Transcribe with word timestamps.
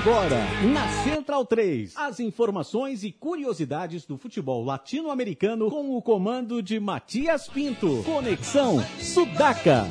Agora, 0.00 0.46
na 0.72 0.86
Central 1.02 1.44
3, 1.44 1.94
as 1.96 2.20
informações 2.20 3.02
e 3.02 3.10
curiosidades 3.10 4.06
do 4.06 4.16
futebol 4.16 4.64
latino-americano 4.64 5.68
com 5.68 5.96
o 5.96 6.00
comando 6.00 6.62
de 6.62 6.78
Matias 6.78 7.48
Pinto. 7.48 8.04
Conexão 8.04 8.80
Sudaca. 9.00 9.88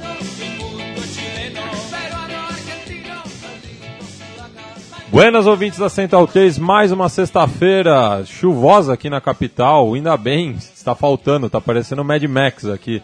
Buenas 5.09 5.45
ouvintes 5.45 5.77
da 5.77 5.89
Central 5.89 6.25
3, 6.25 6.57
mais 6.57 6.93
uma 6.93 7.09
sexta-feira 7.09 8.23
chuvosa 8.25 8.93
aqui 8.93 9.09
na 9.09 9.19
capital, 9.19 9.93
ainda 9.93 10.15
bem, 10.15 10.51
está 10.51 10.95
faltando, 10.95 11.47
está 11.47 11.59
parecendo 11.59 12.05
Mad 12.05 12.23
Max 12.23 12.65
aqui. 12.65 13.03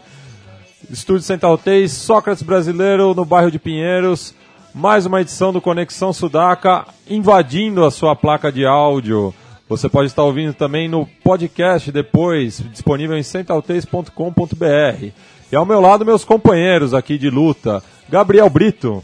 Estúdio 0.88 1.22
Central 1.22 1.58
3, 1.58 1.92
Sócrates 1.92 2.42
Brasileiro, 2.42 3.14
no 3.14 3.26
bairro 3.26 3.50
de 3.50 3.58
Pinheiros, 3.58 4.34
mais 4.74 5.06
uma 5.06 5.20
edição 5.20 5.52
do 5.52 5.60
Conexão 5.60 6.12
Sudaca, 6.12 6.84
invadindo 7.08 7.84
a 7.84 7.92
sua 7.92 8.16
placa 8.16 8.50
de 8.50 8.66
áudio. 8.66 9.32
Você 9.68 9.88
pode 9.88 10.08
estar 10.08 10.24
ouvindo 10.24 10.52
também 10.52 10.88
no 10.88 11.06
podcast 11.22 11.92
depois, 11.92 12.58
disponível 12.72 13.16
em 13.16 13.22
central3.com.br. 13.22 15.12
E 15.52 15.56
ao 15.56 15.64
meu 15.64 15.80
lado, 15.80 16.04
meus 16.04 16.24
companheiros 16.24 16.92
aqui 16.92 17.16
de 17.16 17.30
luta, 17.30 17.82
Gabriel 18.08 18.50
Brito. 18.50 19.02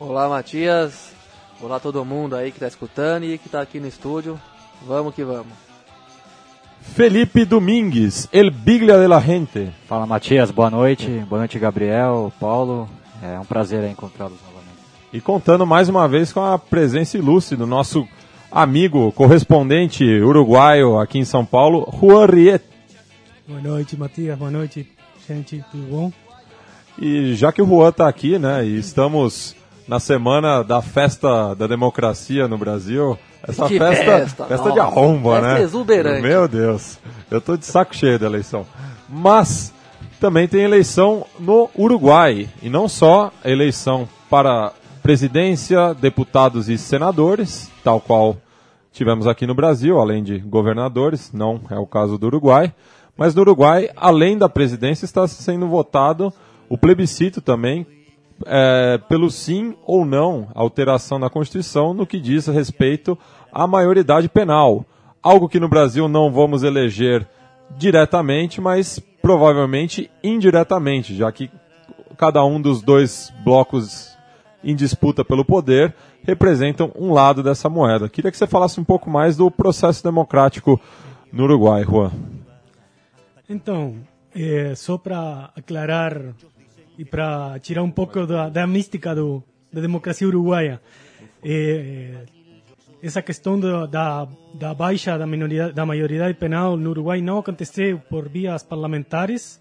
Olá, 0.00 0.28
Matias. 0.28 1.12
Olá 1.60 1.78
todo 1.78 2.04
mundo 2.04 2.34
aí 2.34 2.50
que 2.50 2.56
está 2.56 2.66
escutando 2.66 3.22
e 3.22 3.38
que 3.38 3.46
está 3.46 3.60
aqui 3.60 3.78
no 3.78 3.86
estúdio. 3.86 4.38
Vamos 4.84 5.14
que 5.14 5.22
vamos. 5.22 5.52
Felipe 6.80 7.44
Domingues, 7.44 8.28
El 8.32 8.50
Biglia 8.50 8.98
de 8.98 9.06
la 9.06 9.20
Gente. 9.20 9.70
Fala 9.86 10.04
Matias, 10.04 10.50
boa 10.50 10.68
noite. 10.68 11.06
Boa 11.28 11.38
noite, 11.38 11.60
Gabriel, 11.60 12.32
Paulo. 12.40 12.88
É 13.22 13.38
um 13.38 13.44
prazer 13.44 13.88
encontrá-los. 13.88 14.51
E 15.12 15.20
contando 15.20 15.66
mais 15.66 15.88
uma 15.88 16.08
vez 16.08 16.32
com 16.32 16.40
a 16.40 16.58
presença 16.58 17.18
ilustre 17.18 17.56
do 17.56 17.66
nosso 17.66 18.08
amigo, 18.50 19.12
correspondente 19.12 20.04
uruguaio 20.04 20.98
aqui 20.98 21.18
em 21.18 21.24
São 21.24 21.44
Paulo, 21.44 21.86
Juan 22.00 22.26
Riet. 22.26 22.64
Boa 23.46 23.60
noite, 23.60 23.96
Matias. 23.96 24.38
Boa 24.38 24.50
noite, 24.50 24.88
gente. 25.28 25.62
Tudo 25.70 25.82
bom? 25.90 26.12
E 26.98 27.34
já 27.34 27.52
que 27.52 27.60
o 27.60 27.66
Juan 27.66 27.90
está 27.90 28.08
aqui, 28.08 28.38
né, 28.38 28.64
e 28.64 28.78
estamos 28.78 29.54
na 29.86 30.00
semana 30.00 30.62
da 30.62 30.80
festa 30.80 31.54
da 31.54 31.66
democracia 31.66 32.48
no 32.48 32.56
Brasil. 32.56 33.18
Essa 33.46 33.66
Que 33.66 33.78
festa, 33.78 34.04
festa, 34.04 34.44
festa 34.46 34.72
de 34.72 34.78
arromba, 34.78 35.40
festa 35.40 35.54
né? 35.54 35.62
exuberante. 35.62 36.22
Meu 36.22 36.48
Deus, 36.48 36.98
eu 37.30 37.40
tô 37.40 37.56
de 37.56 37.66
saco 37.66 37.94
cheio 37.94 38.18
da 38.18 38.26
eleição. 38.26 38.64
Mas 39.08 39.74
também 40.20 40.46
tem 40.48 40.62
eleição 40.62 41.26
no 41.38 41.68
Uruguai 41.76 42.48
e 42.62 42.70
não 42.70 42.88
só 42.88 43.30
a 43.44 43.50
eleição 43.50 44.08
para 44.30 44.72
presidência, 45.02 45.92
deputados 45.94 46.68
e 46.68 46.78
senadores, 46.78 47.70
tal 47.82 48.00
qual 48.00 48.36
tivemos 48.92 49.26
aqui 49.26 49.46
no 49.46 49.54
Brasil, 49.54 49.98
além 49.98 50.22
de 50.22 50.38
governadores, 50.38 51.32
não 51.32 51.60
é 51.70 51.78
o 51.78 51.86
caso 51.86 52.16
do 52.16 52.26
Uruguai. 52.26 52.72
Mas 53.16 53.34
no 53.34 53.42
Uruguai, 53.42 53.90
além 53.96 54.38
da 54.38 54.48
presidência, 54.48 55.04
está 55.04 55.26
sendo 55.26 55.66
votado 55.66 56.32
o 56.68 56.78
plebiscito 56.78 57.40
também 57.40 57.86
é, 58.46 58.98
pelo 59.08 59.30
sim 59.30 59.74
ou 59.84 60.04
não 60.04 60.48
alteração 60.54 61.18
na 61.18 61.28
Constituição 61.28 61.92
no 61.92 62.06
que 62.06 62.20
diz 62.20 62.46
respeito 62.46 63.18
à 63.52 63.66
maioridade 63.66 64.28
penal. 64.28 64.86
Algo 65.20 65.48
que 65.48 65.60
no 65.60 65.68
Brasil 65.68 66.08
não 66.08 66.32
vamos 66.32 66.62
eleger 66.62 67.28
diretamente, 67.76 68.60
mas 68.60 69.00
provavelmente 69.20 70.10
indiretamente, 70.22 71.14
já 71.14 71.30
que 71.30 71.50
cada 72.16 72.44
um 72.44 72.60
dos 72.60 72.82
dois 72.82 73.32
blocos 73.44 74.11
em 74.62 74.74
disputa 74.74 75.24
pelo 75.24 75.44
poder 75.44 75.94
representam 76.22 76.92
um 76.96 77.12
lado 77.12 77.42
dessa 77.42 77.68
moeda. 77.68 78.08
Queria 78.08 78.30
que 78.30 78.36
você 78.36 78.46
falasse 78.46 78.80
um 78.80 78.84
pouco 78.84 79.10
mais 79.10 79.36
do 79.36 79.50
processo 79.50 80.02
democrático 80.02 80.80
no 81.32 81.44
Uruguai, 81.44 81.84
Juan. 81.84 82.12
Então, 83.48 83.96
é, 84.34 84.74
só 84.74 84.96
para 84.96 85.50
aclarar 85.56 86.34
e 86.98 87.04
para 87.04 87.58
tirar 87.60 87.82
um 87.82 87.90
pouco 87.90 88.26
da, 88.26 88.48
da 88.48 88.66
mística 88.66 89.14
do, 89.14 89.42
da 89.72 89.80
democracia 89.80 90.26
uruguaia, 90.26 90.80
é, 91.42 92.24
essa 93.02 93.20
questão 93.20 93.58
da, 93.58 93.86
da, 93.86 94.28
da 94.54 94.72
baixa 94.72 95.18
da, 95.18 95.26
minoria, 95.26 95.72
da 95.72 95.84
maioridade 95.84 96.34
penal 96.34 96.76
no 96.76 96.90
Uruguai 96.90 97.20
não 97.20 97.38
aconteceu 97.38 97.98
por 98.08 98.28
vias 98.28 98.62
parlamentares. 98.62 99.60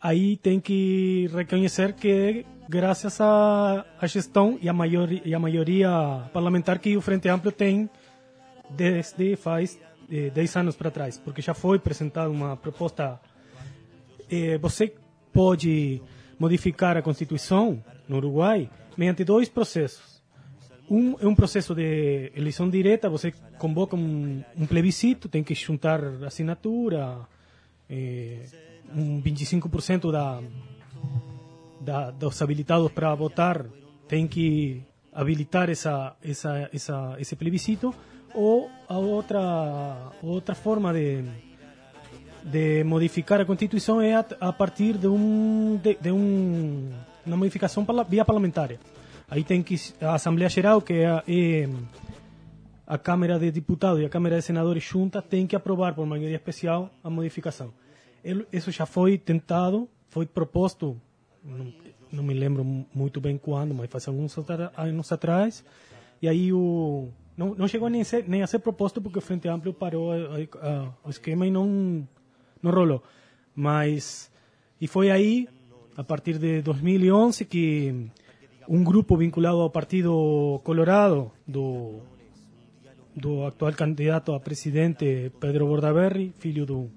Aí 0.00 0.36
tem 0.36 0.60
que 0.60 1.28
reconhecer 1.34 1.94
que 1.94 2.46
graças 2.70 3.20
à, 3.20 3.84
gestão 4.04 4.56
e 4.62 4.68
à, 4.68 4.72
maior, 4.72 5.08
maioria 5.40 5.90
parlamentar 6.32 6.78
que 6.78 6.96
o 6.96 7.00
Frente 7.00 7.28
Amplio 7.28 7.50
tem 7.50 7.90
desde 8.70 9.34
faz 9.34 9.76
eh, 10.08 10.30
10 10.30 10.56
anos 10.56 10.76
para 10.76 10.88
trás, 10.88 11.18
porque 11.18 11.42
já 11.42 11.52
foi 11.52 11.78
apresentada 11.78 12.30
uma 12.30 12.56
proposta. 12.56 13.20
Eh, 14.30 14.56
você 14.58 14.94
pode 15.32 16.00
modificar 16.38 16.96
a 16.96 17.02
Constituição 17.02 17.82
no 18.08 18.18
Uruguai 18.18 18.70
mediante 18.96 19.24
dois 19.24 19.48
processos. 19.48 20.22
Um 20.88 21.16
é 21.20 21.26
um 21.26 21.34
processo 21.34 21.74
de 21.74 22.30
eleição 22.36 22.70
direta, 22.70 23.10
você 23.10 23.32
convoca 23.58 23.96
um, 23.96 24.44
um 24.56 24.66
plebiscito, 24.66 25.28
tem 25.28 25.42
que 25.42 25.56
juntar 25.56 26.00
assinatura, 26.24 27.18
eh, 27.88 28.46
um 28.94 29.20
25% 29.20 30.12
da, 30.12 30.40
da, 31.80 32.10
dos 32.10 32.40
habilitados 32.42 32.92
para 32.92 33.14
votar 33.14 33.66
tem 34.06 34.26
que 34.26 34.82
habilitar 35.12 35.70
essa, 35.70 36.16
essa, 36.22 36.68
essa, 36.72 37.16
esse 37.18 37.36
plebiscito, 37.36 37.94
ou 38.34 38.70
a 38.88 38.98
outra, 38.98 40.12
outra 40.22 40.54
forma 40.54 40.92
de, 40.92 41.24
de 42.44 42.84
modificar 42.84 43.40
a 43.40 43.44
Constituição 43.44 44.00
é 44.00 44.14
a, 44.14 44.24
a 44.40 44.52
partir 44.52 44.96
de, 44.96 45.08
um, 45.08 45.78
de, 45.82 45.94
de 45.94 46.12
um, 46.12 46.92
uma 47.26 47.36
modificação 47.36 47.86
via 48.08 48.24
parlamentar. 48.24 48.70
Aí 49.28 49.44
tem 49.44 49.62
que 49.62 49.76
a 50.00 50.14
Assembleia 50.14 50.48
Geral, 50.48 50.82
que 50.82 50.94
é 50.94 51.06
a, 51.06 51.22
é 51.28 51.68
a 52.86 52.98
Câmara 52.98 53.38
de 53.38 53.50
Deputados 53.52 54.00
e 54.00 54.04
a 54.04 54.08
Câmara 54.08 54.36
de 54.36 54.42
Senadores 54.42 54.82
juntas, 54.82 55.24
tem 55.24 55.46
que 55.46 55.54
aprovar 55.54 55.94
por 55.94 56.04
maioria 56.06 56.36
especial 56.36 56.90
a 57.02 57.10
modificação. 57.10 57.72
Isso 58.52 58.70
já 58.70 58.86
foi 58.86 59.16
tentado, 59.16 59.88
foi 60.08 60.26
proposto, 60.26 61.00
não, 61.44 61.72
não 62.12 62.22
me 62.24 62.34
lembro 62.34 62.64
muito 62.94 63.20
bem 63.20 63.36
quando, 63.38 63.74
mas 63.74 63.88
faz 63.90 64.06
alguns 64.08 64.36
anos 64.76 65.12
atrás, 65.12 65.64
e 66.20 66.28
aí 66.28 66.52
o 66.52 67.08
não, 67.36 67.54
não 67.54 67.66
chegou 67.68 67.88
nem, 67.88 68.04
ser, 68.04 68.28
nem 68.28 68.42
a 68.42 68.46
ser 68.46 68.58
proposto 68.58 69.00
porque 69.00 69.18
o 69.18 69.22
Frente 69.22 69.48
Amplio 69.48 69.72
parou 69.72 70.12
a- 70.12 70.16
a- 70.16 70.68
a- 70.68 70.92
o 71.04 71.10
esquema 71.10 71.46
e 71.46 71.50
não, 71.50 72.06
não 72.62 72.70
rolou. 72.70 73.02
Mas, 73.54 74.30
e 74.80 74.86
foi 74.86 75.10
aí, 75.10 75.48
a 75.96 76.04
partir 76.04 76.38
de 76.38 76.60
2011, 76.60 77.44
que 77.46 78.06
um 78.68 78.84
grupo 78.84 79.16
vinculado 79.16 79.58
ao 79.58 79.70
Partido 79.70 80.60
Colorado, 80.64 81.32
do, 81.46 82.00
do 83.16 83.44
actual 83.46 83.72
candidato 83.72 84.32
a 84.34 84.40
presidente 84.40 85.32
Pedro 85.40 85.66
Bordaberry, 85.66 86.32
filho 86.38 86.66
do, 86.66 86.90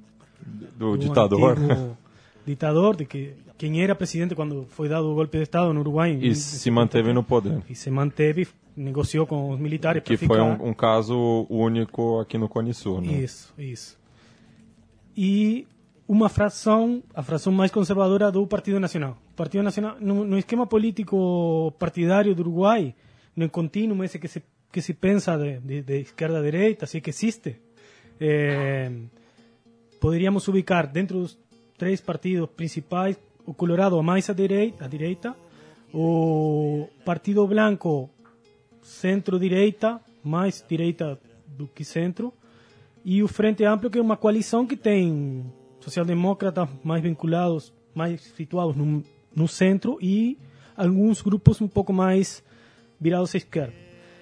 Do 0.78 0.92
do 0.92 0.98
ditador. 0.98 1.58
antigo 1.58 1.98
ditador, 2.46 2.96
de 2.96 3.06
que 3.06 3.34
quem 3.58 3.82
era 3.82 3.96
presidente 3.96 4.36
quando 4.36 4.66
foi 4.70 4.90
dado 4.90 5.12
o 5.12 5.16
golpe 5.16 5.38
de 5.38 5.44
Estado 5.44 5.74
no 5.74 5.80
Uruguai. 5.80 6.18
E 6.22 6.36
se 6.36 6.70
manteve 6.70 7.14
no 7.14 7.24
poder. 7.24 7.62
E 7.70 7.76
se 7.76 7.90
manteve, 7.90 8.48
negociou 8.76 9.26
com 9.26 9.52
os 9.52 9.60
militares 9.60 10.04
Que 10.04 10.18
foi 10.18 10.42
um, 10.42 10.70
um 10.70 10.74
caso 10.74 11.48
único 11.50 12.20
aqui 12.20 12.38
no 12.38 12.50
Cone 12.50 12.74
Sul, 12.74 13.02
né? 13.02 13.14
Isso, 13.14 13.54
isso. 13.58 13.98
E 15.16 15.68
uma 16.08 16.30
fração, 16.30 17.02
a 17.14 17.24
fração 17.24 17.54
mais 17.54 17.72
conservadora 17.72 18.32
do 18.32 18.46
Partido 18.46 18.80
Nacional. 18.80 19.18
O 19.32 19.36
Partido 19.36 19.64
Nacional, 19.64 19.96
no, 20.00 20.26
no 20.26 20.38
esquema 20.38 20.68
político 20.68 21.74
partidário 21.80 22.36
do 22.36 22.42
Uruguai, 22.42 22.94
no 23.36 23.50
contínuo 23.50 24.04
esse 24.04 24.20
que 24.20 24.28
se, 24.28 24.44
que 24.72 24.82
se 24.82 24.94
pensa 24.94 25.38
de, 25.38 25.60
de, 25.60 25.82
de 25.82 26.02
esquerda 26.02 26.40
a 26.40 26.42
direita, 26.42 26.86
si 26.86 27.00
que 27.00 27.10
existe, 27.10 27.62
eh, 28.20 28.92
poderíamos 30.00 30.48
ubicar 30.48 30.92
dentro 30.92 31.20
dos 31.20 31.40
três 31.84 32.00
partidos 32.00 32.50
principais 32.56 33.20
o 33.46 33.54
Colorado 33.54 34.02
mais 34.02 34.30
à 34.30 34.34
direita, 34.34 34.86
à 34.86 34.88
direita 34.88 35.36
o 35.94 36.88
Partido 37.04 37.46
Blanco 37.46 38.10
centro-direita, 38.82 40.00
mais 40.24 40.64
direita 40.68 41.20
do 41.46 41.68
que 41.68 41.84
centro, 41.84 42.34
e 43.04 43.22
o 43.22 43.28
Frente 43.28 43.66
Amplio, 43.66 43.92
que 43.92 44.00
é 44.00 44.02
uma 44.02 44.16
coalição 44.16 44.66
que 44.66 44.78
tem 44.78 45.46
social-demócratas 45.82 46.70
mais 46.86 47.04
vinculados, 47.04 47.74
mais 47.94 48.22
situados 48.22 48.78
no, 48.78 49.04
no 49.36 49.48
centro, 49.48 49.98
e 50.02 50.38
alguns 50.78 51.22
grupos 51.22 51.60
um 51.60 51.68
pouco 51.68 51.92
mais 51.92 52.42
virados 52.98 53.36
à 53.36 53.38
esquerda. 53.38 53.74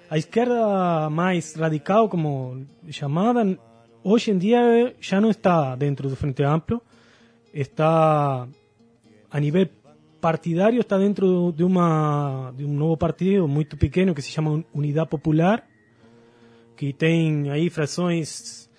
A 0.10 0.18
esquerda 0.18 1.12
mais 1.12 1.54
radical, 1.54 2.10
como 2.10 2.66
chamada, 2.90 3.56
hoje 4.04 4.32
em 4.32 4.38
dia 4.40 4.96
já 5.00 5.22
não 5.22 5.30
está 5.30 5.76
dentro 5.76 6.10
do 6.10 6.16
Frente 6.16 6.42
Amplio, 6.42 6.82
está 7.54 8.48
a 9.30 9.40
nível 9.40 9.68
partidário, 10.20 10.82
está 10.82 10.98
dentro 10.98 11.52
de, 11.52 11.64
uma, 11.64 12.54
de 12.56 12.64
um 12.64 12.74
novo 12.74 12.96
partido 12.98 13.48
muito 13.48 13.76
pequeno 13.76 14.14
que 14.14 14.22
se 14.22 14.30
chama 14.30 14.64
Unidade 14.74 15.10
Popular, 15.10 15.68
que 16.76 16.94
tem 16.94 17.50
aí 17.50 17.70
frações 17.70 18.70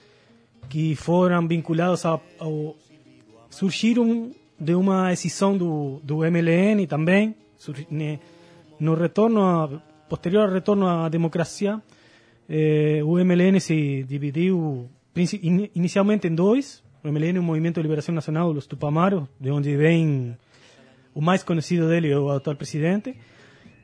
que 0.68 0.94
foram 0.94 1.46
vinculadas 1.46 2.04
ao 2.04 2.22
surgiram 3.50 4.30
de 4.58 4.74
uma 4.74 5.10
decisão 5.10 5.56
do, 5.56 6.00
do 6.02 6.18
MLN 6.18 6.86
também, 6.86 7.34
no 8.80 8.94
retorno 8.94 9.42
a, 9.42 9.68
posterior 10.08 10.48
ao 10.48 10.54
retorno 10.54 10.86
à 10.86 11.08
democracia, 11.08 11.80
eh, 12.48 13.00
o 13.04 13.18
MLN 13.18 13.60
se 13.60 14.04
dividiu 14.04 14.88
inicialmente 15.74 16.26
em 16.26 16.34
dois. 16.34 16.82
O 17.04 17.08
MLN 17.08 17.36
é 17.36 17.40
o 17.40 17.42
Movimento 17.42 17.76
de 17.76 17.82
Liberação 17.82 18.14
Nacional 18.14 18.54
dos 18.54 18.64
Tupamaros, 18.64 19.24
de 19.40 19.50
onde 19.50 19.76
vem 19.76 20.36
o 21.12 21.20
mais 21.20 21.42
conhecido 21.42 21.88
dele, 21.88 22.14
o 22.14 22.30
atual 22.30 22.54
presidente, 22.54 23.16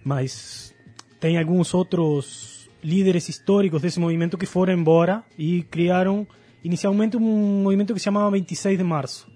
mas 0.04 0.72
tem 1.18 1.36
alguns 1.36 1.74
outros 1.74 2.70
líderes 2.80 3.28
históricos 3.28 3.82
desse 3.82 3.98
movimento 3.98 4.38
que 4.38 4.46
foram 4.46 4.72
embora 4.72 5.24
e 5.36 5.62
criaram 5.64 6.24
inicialmente 6.62 7.16
um 7.16 7.62
movimento 7.64 7.92
que 7.92 7.98
se 7.98 8.04
chamava 8.04 8.30
26 8.30 8.78
de 8.78 8.84
Março. 8.84 9.28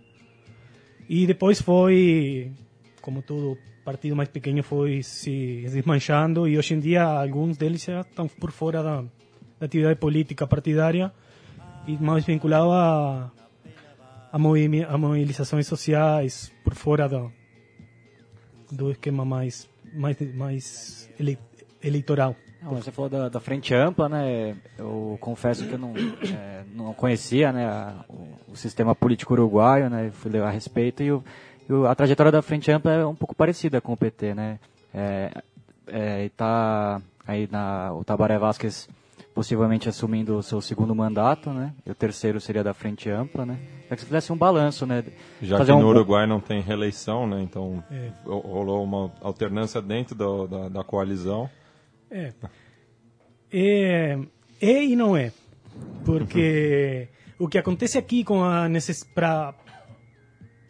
E 1.08 1.26
depois 1.26 1.60
foi, 1.60 2.52
como 3.00 3.20
todo 3.20 3.58
partido 3.84 4.14
mais 4.14 4.28
pequeno, 4.28 4.62
foi 4.62 5.02
se 5.02 5.62
desmanchando 5.64 6.46
e 6.46 6.56
hoje 6.56 6.74
em 6.74 6.78
dia 6.78 7.02
alguns 7.02 7.56
deles 7.56 7.82
já 7.82 8.02
estão 8.02 8.28
por 8.28 8.52
fora 8.52 8.80
da, 8.80 9.00
da 9.58 9.66
atividade 9.66 9.98
política 9.98 10.46
partidária 10.46 11.12
e 11.84 11.96
mais 12.00 12.24
vinculado 12.24 12.70
a, 12.70 13.32
a, 14.32 14.98
mobilizações 14.98 15.66
sociais 15.66 16.50
por 16.64 16.74
fora 16.74 17.06
do, 17.06 17.30
do 18.70 18.90
esquema 18.90 19.24
mais, 19.24 19.68
mais, 19.92 20.16
mais 20.34 21.10
ele, 21.20 21.38
eleitoral. 21.82 22.34
Não, 22.62 22.76
você 22.76 22.90
falou 22.90 23.10
da, 23.10 23.28
da, 23.28 23.40
frente 23.40 23.74
ampla, 23.74 24.08
né? 24.08 24.56
Eu 24.78 25.18
confesso 25.20 25.66
que 25.66 25.72
eu 25.72 25.78
não, 25.78 25.92
é, 25.96 26.62
não 26.72 26.94
conhecia 26.94 27.52
né, 27.52 27.66
a, 27.66 28.04
o, 28.08 28.52
o, 28.52 28.56
sistema 28.56 28.94
político 28.94 29.34
uruguaio, 29.34 29.90
né? 29.90 30.10
Fui 30.12 30.30
ler 30.30 30.42
a 30.42 30.50
respeito 30.50 31.02
e, 31.02 31.10
o, 31.10 31.22
a 31.88 31.94
trajetória 31.94 32.30
da 32.30 32.40
frente 32.40 32.70
ampla 32.70 32.92
é 32.92 33.04
um 33.04 33.16
pouco 33.16 33.34
parecida 33.34 33.80
com 33.80 33.92
o 33.92 33.96
PT, 33.96 34.34
né? 34.34 34.60
É, 34.94 35.42
é, 35.88 36.28
tá 36.36 37.02
aí 37.26 37.48
na, 37.50 37.92
o 37.92 38.04
Tabaré 38.04 38.38
Vázquez 38.38 38.88
possivelmente 39.34 39.88
assumindo 39.88 40.36
o 40.36 40.42
seu 40.42 40.60
segundo 40.60 40.94
mandato, 40.94 41.50
né? 41.50 41.74
E 41.86 41.90
o 41.90 41.94
terceiro 41.94 42.40
seria 42.40 42.62
da 42.62 42.74
Frente 42.74 43.08
Ampla, 43.08 43.46
né? 43.46 43.58
É 43.88 43.94
que 43.94 44.00
você 44.00 44.06
fizesse 44.06 44.32
um 44.32 44.36
balanço, 44.36 44.86
né? 44.86 45.04
Já 45.40 45.58
Fazer 45.58 45.72
que 45.72 45.78
no 45.78 45.86
um... 45.86 45.90
Uruguai 45.90 46.26
não 46.26 46.40
tem 46.40 46.60
reeleição, 46.60 47.26
né? 47.26 47.42
Então 47.42 47.82
é. 47.90 48.10
rolou 48.24 48.84
uma 48.84 49.12
alternância 49.20 49.80
dentro 49.80 50.14
do, 50.14 50.46
da, 50.46 50.68
da 50.68 50.84
coalizão. 50.84 51.48
É. 52.10 52.32
é. 53.50 54.18
É 54.60 54.84
e 54.84 54.94
não 54.94 55.16
é. 55.16 55.32
Porque 56.04 57.08
o 57.38 57.48
que 57.48 57.58
acontece 57.58 57.98
aqui 57.98 58.24
com 58.24 58.44
a 58.44 58.68
necessidade... 58.68 59.56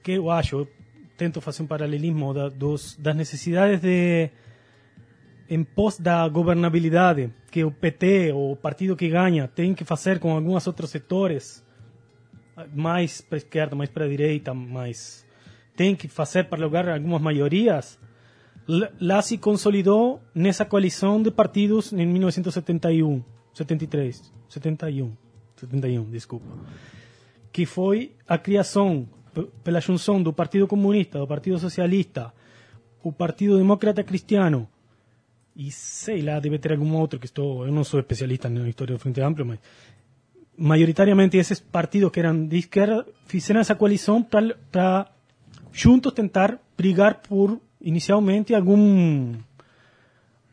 Que 0.03 0.13
eu 0.13 0.31
acho, 0.31 0.57
eu 0.57 0.69
tento 1.17 1.41
fazer 1.41 1.63
um 1.63 1.67
paralelismo 1.67 2.35
da, 2.35 2.49
dos, 2.49 2.97
das 2.97 3.15
necessidades 3.15 3.81
de 3.81 4.31
em 5.53 5.63
pós 5.63 5.99
da 5.99 6.27
governabilidade 6.29 7.31
que 7.51 7.63
o 7.63 7.71
PT, 7.71 8.33
o 8.33 8.57
partido 8.57 8.97
que 8.97 9.07
ganha, 9.11 9.47
tem 9.47 9.75
que 9.75 9.85
fazer 9.85 10.19
com 10.19 10.35
alguns 10.35 10.67
outros 10.67 10.89
setores, 10.89 11.63
mais 12.75 13.21
para 13.21 13.37
a 13.37 13.39
esquerda, 13.39 13.77
mais 13.77 13.91
para 13.91 14.07
a 14.07 14.09
direita, 14.09 14.55
mais 14.55 15.27
tem 15.77 15.95
que 15.95 16.09
fazer 16.09 16.45
para 16.45 16.59
lograr 16.59 16.89
algumas 16.89 17.21
maiorias, 17.21 17.99
lá 18.99 19.21
se 19.21 19.37
consolidou 19.37 20.23
nessa 20.35 20.65
coalição 20.65 21.23
de 21.23 21.31
partidos 21.31 21.93
em 21.93 22.07
1971, 22.07 23.23
73, 23.53 24.33
71, 24.49 25.13
71, 25.57 26.11
desculpa, 26.11 26.47
que 27.53 27.67
foi 27.67 28.13
a 28.27 28.39
criação 28.39 29.07
pela 29.63 29.81
junção 29.81 30.23
do 30.23 30.33
Partido 30.33 30.67
Comunista, 30.67 31.19
do 31.19 31.27
Partido 31.27 31.59
Socialista, 31.59 32.33
o 33.03 33.13
Partido 33.13 33.59
Demócrata 33.59 34.03
Cristiano 34.03 34.67
e 35.55 35.71
sei 35.71 36.23
lá, 36.23 36.41
deve 36.41 36.59
ter 36.59 36.73
algum 36.73 36.95
outro 36.97 37.19
que 37.19 37.27
estou, 37.27 37.67
eu 37.67 37.73
não 37.73 37.85
sou 37.85 38.01
especialista 38.01 38.49
na 38.49 38.69
história 38.69 38.95
do 38.95 38.99
Frente 38.99 39.21
Amplio, 39.21 39.47
mas 39.47 39.59
maioritariamente 40.57 41.37
esses 41.37 41.61
partidos 41.61 42.11
que 42.11 42.21
eram 42.21 42.47
de 42.47 42.59
esquerda 42.59 43.07
fizeram 43.27 43.61
essa 43.61 43.75
coalição 43.75 44.23
para 44.23 45.11
juntos 45.73 46.13
tentar 46.13 46.59
brigar 46.77 47.23
por 47.23 47.61
inicialmente 47.81 48.55
algum 48.55 49.35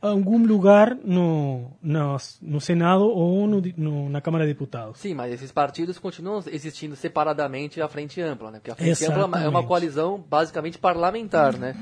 algum 0.01 0.45
lugar 0.45 0.95
no, 1.03 1.71
no, 1.81 2.17
no 2.41 2.61
Senado 2.61 3.03
ou 3.03 3.45
no, 3.45 3.61
no, 3.75 4.09
na 4.09 4.21
Câmara 4.21 4.45
de 4.45 4.53
Deputados. 4.53 4.97
Sim, 4.97 5.13
mas 5.13 5.33
esses 5.33 5.51
partidos 5.51 5.99
continuam 5.99 6.41
existindo 6.47 6.95
separadamente 6.95 7.81
à 7.81 7.87
Frente 7.89 8.21
Ampla, 8.21 8.49
né? 8.49 8.59
Porque 8.59 8.71
a 8.71 8.75
Frente. 8.75 9.05
Ampla 9.05 9.43
é 9.43 9.49
uma 9.49 9.65
coalizão 9.65 10.23
basicamente 10.29 10.77
parlamentar, 10.77 11.57
né? 11.57 11.75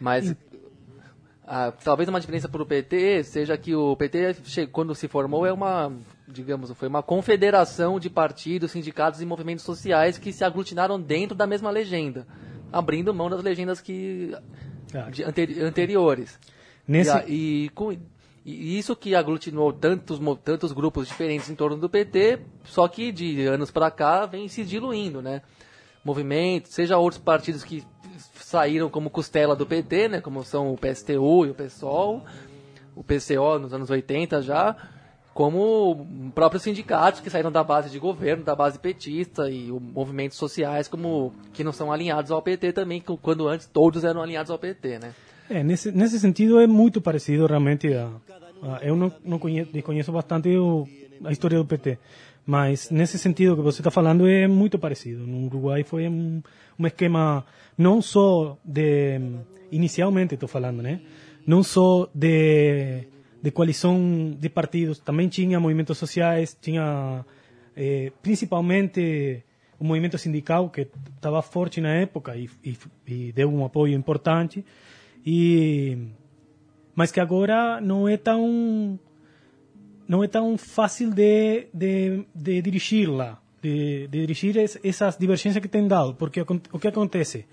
Mas 0.00 0.34
ah, 1.46 1.72
talvez 1.72 2.08
uma 2.08 2.20
diferença 2.20 2.48
para 2.48 2.62
o 2.62 2.66
PT 2.66 3.22
seja 3.24 3.56
que 3.58 3.74
o 3.74 3.94
PT, 3.96 4.36
quando 4.72 4.94
se 4.94 5.06
formou, 5.06 5.44
é 5.44 5.52
uma, 5.52 5.92
digamos, 6.26 6.70
foi 6.72 6.88
uma 6.88 7.02
confederação 7.02 8.00
de 8.00 8.08
partidos, 8.08 8.70
sindicatos 8.70 9.20
e 9.20 9.26
movimentos 9.26 9.64
sociais 9.64 10.16
que 10.16 10.32
se 10.32 10.42
aglutinaram 10.42 10.98
dentro 10.98 11.36
da 11.36 11.46
mesma 11.46 11.70
legenda, 11.70 12.26
abrindo 12.72 13.12
mão 13.12 13.28
das 13.28 13.42
legendas 13.42 13.80
que 13.82 14.34
de, 15.12 15.22
anteri 15.22 15.60
anteriores. 15.60 16.38
Nesse... 16.88 17.14
E, 17.26 17.66
e, 17.66 17.68
com, 17.70 17.92
e, 17.92 18.78
isso 18.78 18.96
que 18.96 19.14
aglutinou 19.14 19.70
tantos, 19.70 20.18
tantos 20.42 20.72
grupos 20.72 21.06
diferentes 21.06 21.50
em 21.50 21.54
torno 21.54 21.76
do 21.76 21.90
PT, 21.90 22.40
só 22.64 22.88
que 22.88 23.12
de 23.12 23.42
anos 23.42 23.70
para 23.70 23.90
cá 23.90 24.24
vem 24.24 24.48
se 24.48 24.64
diluindo, 24.64 25.20
né? 25.20 25.42
Movimentos, 26.02 26.72
seja 26.72 26.96
outros 26.96 27.20
partidos 27.20 27.62
que 27.62 27.84
saíram 28.54 28.88
como 28.88 29.10
costela 29.10 29.56
do 29.56 29.66
PT, 29.66 30.08
né, 30.08 30.20
como 30.20 30.44
são 30.44 30.72
o 30.72 30.78
PSTU 30.78 31.44
e 31.44 31.50
o 31.50 31.54
PSOL, 31.54 32.22
o 32.94 33.02
PCO 33.02 33.58
nos 33.58 33.74
anos 33.74 33.90
80 33.90 34.42
já, 34.42 34.76
como 35.34 36.06
próprios 36.32 36.62
sindicatos 36.62 37.20
que 37.20 37.28
saíram 37.28 37.50
da 37.50 37.64
base 37.64 37.90
de 37.90 37.98
governo, 37.98 38.44
da 38.44 38.54
base 38.54 38.78
petista 38.78 39.50
e 39.50 39.72
movimentos 39.72 40.38
sociais 40.38 40.86
como 40.86 41.34
que 41.52 41.64
não 41.64 41.72
são 41.72 41.90
alinhados 41.90 42.30
ao 42.30 42.40
PT 42.40 42.72
também, 42.72 43.02
quando 43.20 43.48
antes 43.48 43.66
todos 43.66 44.04
eram 44.04 44.22
alinhados 44.22 44.52
ao 44.52 44.58
PT, 44.58 45.00
né? 45.00 45.12
É, 45.50 45.64
nesse, 45.64 45.90
nesse 45.90 46.20
sentido 46.20 46.60
é 46.60 46.66
muito 46.68 47.00
parecido 47.00 47.46
realmente 47.46 47.92
a, 47.92 48.08
a 48.62 48.84
eu 48.84 48.94
não, 48.94 49.12
não 49.24 49.38
conheço, 49.40 49.72
desconheço 49.72 50.12
bastante 50.12 50.56
o, 50.56 50.86
a 51.24 51.32
história 51.32 51.58
do 51.58 51.64
PT, 51.64 51.98
mas 52.46 52.90
nesse 52.90 53.18
sentido 53.18 53.56
que 53.56 53.62
você 53.62 53.80
está 53.80 53.90
falando 53.90 54.28
é 54.28 54.46
muito 54.46 54.78
parecido. 54.78 55.26
No 55.26 55.46
Uruguai 55.46 55.82
foi 55.82 56.08
um, 56.08 56.42
um 56.78 56.86
esquema 56.86 57.44
não 57.76 58.02
só 58.02 58.58
de 58.64 59.20
inicialmente 59.70 60.34
estou 60.34 60.48
falando, 60.48 60.82
né? 60.82 61.00
Não 61.46 61.62
só 61.62 62.08
de 62.14 63.06
de 63.44 63.50
coalição 63.50 64.34
de 64.40 64.48
partidos, 64.48 64.98
também 65.00 65.28
tinha 65.28 65.60
movimentos 65.60 65.98
sociais, 65.98 66.56
tinha 66.58 67.22
eh, 67.76 68.10
principalmente 68.22 69.44
o 69.78 69.84
movimento 69.84 70.16
sindical 70.16 70.70
que 70.70 70.88
estava 71.14 71.42
forte 71.42 71.78
na 71.78 71.90
época 71.90 72.34
e, 72.36 72.48
e, 72.64 72.78
e, 73.06 73.32
deu 73.32 73.52
um 73.52 73.62
apoio 73.62 73.92
importante 73.92 74.64
e 75.26 76.08
mas 76.94 77.12
que 77.12 77.20
agora 77.20 77.82
não 77.82 78.08
é 78.08 78.16
tão 78.16 78.98
não 80.08 80.22
é 80.22 80.28
tão 80.28 80.56
fácil 80.58 81.10
de, 81.10 81.66
de, 81.72 82.24
de 82.34 82.62
dirigir 82.62 83.10
lá, 83.10 83.38
de, 83.62 84.06
de 84.08 84.20
dirigir 84.20 84.56
es, 84.56 84.78
essas 84.84 85.16
divergências 85.16 85.62
que 85.62 85.68
tem 85.68 85.86
dado, 85.86 86.14
porque 86.14 86.40
o 86.40 86.78
que 86.78 86.88
acontece? 86.88 87.46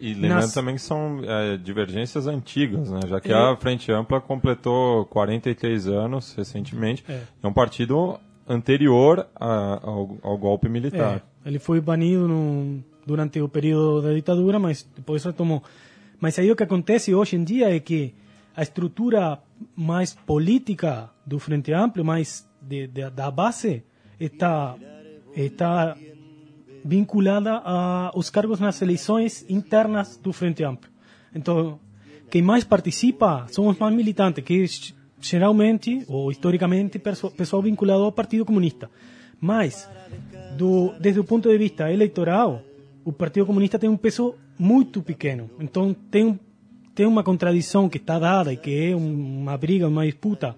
E 0.00 0.14
lembrando 0.14 0.42
Nas... 0.42 0.52
também 0.52 0.74
que 0.74 0.82
são 0.82 1.20
é, 1.22 1.56
divergências 1.56 2.26
antigas, 2.26 2.90
né? 2.90 3.00
já 3.06 3.20
que 3.20 3.32
é. 3.32 3.36
a 3.36 3.56
Frente 3.56 3.92
Ampla 3.92 4.20
completou 4.20 5.04
43 5.06 5.86
anos 5.86 6.34
recentemente. 6.34 7.04
É, 7.08 7.22
é 7.40 7.46
um 7.46 7.52
partido 7.52 8.18
anterior 8.48 9.28
a, 9.36 9.80
ao, 9.80 10.18
ao, 10.22 10.36
golpe 10.36 10.68
militar. 10.68 11.22
É, 11.44 11.48
ele 11.48 11.60
foi 11.60 11.80
banido 11.80 12.26
no, 12.26 12.82
durante 13.06 13.40
o 13.40 13.48
período 13.48 14.02
da 14.02 14.12
ditadura, 14.12 14.58
mas 14.58 14.84
depois 14.96 15.22
retomou. 15.22 15.62
Mas 16.20 16.36
aí 16.36 16.50
o 16.50 16.56
que 16.56 16.64
acontece 16.64 17.14
hoje 17.14 17.36
em 17.36 17.44
dia 17.44 17.72
é 17.72 17.78
que 17.78 18.12
a 18.54 18.62
estrutura 18.62 19.38
mais 19.74 20.14
política 20.14 21.10
do 21.26 21.38
Frente 21.38 21.72
Amplio, 21.72 22.04
mais 22.04 22.48
de, 22.60 22.86
de, 22.86 23.10
da 23.10 23.30
base, 23.30 23.82
está, 24.18 24.76
está 25.34 25.96
vinculada 26.84 27.52
aos 27.52 28.30
cargos 28.30 28.60
nas 28.60 28.80
eleições 28.82 29.44
internas 29.48 30.16
do 30.16 30.32
Frente 30.32 30.64
Amplio. 30.64 30.92
Então, 31.34 31.78
quem 32.30 32.42
mais 32.42 32.64
participa 32.64 33.46
são 33.50 33.68
os 33.68 33.78
mais 33.78 33.94
militantes, 33.94 34.44
que 34.44 34.66
geralmente, 35.20 36.04
ou 36.08 36.30
historicamente, 36.30 36.98
pessoal 36.98 37.62
vinculado 37.62 38.02
ao 38.02 38.12
Partido 38.12 38.44
Comunista. 38.44 38.90
Mas, 39.40 39.88
do, 40.56 40.92
desde 41.00 41.20
o 41.20 41.24
ponto 41.24 41.48
de 41.48 41.56
vista 41.58 41.90
eleitoral, 41.92 42.62
o 43.04 43.12
Partido 43.12 43.46
Comunista 43.46 43.78
tem 43.78 43.88
um 43.88 43.96
peso 43.96 44.34
muito 44.58 45.02
pequeno. 45.02 45.50
Então, 45.58 45.94
tem 46.10 46.24
um 46.24 46.38
tem 46.94 47.06
uma 47.06 47.22
contradição 47.22 47.88
que 47.88 47.98
está 47.98 48.18
dada 48.18 48.52
e 48.52 48.56
que 48.56 48.90
é 48.90 48.96
uma 48.96 49.56
briga, 49.56 49.88
uma 49.88 50.04
disputa, 50.04 50.56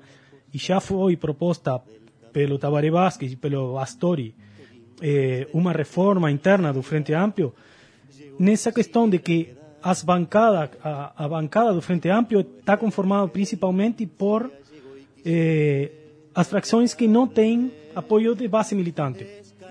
e 0.52 0.58
já 0.58 0.80
foi 0.80 1.16
proposta 1.16 1.80
pelo 2.32 2.58
Tabaré 2.58 2.90
Vázquez 2.90 3.32
e 3.32 3.36
pelo 3.36 3.78
Astori 3.78 4.34
eh, 5.00 5.46
uma 5.52 5.72
reforma 5.72 6.30
interna 6.30 6.72
do 6.72 6.82
Frente 6.82 7.12
Amplio, 7.12 7.54
nessa 8.38 8.72
questão 8.72 9.08
de 9.08 9.18
que 9.18 9.54
as 9.82 10.02
bancadas, 10.02 10.70
a, 10.82 11.24
a 11.24 11.28
bancada 11.28 11.72
do 11.72 11.82
Frente 11.82 12.08
Amplio 12.08 12.40
está 12.40 12.76
conformada 12.76 13.28
principalmente 13.28 14.06
por 14.06 14.50
eh, 15.24 15.90
as 16.34 16.48
frações 16.48 16.94
que 16.94 17.06
não 17.06 17.26
têm 17.28 17.70
apoio 17.94 18.34
de 18.34 18.48
base 18.48 18.74
militante. 18.74 19.26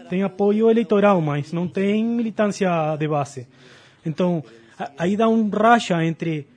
Tem 0.10 0.24
apoio 0.24 0.70
eleitoral, 0.70 1.20
mas 1.20 1.52
não 1.52 1.68
tem 1.68 2.06
militância 2.06 2.70
de 2.98 3.08
base. 3.08 3.48
Então, 4.06 4.44
aí 4.98 5.18
dá 5.18 5.28
um 5.28 5.50
racha 5.50 6.04
entre 6.04 6.48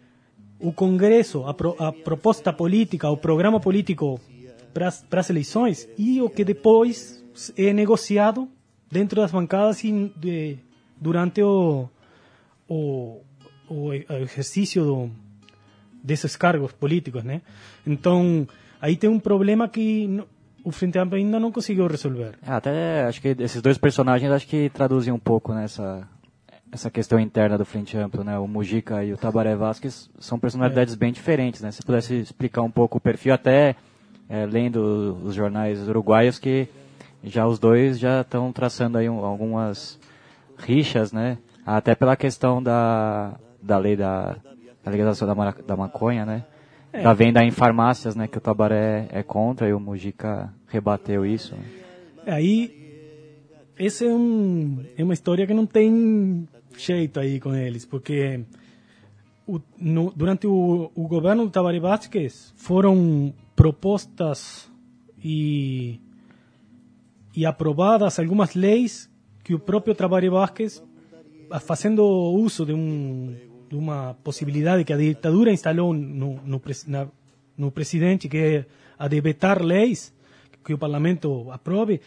o 0.58 0.72
Congresso, 0.72 1.44
a, 1.46 1.54
pro, 1.54 1.76
a 1.78 1.92
proposta 1.92 2.52
política, 2.52 3.10
o 3.10 3.16
programa 3.16 3.60
político 3.60 4.20
para 4.72 5.20
as 5.20 5.30
eleições 5.30 5.88
e 5.96 6.20
o 6.20 6.28
que 6.28 6.44
depois 6.44 7.24
é 7.56 7.72
negociado 7.72 8.48
dentro 8.90 9.20
das 9.20 9.30
bancadas 9.30 9.82
e 9.84 10.12
de, 10.16 10.58
durante 11.00 11.42
o, 11.42 11.88
o, 12.68 13.20
o 13.68 13.92
exercício 13.92 14.84
do, 14.84 15.10
desses 16.02 16.36
cargos 16.36 16.72
políticos, 16.72 17.24
né? 17.24 17.42
Então, 17.86 18.46
aí 18.80 18.96
tem 18.96 19.10
um 19.10 19.18
problema 19.18 19.68
que 19.68 20.22
o 20.64 20.72
Frente 20.72 20.98
Amplo 20.98 21.16
ainda 21.16 21.38
não 21.38 21.52
conseguiu 21.52 21.86
resolver. 21.86 22.34
É, 22.42 22.52
até 22.52 23.04
acho 23.04 23.20
que 23.20 23.28
esses 23.38 23.62
dois 23.62 23.78
personagens 23.78 24.30
acho 24.30 24.46
que 24.46 24.70
traduzem 24.70 25.12
um 25.12 25.18
pouco 25.18 25.52
nessa 25.54 26.08
essa 26.76 26.90
questão 26.90 27.18
interna 27.18 27.56
do 27.56 27.64
Frente 27.64 27.96
Amplo, 27.96 28.22
né? 28.22 28.38
O 28.38 28.46
Mujica 28.46 29.02
e 29.02 29.12
o 29.12 29.16
Tabaré 29.16 29.56
Vasquez 29.56 30.10
são 30.18 30.38
personalidades 30.38 30.94
é. 30.94 30.96
bem 30.96 31.10
diferentes, 31.10 31.62
né? 31.62 31.70
Se 31.70 31.82
pudesse 31.82 32.14
explicar 32.14 32.60
um 32.60 32.70
pouco 32.70 32.98
o 32.98 33.00
perfil, 33.00 33.32
até 33.32 33.74
é, 34.28 34.44
lendo 34.44 35.18
os 35.24 35.34
jornais 35.34 35.88
uruguaios, 35.88 36.38
que 36.38 36.68
já 37.24 37.46
os 37.46 37.58
dois 37.58 37.98
já 37.98 38.20
estão 38.20 38.52
traçando 38.52 38.98
aí 38.98 39.08
um, 39.08 39.24
algumas 39.24 39.98
rixas, 40.58 41.12
né? 41.12 41.38
Até 41.64 41.94
pela 41.94 42.14
questão 42.14 42.62
da, 42.62 43.34
da 43.60 43.78
lei 43.78 43.96
da, 43.96 44.36
da 44.84 44.90
legalização 44.90 45.26
da, 45.26 45.50
da 45.50 45.76
maconha, 45.76 46.26
né? 46.26 46.44
É. 46.92 47.02
Da 47.02 47.14
venda 47.14 47.42
em 47.42 47.50
farmácias, 47.50 48.14
né? 48.14 48.28
Que 48.28 48.36
o 48.36 48.40
Tabaré 48.40 49.08
é 49.10 49.22
contra 49.22 49.66
e 49.66 49.72
o 49.72 49.80
Mujica 49.80 50.52
rebateu 50.68 51.24
isso. 51.24 51.54
É, 52.26 52.32
aí, 52.32 53.72
essa 53.78 54.04
é, 54.04 54.12
um, 54.12 54.84
é 54.96 55.02
uma 55.02 55.14
história 55.14 55.46
que 55.46 55.54
não 55.54 55.64
tem 55.64 56.46
jeito 56.76 57.20
aí 57.20 57.40
com 57.40 57.54
eles, 57.54 57.84
porque 57.84 58.44
o, 59.46 59.60
no, 59.78 60.12
durante 60.14 60.46
o, 60.46 60.90
o, 60.94 61.06
governo 61.06 61.44
do 61.44 61.50
Tabaré 61.50 61.78
Vázquez 61.78 62.52
foram 62.56 63.32
propostas 63.54 64.70
e, 65.22 66.00
e 67.34 67.46
aprovadas 67.46 68.18
algumas 68.18 68.54
leis 68.54 69.10
que 69.44 69.54
o 69.54 69.58
próprio 69.58 69.94
Tabaré 69.94 70.28
Vázquez, 70.28 70.82
fazendo 71.60 72.04
uso 72.04 72.66
de, 72.66 72.72
um, 72.72 73.36
de 73.68 73.76
uma 73.76 74.14
possibilidade 74.24 74.84
que 74.84 74.92
a 74.92 74.96
ditadura 74.96 75.52
instalou 75.52 75.94
no, 75.94 76.40
no, 76.44 76.60
na, 76.88 77.08
no 77.56 77.70
presidente, 77.70 78.28
que 78.28 78.36
é 78.36 78.66
a 78.98 79.06
de 79.06 79.20
vetar 79.20 79.62
leis 79.62 80.12
que 80.64 80.74
o 80.74 80.78
parlamento 80.78 81.48
aprove, 81.52 82.00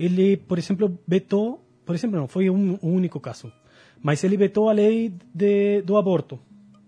ele, 0.00 0.38
por 0.38 0.58
exemplo, 0.58 0.98
vetou, 1.06 1.62
por 1.84 1.94
exemplo, 1.94 2.18
não, 2.18 2.26
foi 2.26 2.48
um, 2.48 2.78
um 2.82 2.94
único 2.94 3.20
caso, 3.20 3.52
mas 4.02 4.22
ele 4.24 4.36
vetou 4.36 4.68
a 4.68 4.72
lei 4.72 5.12
de, 5.34 5.82
do 5.82 5.96
aborto 5.96 6.38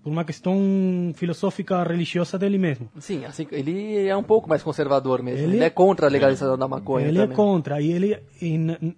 por 0.02 0.10
uma 0.10 0.24
questão 0.24 1.12
filosófica 1.14 1.82
religiosa 1.82 2.38
dele 2.38 2.58
mesmo. 2.58 2.88
Sim, 2.98 3.24
assim, 3.24 3.46
ele 3.50 4.06
é 4.06 4.16
um 4.16 4.22
pouco 4.22 4.48
mais 4.48 4.62
conservador 4.62 5.22
mesmo. 5.22 5.44
Ele, 5.44 5.56
ele 5.56 5.64
é 5.64 5.70
contra 5.70 6.06
a 6.06 6.10
legalização 6.10 6.56
da 6.56 6.68
maconha. 6.68 7.08
Ele 7.08 7.18
é 7.18 7.22
também. 7.22 7.34
é 7.34 7.36
contra 7.36 7.80
e 7.80 7.92
ele 7.92 8.18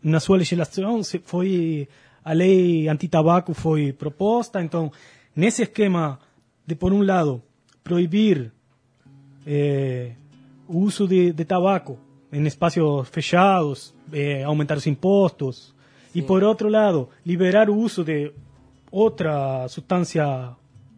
na, 0.03 0.21
sua 0.21 0.37
legislação 0.37 1.01
foi 1.25 1.89
a 2.25 2.33
lei 2.33 2.89
antitabaco 2.89 3.55
foi 3.55 3.93
proposta. 3.93 4.63
Então, 4.63 4.93
nesse 5.35 5.63
esquema 5.63 6.19
de 6.67 6.75
por 6.75 6.93
um 6.93 7.03
lado 7.03 7.43
proibir 7.83 8.53
eh, 9.47 10.13
o 10.69 10.79
uso 10.79 11.09
de, 11.09 11.33
de 11.33 11.45
tabaco 11.45 11.99
em 12.33 12.47
espaços 12.47 13.09
fechados, 13.09 13.95
eh, 14.13 14.45
aumentar 14.45 14.77
os 14.77 14.87
impostos, 14.87 15.75
y 16.15 16.23
por 16.23 16.43
otro 16.45 16.69
lado, 16.69 17.09
liberar 17.25 17.71
uso 17.71 18.05
de 18.05 18.33
otra 18.91 19.69
sustancia 19.69 20.57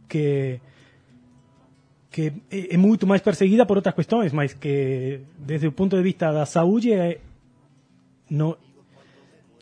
que 0.08 0.60
que 2.10 2.30
é 2.50 2.76
muito 2.76 3.06
mais 3.06 3.22
perseguida 3.22 3.64
por 3.64 3.78
outras 3.78 3.94
questões, 3.94 4.34
mas 4.34 4.52
que 4.52 5.20
desde 5.38 5.66
o 5.66 5.72
ponto 5.72 5.96
de 5.96 6.02
vista 6.02 6.30
da 6.30 6.44
saúde 6.44 6.92
é, 6.92 7.20
não 8.28 8.54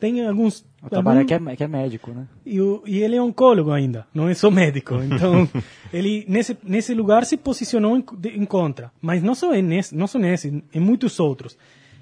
tem 0.00 0.26
alguns 0.26 0.64
o 0.82 0.88
trabalho 0.88 1.20
algum, 1.20 1.44
que, 1.44 1.50
é, 1.50 1.56
que 1.56 1.62
é 1.62 1.68
médico, 1.68 2.10
né? 2.10 2.26
E, 2.44 2.60
o, 2.60 2.82
e 2.86 3.02
ele 3.02 3.14
é 3.14 3.22
oncólogo 3.22 3.70
ainda, 3.70 4.06
não 4.12 4.28
é 4.28 4.34
só 4.34 4.50
médico. 4.50 4.96
Então 4.96 5.48
ele 5.92 6.24
nesse 6.26 6.56
nesse 6.64 6.92
lugar 6.92 7.24
se 7.24 7.36
posicionou 7.36 7.96
em, 7.96 8.04
em 8.34 8.44
contra, 8.44 8.90
mas 9.00 9.22
não 9.22 9.34
só 9.34 9.52
nesse, 9.52 9.94
não 9.94 10.08
só 10.08 10.18
nesse, 10.18 10.64
em 10.74 10.80
muitos 10.80 11.20
outros. 11.20 11.56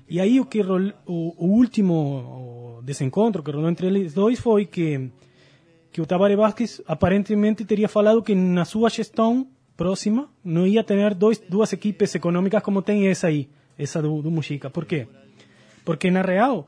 E 0.08 0.20
aí 0.20 0.40
o 0.40 0.46
que 0.46 0.60
o, 0.62 1.34
o 1.36 1.46
último 1.46 2.80
desencontro 2.82 3.42
que 3.42 3.50
rolou 3.50 3.68
entre 3.68 3.86
eles 3.86 4.14
dois 4.14 4.40
foi 4.40 4.64
que 4.64 5.10
que 5.90 6.00
o 6.00 6.06
Tabaré 6.06 6.36
Vázquez 6.36 6.82
aparentemente 6.86 7.64
teria 7.64 7.88
falado 7.88 8.22
que 8.22 8.34
na 8.34 8.64
sua 8.64 8.88
gestão 8.90 9.48
próxima 9.76 10.28
não 10.44 10.66
ia 10.66 10.84
ter 10.84 11.14
dois, 11.14 11.38
duas 11.38 11.72
equipes 11.72 12.14
econômicas 12.14 12.62
como 12.62 12.82
tem 12.82 13.08
essa 13.08 13.28
aí, 13.28 13.48
essa 13.78 14.00
do, 14.00 14.22
do 14.22 14.30
Mujica. 14.30 14.68
Por 14.70 14.84
quê? 14.84 15.08
Porque 15.84 16.10
na 16.10 16.22
real, 16.22 16.66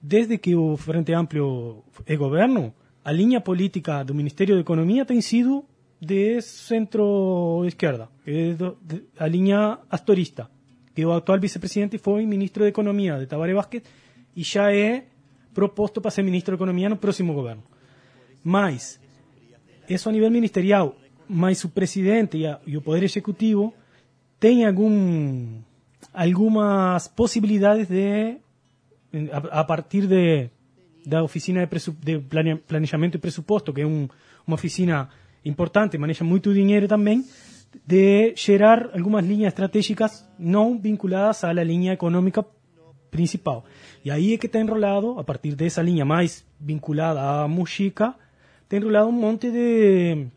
desde 0.00 0.38
que 0.38 0.54
o 0.54 0.76
Frente 0.76 1.12
Amplio 1.12 1.82
é 2.06 2.16
governo, 2.16 2.72
a 3.04 3.12
linha 3.12 3.40
política 3.40 4.04
do 4.04 4.14
Ministério 4.14 4.54
da 4.54 4.60
Economia 4.60 5.04
tem 5.04 5.20
sido 5.20 5.64
de 6.00 6.40
centro-esquerda, 6.40 8.08
a 9.18 9.26
linha 9.26 9.78
astorista 9.90 10.48
que 10.98 11.06
o 11.06 11.12
atual 11.12 11.38
vice-presidente 11.38 11.96
foi 11.96 12.26
ministro 12.26 12.64
de 12.64 12.70
Economia 12.70 13.16
de 13.20 13.26
Tabaré 13.26 13.54
Vázquez 13.54 13.84
e 14.34 14.42
já 14.42 14.74
é 14.74 15.04
proposto 15.54 16.00
para 16.00 16.10
ser 16.10 16.24
ministro 16.24 16.50
de 16.50 16.58
Economia 16.58 16.88
no 16.88 16.96
próximo 16.96 17.32
governo. 17.32 17.62
Mas, 18.42 18.98
isso 19.88 20.08
a 20.08 20.12
nível 20.12 20.28
ministerial, 20.28 20.96
mas 21.28 21.62
o 21.62 21.68
presidente 21.68 22.42
e, 22.66 22.76
o 22.76 22.82
Poder 22.82 23.04
Executivo 23.04 23.72
têm 24.40 24.66
algum, 24.66 25.62
algumas 26.12 27.06
possibilidades 27.06 27.86
de, 27.86 28.38
a, 29.30 29.60
a 29.60 29.62
partir 29.62 30.04
de, 30.04 30.50
da 31.06 31.22
oficina 31.22 31.64
de, 31.64 32.18
de 32.18 32.56
planejamento 32.66 33.14
e 33.14 33.20
presupuesto, 33.20 33.72
que 33.72 33.82
é 33.82 33.86
um, 33.86 34.08
uma 34.44 34.56
oficina 34.56 35.08
importante, 35.44 35.96
maneja 35.96 36.24
muito 36.24 36.52
dinheiro 36.52 36.88
também, 36.88 37.24
de 37.86 38.34
gerar 38.36 38.90
algunas 38.94 39.24
líneas 39.24 39.48
estratégicas 39.52 40.28
no 40.38 40.78
vinculadas 40.78 41.44
a 41.44 41.52
la 41.52 41.64
línea 41.64 41.92
económica 41.92 42.46
principal. 43.10 43.62
Y 44.04 44.10
ahí 44.10 44.34
es 44.34 44.40
que 44.40 44.46
está 44.46 44.58
enrolado, 44.58 45.18
a 45.18 45.24
partir 45.24 45.56
de 45.56 45.66
esa 45.66 45.82
línea 45.82 46.04
más 46.04 46.44
vinculada 46.58 47.42
a 47.42 47.46
Mujica, 47.46 48.16
está 48.62 48.76
enrolado 48.76 49.08
un 49.08 49.20
monte 49.20 49.50
de, 49.50 50.28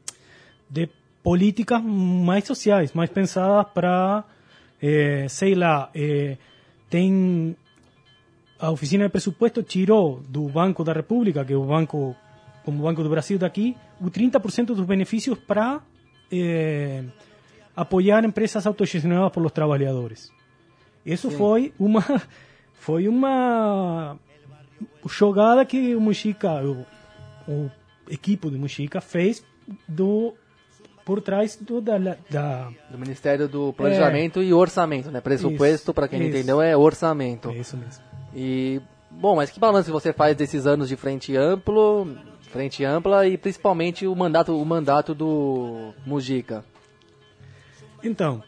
de 0.70 0.90
políticas 1.22 1.84
más 1.84 2.44
sociales, 2.44 2.96
más 2.96 3.10
pensadas 3.10 3.68
para, 3.74 4.26
eh, 4.82 5.26
sei 5.30 5.56
lá, 5.56 5.92
eh, 5.94 6.38
tem 6.90 7.56
a 8.60 8.70
oficina 8.70 9.04
de 9.06 9.10
presupuesto 9.10 9.64
tirou 9.64 10.22
do 10.28 10.48
Banco 10.48 10.84
da 10.84 10.94
República, 10.94 11.44
que 11.44 11.54
é 11.54 11.58
o 11.58 11.66
banco, 11.66 12.16
como 12.64 12.80
o 12.80 12.84
Banco 12.84 13.02
do 13.02 13.10
Brasil 13.10 13.40
daqui, 13.40 13.76
o 14.00 14.12
30% 14.12 14.76
dos 14.76 14.86
benefícios 14.86 15.38
para 15.40 15.82
eh, 16.32 17.04
apoiar 17.76 18.24
empresas 18.26 18.66
autogestionadas 18.66 19.32
por 19.32 19.42
los 19.42 19.52
trabajadores. 19.52 20.32
Isso 21.06 21.30
Sim. 21.30 21.38
foi 21.38 21.74
uma 21.80 22.04
foi 22.74 23.08
uma 23.08 24.18
jogada 25.06 25.66
que 25.66 25.96
o 25.96 26.02
Muxica, 26.02 26.64
o, 26.64 26.86
o 27.48 27.72
equipe 28.10 28.50
do 28.50 28.58
Muxica 28.58 29.02
fez 29.02 29.44
do 29.88 30.34
por 31.06 31.22
trás 31.22 31.58
do, 31.58 31.82
da, 31.82 31.98
da, 31.98 32.72
do 32.90 32.98
Ministério 32.98 33.48
do 33.48 33.74
Planejamento 33.74 34.40
é, 34.40 34.44
e 34.44 34.54
Orçamento, 34.54 35.10
né? 35.10 35.20
Pressuposto, 35.20 35.94
para 35.94 36.08
quem 36.08 36.20
isso, 36.22 36.30
entendeu, 36.30 36.62
é 36.62 36.78
orçamento. 36.78 37.50
É 37.50 37.58
isso 37.58 37.76
mesmo. 37.76 38.04
E 38.36 38.80
bom, 39.10 39.36
mas 39.36 39.50
que 39.50 39.60
balanço 39.60 39.92
você 39.92 40.14
faz 40.14 40.36
desses 40.38 40.68
anos 40.68 40.88
de 40.88 40.96
frente 40.96 41.36
amplo, 41.36 42.08
frente 42.52 42.84
ampla 42.84 43.28
e 43.28 43.38
principalmente 43.38 44.06
o 44.06 44.16
mandato, 44.16 44.56
o 44.56 44.66
mandato 44.66 45.16
do 45.16 45.94
Mujica? 46.06 46.64
Então, 48.04 48.44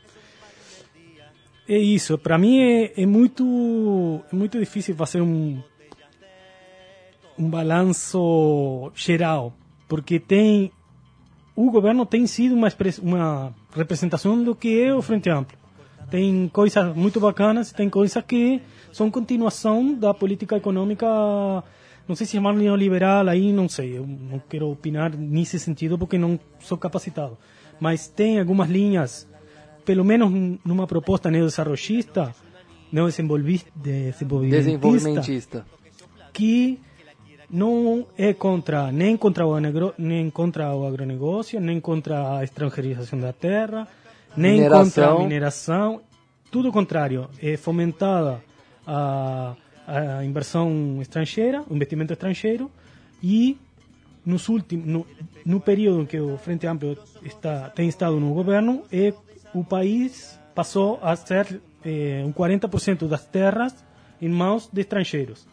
é 1.68 1.78
isso. 1.78 2.18
Para 2.18 2.38
mim 2.38 2.60
é, 2.60 3.02
é, 3.02 3.06
muito 3.06 4.22
é 4.32 4.36
muito 4.36 4.60
difícil 4.60 4.96
fazer 4.96 5.22
um 5.22 5.62
um 7.38 7.50
balanço 7.50 8.92
geral, 8.94 9.54
porque 9.88 10.20
tem 10.20 10.72
o 11.56 11.72
governo 11.72 12.06
tem 12.06 12.28
sido 12.28 12.54
uma 12.54 12.68
uma 13.02 13.56
representação 13.76 14.44
do 14.44 14.54
que 14.54 14.82
é 14.84 14.94
o 14.94 15.02
Frente 15.02 15.30
Amplo. 15.30 15.58
tem 16.12 16.48
coisas 16.50 16.96
muito 16.96 17.20
bacanas, 17.20 17.72
tem 17.72 17.90
coisas 17.90 18.24
que 18.24 18.62
são 18.92 19.10
continuação 19.10 19.96
da 19.96 20.14
política 20.14 20.58
econômica, 20.58 21.08
não 22.08 22.16
sei 22.16 22.28
se 22.28 22.34
chamar 22.34 22.54
neoliberal, 22.54 23.28
aí 23.30 23.54
não 23.54 23.70
sei, 23.70 23.98
eu 23.98 24.06
não 24.06 24.42
quero 24.50 24.70
opinar 24.70 25.16
nesse 25.16 25.58
sentido 25.60 25.98
porque 25.98 26.18
não 26.18 26.38
sou 26.60 26.78
capacitado. 26.78 27.38
Mas 27.80 28.08
tem 28.08 28.40
algumas 28.40 28.70
linhas, 28.70 29.28
pelo 29.86 30.04
menos 30.04 30.60
numa 30.66 30.86
proposta 30.86 31.32
neodesenvolvista, 31.32 32.36
neodesenvolvimentista, 32.92 35.66
que 36.32 36.80
não 37.50 38.06
é 38.18 38.34
contra 38.34 38.92
nem 38.92 39.16
contra 39.16 39.46
o 39.46 39.56
agro, 39.56 39.94
nem 39.98 40.30
contra 40.30 40.76
o 40.76 40.86
agronegócio, 40.86 41.60
nem 41.60 41.80
contra 41.80 42.38
a 42.38 42.44
estrangeirização 42.44 43.20
da 43.20 43.32
terra, 43.32 43.88
nem 44.36 44.54
mineração. 44.54 44.84
contra 44.84 45.08
a 45.08 45.20
mineração, 45.20 46.02
tudo 46.52 46.70
o 46.70 46.72
contrário, 46.72 47.30
é 47.42 47.56
fomentada 47.56 48.42
a, 48.86 49.56
a 49.88 50.24
inversão 50.24 51.00
estrangeira, 51.02 51.64
o 51.70 51.76
investimento 51.76 52.14
estrangeiro 52.14 52.70
e 53.22 53.58
nos 54.26 54.48
últimos 54.48 54.86
no, 54.86 55.06
no 55.46 55.60
período 55.60 56.02
em 56.02 56.06
que 56.06 56.20
o 56.20 56.38
Frente 56.38 56.66
Amplio 56.66 56.98
está 57.24 57.70
tem 57.70 57.88
estado 57.88 58.20
no 58.20 58.34
governo, 58.34 58.84
é 58.92 59.14
o 59.54 59.64
país 59.64 60.40
passou 60.56 61.00
a 61.02 61.16
ser 61.16 61.62
é, 61.86 62.24
um 62.26 62.32
40% 62.32 63.08
das 63.08 63.26
terras 63.26 63.74
em 64.22 64.30
mãos 64.30 64.70
de 64.72 64.82
estrangeiros. 64.82 65.46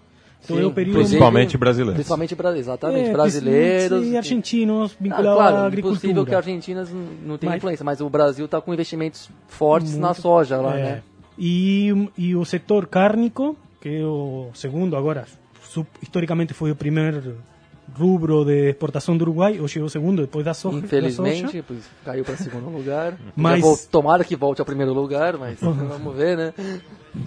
Então 0.42 0.56
Sim, 0.56 0.62
é 0.62 0.66
o 0.66 0.72
período 0.72 0.96
principalmente 0.96 1.58
brasileiros. 1.58 1.94
Principalmente 1.94 2.34
exatamente, 2.56 3.10
é, 3.10 3.12
brasileiros 3.12 4.06
e 4.06 4.16
argentinos 4.16 4.96
vinculados 4.99 5.32
ah, 5.32 5.34
claro, 5.34 5.56
à 5.56 5.66
agricultura. 5.66 5.99
É 5.99 6.00
possível 6.00 6.26
que 6.26 6.34
argentinas 6.34 6.90
não 7.26 7.37
tenham 7.37 7.56
influência, 7.56 7.84
mas 7.84 8.00
o 8.00 8.08
Brasil 8.08 8.46
está 8.46 8.60
com 8.60 8.72
investimentos 8.72 9.28
fortes 9.49 9.92
muito, 9.92 10.02
na 10.02 10.14
soja 10.14 10.56
lá, 10.56 10.78
é. 10.78 10.82
né? 10.82 11.02
E, 11.38 12.08
e 12.16 12.34
o 12.34 12.44
setor 12.44 12.87
cárnico, 12.87 13.56
que 13.80 14.00
é 14.00 14.04
o 14.04 14.50
segundo 14.54 14.96
agora, 14.96 15.26
historicamente 16.02 16.52
foi 16.54 16.70
o 16.70 16.76
primeiro 16.76 17.38
rubro 17.96 18.44
de 18.44 18.70
exportação 18.70 19.16
do 19.16 19.22
Uruguai, 19.22 19.60
hoje 19.60 19.80
é 19.80 19.82
o 19.82 19.88
segundo, 19.88 20.22
depois 20.22 20.44
da 20.44 20.54
soja. 20.54 20.78
Infelizmente, 20.78 21.62
pois, 21.66 21.90
caiu 22.04 22.25
para 22.25 22.37
segundo 22.37 22.68
lugar. 22.68 23.16
mas, 23.34 23.87
tomara 23.87 24.25
que 24.25 24.37
volte 24.37 24.60
ao 24.60 24.66
primeiro 24.66 24.92
lugar, 24.92 25.37
mas 25.37 25.60
uhum. 25.62 25.72
vamos 25.88 26.16
ver, 26.16 26.37
né? 26.37 26.54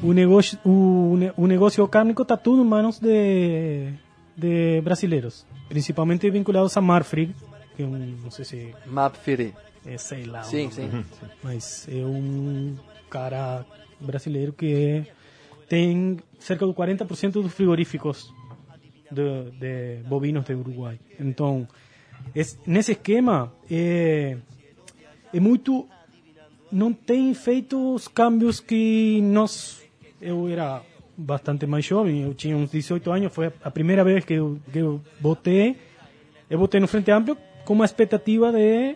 O 0.01 0.13
negócio, 0.13 0.57
o, 0.63 1.17
o 1.35 1.47
negócio 1.47 1.85
cárnico 1.87 2.21
está 2.21 2.37
tudo 2.37 2.61
em 2.61 2.65
mãos 2.65 2.99
de, 2.99 3.89
de 4.37 4.81
brasileiros, 4.81 5.45
principalmente 5.67 6.29
vinculados 6.29 6.75
a 6.77 6.81
Marfrig, 6.81 7.35
que 7.75 7.83
é 7.83 7.85
um, 7.85 8.15
não 8.23 8.31
sei 8.31 8.45
se... 8.45 8.75
Mapfiri. 8.85 9.53
É, 9.85 9.97
sei 9.97 10.23
lá. 10.23 10.43
Sim, 10.43 10.69
sim. 10.71 11.03
Mas 11.43 11.87
é 11.89 12.05
um 12.05 12.75
cara 13.09 13.65
brasileiro 13.99 14.53
que 14.53 15.05
tem 15.73 16.19
cerca 16.37 16.67
de 16.67 16.71
40% 16.71 17.31
dos 17.31 17.51
frigoríficos 17.51 18.31
de, 19.11 19.49
de, 19.59 20.03
bovinos 20.07 20.45
de 20.45 20.53
Uruguai. 20.53 20.99
Então, 21.19 21.67
es, 22.35 22.59
nesse 22.67 22.91
esquema, 22.91 23.51
é, 23.71 24.37
é 25.33 25.39
muito. 25.39 25.87
Não 26.71 26.93
tem 26.93 27.33
feito 27.33 27.95
os 27.95 28.07
cambios 28.07 28.59
que 28.59 29.19
nós. 29.23 29.81
Eu 30.21 30.47
era 30.47 30.83
bastante 31.17 31.65
mais 31.65 31.83
jovem, 31.85 32.21
eu 32.21 32.35
tinha 32.35 32.55
uns 32.55 32.69
18 32.69 33.11
anos, 33.11 33.33
foi 33.33 33.51
a 33.63 33.71
primeira 33.71 34.03
vez 34.03 34.23
que 34.23 34.35
eu, 34.35 34.59
que 34.71 34.77
eu 34.77 35.01
votei. 35.19 35.75
Eu 36.51 36.59
votei 36.59 36.79
no 36.79 36.87
Frente 36.87 37.09
Amplio 37.09 37.35
com 37.65 37.73
uma 37.73 37.85
expectativa 37.85 38.51
de 38.51 38.95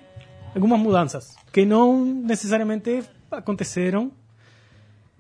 algumas 0.54 0.80
mudanças, 0.80 1.36
que 1.52 1.66
não 1.66 2.06
necessariamente 2.06 3.04
aconteceram. 3.32 4.12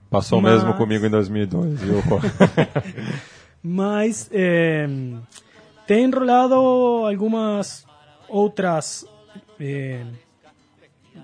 Passou 0.09 0.41
mas... 0.41 0.63
mesmo 0.63 0.73
comigo 0.75 1.05
em 1.05 1.09
2002, 1.09 1.81
viu? 1.81 2.03
Mas 3.61 4.29
eh, 4.31 4.87
tem 5.85 6.05
enrolado 6.05 6.53
algumas 6.53 7.85
outras 8.29 9.05
eh, 9.59 10.05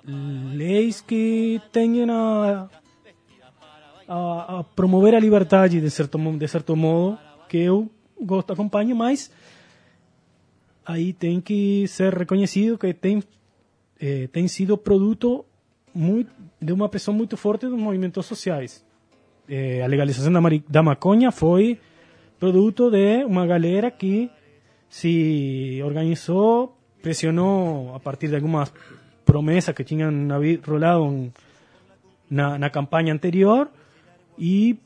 leis 0.05 0.99
que 1.01 1.61
tendem 1.71 2.09
a, 2.09 2.67
a, 4.07 4.59
a, 4.59 4.63
promover 4.63 5.15
a 5.15 5.19
liberdade 5.19 5.79
de 5.79 5.89
certo, 5.89 6.17
de 6.17 6.47
certo 6.47 6.75
modo, 6.75 7.17
que 7.47 7.57
eu 7.57 7.89
gosto, 8.19 8.51
acompanho, 8.51 8.95
mas 8.95 9.31
aí 10.85 11.13
tem 11.13 11.39
que 11.39 11.87
ser 11.87 12.13
reconhecido 12.13 12.77
que 12.77 12.93
tem, 12.93 13.23
eh, 13.99 14.27
tem 14.31 14.47
sido 14.47 14.77
produto 14.77 15.45
muito, 15.93 16.31
de 16.63 16.73
uma 16.73 16.89
pressão 16.89 17.13
muito 17.13 17.35
forte 17.37 17.67
dos 17.67 17.79
movimentos 17.79 18.25
sociais. 18.25 18.85
Eh, 19.47 19.81
a 19.83 19.87
legalização 19.87 20.31
da, 20.31 20.39
da 20.67 20.83
maconha 20.83 21.31
foi 21.31 21.79
producto 22.39 22.89
de 22.89 23.23
una 23.25 23.45
galera 23.45 23.91
que 23.91 24.29
se 24.89 25.81
organizó, 25.83 26.75
presionó 27.01 27.93
a 27.95 27.99
partir 27.99 28.29
de 28.29 28.37
algunas 28.37 28.71
promesas 29.25 29.73
que 29.75 29.83
tenían 29.83 30.29
rolado 30.63 31.07
en 31.07 31.33
la 32.29 32.69
campaña 32.71 33.11
anterior 33.11 33.69
y 34.37 34.77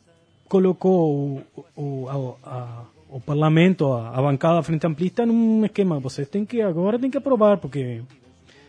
colocó 0.47 1.43
o, 1.75 3.19
parlamento, 3.25 3.97
a, 3.97 4.19
bancada 4.21 4.63
frente 4.63 4.87
amplista 4.87 5.23
un 5.23 5.63
esquema, 5.65 5.99
vocês 5.99 6.29
têm 6.29 6.45
que 6.45 6.61
agora 6.61 6.99
tem 6.99 7.09
que 7.09 7.17
aprovar 7.17 7.57
porque 7.57 8.01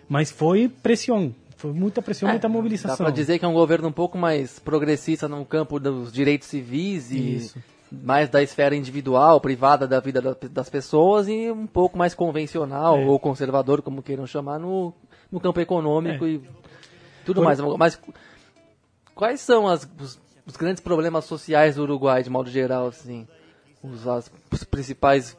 mas 0.09 0.31
foi 0.31 0.69
pressão, 0.69 1.35
foi 1.59 1.73
muita 1.73 2.01
pressão, 2.01 2.29
é, 2.29 2.33
muita 2.33 2.49
mobilização. 2.49 2.97
Dá 2.97 3.05
para 3.05 3.13
dizer 3.13 3.39
que 3.39 3.45
é 3.45 3.49
um 3.49 3.53
governo 3.53 3.89
um 3.89 3.93
pouco 3.93 4.17
mais 4.17 4.59
progressista 4.59 5.29
no 5.29 5.45
campo 5.45 5.79
dos 5.79 6.13
direitos 6.13 6.49
civis 6.49 7.11
e 7.11 7.37
Isso 7.37 7.59
mais 7.91 8.29
da 8.29 8.43
esfera 8.43 8.77
individual, 8.77 9.41
privada 9.41 9.87
da 9.87 10.01
vida 10.01 10.21
das 10.51 10.69
pessoas 10.69 11.29
e 11.29 11.51
um 11.51 11.67
pouco 11.67 11.97
mais 11.97 12.15
convencional 12.15 12.99
é. 12.99 13.07
ou 13.07 13.19
conservador, 13.19 13.83
como 13.83 14.03
queiram 14.03 14.27
chamar, 14.27 14.59
no, 14.59 14.93
no 15.31 15.41
campo 15.41 15.61
econômico 15.61 16.25
é. 16.25 16.29
e 16.29 16.43
tudo 17.25 17.37
Por... 17.37 17.45
mais. 17.45 17.59
Mas 17.79 18.01
quais 19.15 19.41
são 19.41 19.67
as, 19.67 19.89
os, 19.99 20.21
os, 20.47 20.57
grandes 20.57 20.83
problemas 20.83 21.25
sociais 21.25 21.77
do 21.77 21.83
Uruguai, 21.83 22.23
de 22.23 22.31
modo 22.31 22.51
geral, 22.51 22.89
assim? 22.89 23.27
Os, 23.83 24.07
as, 24.07 24.31
os 24.51 24.65
principais... 24.65 25.37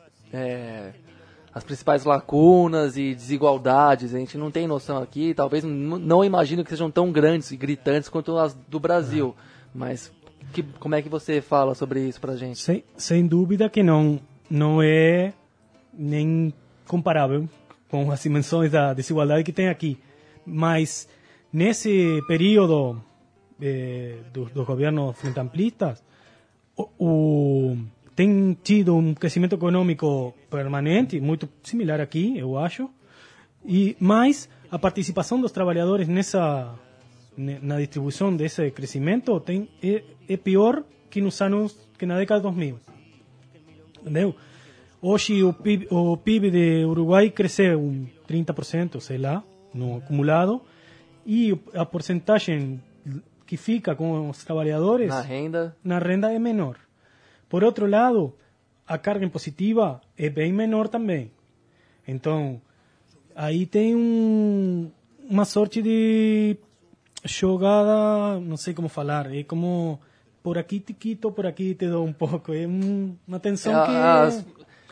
É, 1.53 1.57
as 1.57 1.63
principais 1.63 2.05
lacunas 2.05 2.97
e 2.97 3.13
desigualdades, 3.13 4.13
a 4.13 4.19
gente 4.19 4.37
não 4.37 4.51
tem 4.51 4.67
noção 4.67 5.01
aqui, 5.01 5.33
talvez 5.33 5.63
não 5.63 6.23
imagino 6.23 6.63
que 6.63 6.69
sejam 6.69 6.91
tão 6.91 7.11
grandes 7.11 7.51
e 7.51 7.57
gritantes 7.57 8.09
quanto 8.09 8.37
as 8.37 8.53
do 8.53 8.79
Brasil, 8.79 9.35
mas 9.73 10.11
que, 10.53 10.63
como 10.79 10.95
é 10.95 11.01
que 11.01 11.09
você 11.09 11.41
fala 11.41 11.75
sobre 11.75 12.07
isso 12.07 12.19
para 12.19 12.35
gente? 12.35 12.59
Sem, 12.59 12.83
sem 12.97 13.25
dúvida 13.25 13.69
que 13.69 13.83
não, 13.83 14.19
não 14.49 14.81
é 14.81 15.33
nem 15.93 16.53
comparável 16.87 17.47
com 17.89 18.11
as 18.11 18.21
dimensões 18.21 18.71
da 18.71 18.93
desigualdade 18.93 19.43
que 19.43 19.51
tem 19.51 19.69
aqui. 19.69 19.97
Mas 20.45 21.07
nesse 21.51 22.21
período 22.27 23.01
eh, 23.61 24.17
dos, 24.33 24.51
dos 24.51 24.65
governos 24.65 25.17
frente 25.17 25.39
amplistas, 25.39 26.03
o, 26.75 26.89
o, 26.97 27.77
tem 28.19 28.53
tido 28.61 28.97
um 28.97 29.13
crescimento 29.13 29.55
econômico 29.55 30.35
permanente, 30.49 31.21
muito 31.21 31.47
similar 31.63 32.01
aqui, 32.01 32.37
eu 32.37 32.57
acho, 32.57 32.89
e 33.65 33.95
mais 33.97 34.49
a 34.69 34.77
participação 34.77 35.39
dos 35.39 35.53
trabalhadores 35.53 36.05
nessa 36.05 36.75
na 37.37 37.77
distribuição 37.77 38.35
desse 38.35 38.69
crescimento 38.71 39.39
tem, 39.39 39.69
é, 39.81 40.03
é 40.27 40.35
pior 40.35 40.83
que 41.09 41.21
nos 41.21 41.41
anos 41.41 41.89
que 41.97 42.05
na 42.05 42.17
década 42.17 42.41
de 42.41 42.43
2000. 42.43 42.77
Entendeu? 44.01 44.35
Hoje 45.01 45.41
o 45.41 45.53
PIB, 45.53 45.87
o 45.89 46.17
PIB 46.17 46.51
de 46.51 46.83
Uruguai 46.83 47.29
cresceu 47.29 47.79
um 47.79 48.05
30%, 48.27 48.99
sei 48.99 49.17
lá, 49.17 49.41
no 49.73 49.99
acumulado, 49.99 50.61
e 51.25 51.57
a 51.73 51.85
porcentagem 51.85 52.83
que 53.47 53.55
fica 53.55 53.95
com 53.95 54.29
os 54.29 54.43
trabalhadores 54.43 55.07
na 55.07 55.21
renda 55.21 55.77
na 55.81 55.99
renda 55.99 56.33
é 56.33 56.37
menor. 56.37 56.88
Por 57.49 57.63
outro 57.63 57.87
lado, 57.87 58.33
a 58.87 58.97
carga 58.97 59.25
impositiva 59.25 59.99
é 60.17 60.29
bem 60.29 60.53
menor 60.53 60.87
também. 60.87 61.31
Então, 62.07 62.61
aí 63.35 63.65
tem 63.65 63.95
um, 63.95 64.91
uma 65.27 65.45
sorte 65.45 65.81
de 65.81 66.55
jogada, 67.25 68.39
não 68.39 68.55
sei 68.55 68.73
como 68.73 68.87
falar, 68.87 69.33
é 69.33 69.43
como 69.43 69.99
por 70.41 70.57
aqui 70.57 70.79
te 70.79 70.93
quito, 70.93 71.31
por 71.31 71.45
aqui 71.45 71.75
te 71.75 71.87
dou 71.87 72.05
um 72.05 72.13
pouco, 72.13 72.53
é 72.53 72.65
uma 72.65 73.39
tensão 73.39 73.83
é, 73.83 73.85
que... 73.85 73.91
As, 73.91 74.45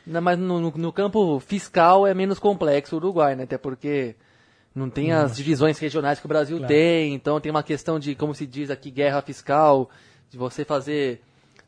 não, 0.05 0.21
mas 0.21 0.37
no, 0.37 0.59
no, 0.59 0.71
no, 0.71 0.93
campo 0.93 1.39
fiscal 1.39 2.07
é 2.07 2.13
menos 2.13 2.39
complexo 2.39 2.95
o 2.95 2.99
Uruguai, 2.99 3.35
né? 3.35 3.43
Até 3.43 3.57
porque 3.57 4.15
não 4.73 4.89
tem 4.89 5.11
as 5.11 5.35
divisões 5.35 5.77
regionais 5.79 6.19
que 6.19 6.25
o 6.25 6.29
Brasil 6.29 6.57
claro. 6.57 6.73
tem, 6.73 7.13
então 7.13 7.39
tem 7.41 7.49
uma 7.49 7.63
questão 7.63 7.99
de, 7.99 8.15
como 8.15 8.33
se 8.33 8.45
diz 8.45 8.69
aqui, 8.69 8.89
guerra 8.89 9.21
fiscal, 9.21 9.89
de 10.29 10.37
você 10.37 10.63
fazer 10.63 11.21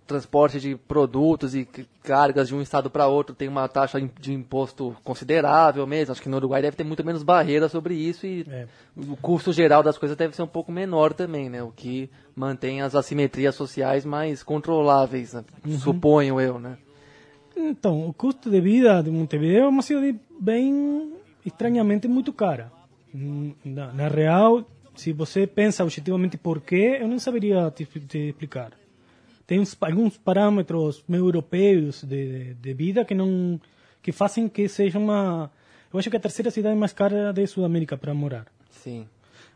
transporte 0.09 0.59
de 0.59 0.75
produtos 0.75 1.53
e 1.53 1.67
cargas 2.03 2.47
de 2.47 2.55
um 2.55 2.61
estado 2.61 2.89
para 2.89 3.05
outro 3.05 3.35
tem 3.35 3.47
uma 3.47 3.67
taxa 3.67 4.01
de 4.19 4.33
imposto 4.33 4.95
considerável 5.03 5.85
mesmo. 5.85 6.11
Acho 6.11 6.21
que 6.21 6.27
no 6.27 6.37
Uruguai 6.37 6.63
deve 6.63 6.75
ter 6.75 6.83
muito 6.83 7.05
menos 7.05 7.21
barreira 7.21 7.69
sobre 7.69 7.93
isso 7.93 8.25
e 8.25 8.43
é. 8.49 8.65
o 8.97 9.15
custo 9.15 9.53
geral 9.53 9.83
das 9.83 9.99
coisas 9.99 10.17
deve 10.17 10.35
ser 10.35 10.41
um 10.41 10.47
pouco 10.47 10.71
menor 10.71 11.13
também, 11.13 11.47
né? 11.47 11.61
O 11.61 11.71
que 11.71 12.09
mantém 12.35 12.81
as 12.81 12.95
assimetrias 12.95 13.53
sociais 13.53 14.03
mais 14.03 14.41
controláveis, 14.41 15.33
né? 15.33 15.45
uhum. 15.63 15.77
suponho 15.77 16.41
eu, 16.41 16.57
né? 16.57 16.77
Então, 17.55 18.07
o 18.07 18.13
custo 18.13 18.49
de 18.49 18.59
vida 18.59 19.03
de 19.03 19.11
Montevideo 19.11 19.65
é 19.65 19.67
uma 19.67 19.83
cidade 19.83 20.19
bem 20.39 21.13
estranhamente 21.45 22.07
muito 22.07 22.33
cara. 22.33 22.71
Na, 23.63 23.93
na 23.93 24.07
real, 24.07 24.65
se 24.95 25.13
você 25.13 25.45
pensa 25.45 25.83
objetivamente 25.83 26.37
por 26.37 26.61
quê, 26.61 26.97
eu 26.99 27.07
não 27.07 27.19
saberia 27.19 27.69
te, 27.69 27.85
te 27.85 28.29
explicar 28.29 28.71
tem 29.49 29.59
uns, 29.59 29.75
alguns 29.81 30.15
parâmetros 30.15 31.03
meio 31.07 31.25
europeus 31.25 32.03
de, 32.03 32.53
de, 32.53 32.71
vida 32.75 33.03
que 33.03 33.15
não 33.15 33.59
que 33.99 34.11
fazem 34.11 34.47
que 34.47 34.69
seja 34.69 34.99
uma 34.99 35.49
eu 35.91 35.97
acho 35.97 36.07
que 36.07 36.15
a 36.15 36.19
terceira 36.19 36.51
cidade 36.51 36.77
mais 36.77 36.93
cara 36.93 37.33
da 37.33 37.47
Sudamérica 37.47 37.97
para 37.97 38.13
morar. 38.13 38.45
Sim. 38.69 39.07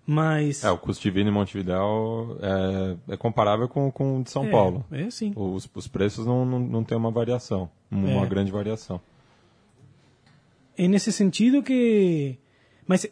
Mas 0.04 0.64
é 0.64 0.72
o 0.72 0.80
custo 0.80 1.04
de 1.04 1.12
vida 1.12 1.30
em 1.30 1.32
Montevideo 1.32 2.40
é, 2.42 3.14
é 3.14 3.18
comparável 3.18 3.70
com 3.70 3.92
com 3.92 4.22
o 4.22 4.24
de 4.24 4.32
São 4.32 4.46
é, 4.46 4.50
Paulo. 4.50 4.84
é 4.92 5.12
sim. 5.12 5.32
Os, 5.36 5.70
os 5.76 5.88
preços 5.88 6.26
não, 6.26 6.44
não, 6.44 6.60
não 6.60 6.84
tem 6.84 6.98
uma 6.98 7.12
variação 7.12 7.70
uma 7.92 8.26
é. 8.26 8.26
grande 8.26 8.52
variação. 8.52 9.00
É 10.76 10.88
nesse 10.88 11.12
sentido 11.12 11.62
que 11.62 12.40
mas 12.88 13.06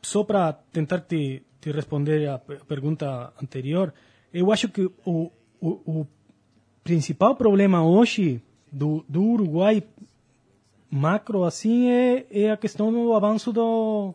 só 0.00 0.24
para 0.24 0.54
tentar 0.72 1.00
te, 1.00 1.42
te 1.60 1.70
responder 1.70 2.26
a 2.30 2.38
pergunta 2.38 3.30
anterior 3.42 3.92
eu 4.32 4.50
acho 4.50 4.70
que 4.70 4.90
o 5.04 5.30
o, 5.64 6.00
o 6.00 6.06
principal 6.84 7.34
problema 7.34 7.84
hoje 7.84 8.40
do, 8.70 9.04
do 9.08 9.22
Uruguai 9.22 9.82
macro 10.90 11.42
assim 11.42 11.90
é, 11.90 12.26
é 12.30 12.50
a 12.52 12.56
questão 12.56 12.92
do 12.92 13.14
avanço 13.14 13.52
do, 13.52 14.14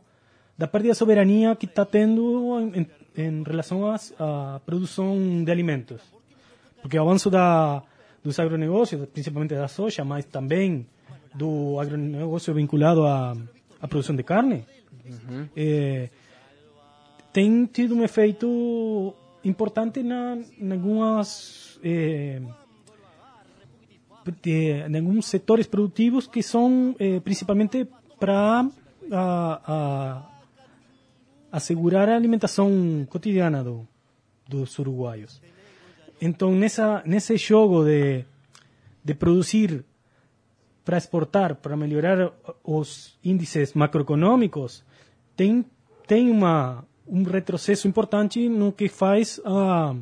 da 0.57 0.67
perda 0.67 0.89
de 0.89 0.95
soberania 0.95 1.55
que 1.55 1.65
está 1.65 1.83
tendo 1.83 2.71
em, 2.73 2.87
em 3.17 3.43
relação 3.43 3.83
à 4.17 4.61
produção 4.65 5.43
de 5.43 5.51
alimentos. 5.51 6.01
Porque 6.81 6.97
o 6.97 7.01
avanço 7.01 7.29
da, 7.29 7.83
dos 8.23 8.39
agronegócios, 8.39 9.05
principalmente 9.09 9.55
da 9.55 9.67
soja, 9.67 10.05
mas 10.05 10.23
também 10.25 10.85
do 11.35 11.77
agronegócio 11.79 12.53
vinculado 12.53 13.05
à, 13.05 13.35
à 13.81 13.87
produção 13.87 14.15
de 14.15 14.23
carne, 14.23 14.65
uhum. 15.05 15.49
é, 15.57 16.09
tem 17.33 17.65
tido 17.65 17.93
um 17.95 18.03
efeito 18.03 19.13
importante 19.43 20.03
na, 20.03 20.37
em 20.57 20.71
algumas 20.71 21.79
eh, 21.83 22.41
de, 24.41 24.71
em 24.89 24.97
alguns 24.97 25.27
setores 25.27 25.67
produtivos 25.67 26.27
que 26.27 26.43
são 26.43 26.95
eh, 26.99 27.19
principalmente 27.19 27.87
para 28.19 28.67
assegurar 31.51 32.09
a 32.09 32.15
alimentação 32.15 33.07
cotidiana 33.09 33.63
do, 33.63 33.87
dos 34.47 34.77
uruguaios. 34.77 35.41
Então, 36.21 36.53
nessa, 36.53 37.01
nesse 37.05 37.37
jogo 37.37 37.85
de, 37.85 38.25
de 39.03 39.13
produzir 39.15 39.85
para 40.83 40.97
exportar, 40.97 41.55
para 41.55 41.77
melhorar 41.77 42.31
os 42.63 43.17
índices 43.23 43.73
macroeconômicos, 43.73 44.83
tem, 45.35 45.65
tem 46.05 46.29
uma, 46.29 46.85
um 47.09 47.23
retrocesso 47.23 47.87
importante 47.87 48.47
no 48.47 48.71
que 48.71 48.87
faz 48.87 49.41
a 49.43 49.95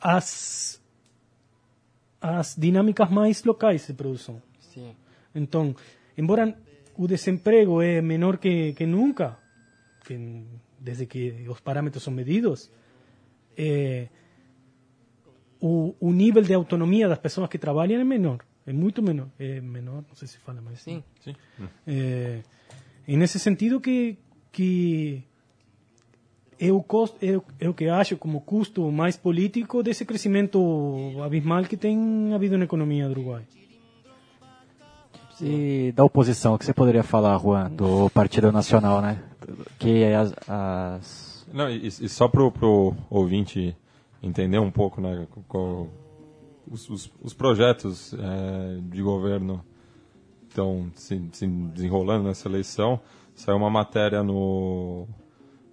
as 0.00 0.80
as 2.20 2.56
dinâmicas 2.56 3.10
mais 3.10 3.44
locais 3.44 3.86
de 3.86 3.92
produção. 3.92 4.42
Sim. 4.58 4.96
Então, 5.34 5.76
embora 6.16 6.56
o 6.96 7.06
desemprego 7.06 7.82
é 7.82 8.00
menor 8.00 8.38
que, 8.38 8.72
que 8.72 8.86
nunca, 8.86 9.38
que 10.04 10.44
desde 10.80 11.06
que 11.06 11.46
os 11.48 11.60
parâmetros 11.60 12.02
são 12.02 12.12
medidos, 12.12 12.70
é, 13.56 14.08
o, 15.60 15.94
o 16.00 16.12
nível 16.12 16.42
de 16.42 16.54
autonomia 16.54 17.06
das 17.06 17.18
pessoas 17.18 17.48
que 17.48 17.58
trabalham 17.58 18.00
é 18.00 18.04
menor, 18.04 18.44
é 18.66 18.72
muito 18.72 19.02
menor, 19.02 19.28
é 19.38 19.60
menor, 19.60 20.04
não 20.08 20.14
sei 20.14 20.26
se 20.26 20.38
fala 20.38 20.60
mais. 20.60 20.80
Sim, 20.80 21.04
sim. 21.20 21.36
É, 21.86 22.40
e 23.06 23.16
nesse 23.16 23.38
sentido 23.38 23.80
que 23.80 24.18
que 24.56 25.22
é 26.58 26.72
o, 26.72 26.82
custo, 26.82 27.16
é, 27.22 27.40
é 27.60 27.68
o 27.68 27.74
que 27.74 27.88
acho 27.88 28.16
como 28.16 28.40
custo 28.40 28.90
mais 28.90 29.16
político 29.16 29.82
desse 29.82 30.04
crescimento 30.04 30.58
abismal 31.22 31.64
que 31.64 31.76
tem 31.76 32.32
havido 32.34 32.56
na 32.56 32.64
economia 32.64 33.06
do 33.06 33.12
Uruguai. 33.12 33.42
E 35.40 35.92
da 35.94 36.02
oposição, 36.02 36.54
o 36.54 36.58
que 36.58 36.64
você 36.64 36.72
poderia 36.72 37.02
falar, 37.02 37.38
Juan, 37.38 37.70
do 37.70 38.08
Partido 38.08 38.50
Nacional, 38.50 39.02
né? 39.02 39.22
Que 39.78 40.04
as... 40.04 40.32
as... 40.48 41.46
Não, 41.52 41.68
e, 41.68 41.86
e 41.86 42.08
só 42.08 42.26
para 42.26 42.42
o 42.42 42.94
ouvinte 43.10 43.76
entender 44.22 44.58
um 44.58 44.70
pouco, 44.70 45.00
né, 45.00 45.26
com, 45.46 45.88
os, 46.70 46.88
os, 46.88 47.12
os, 47.22 47.34
projetos 47.34 48.14
é, 48.14 48.78
de 48.88 49.02
governo 49.02 49.62
estão 50.48 50.90
se, 50.94 51.22
se 51.32 51.46
desenrolando 51.46 52.24
nessa 52.24 52.48
eleição, 52.48 52.98
saiu 53.34 53.58
uma 53.58 53.70
matéria 53.70 54.22
no 54.22 55.06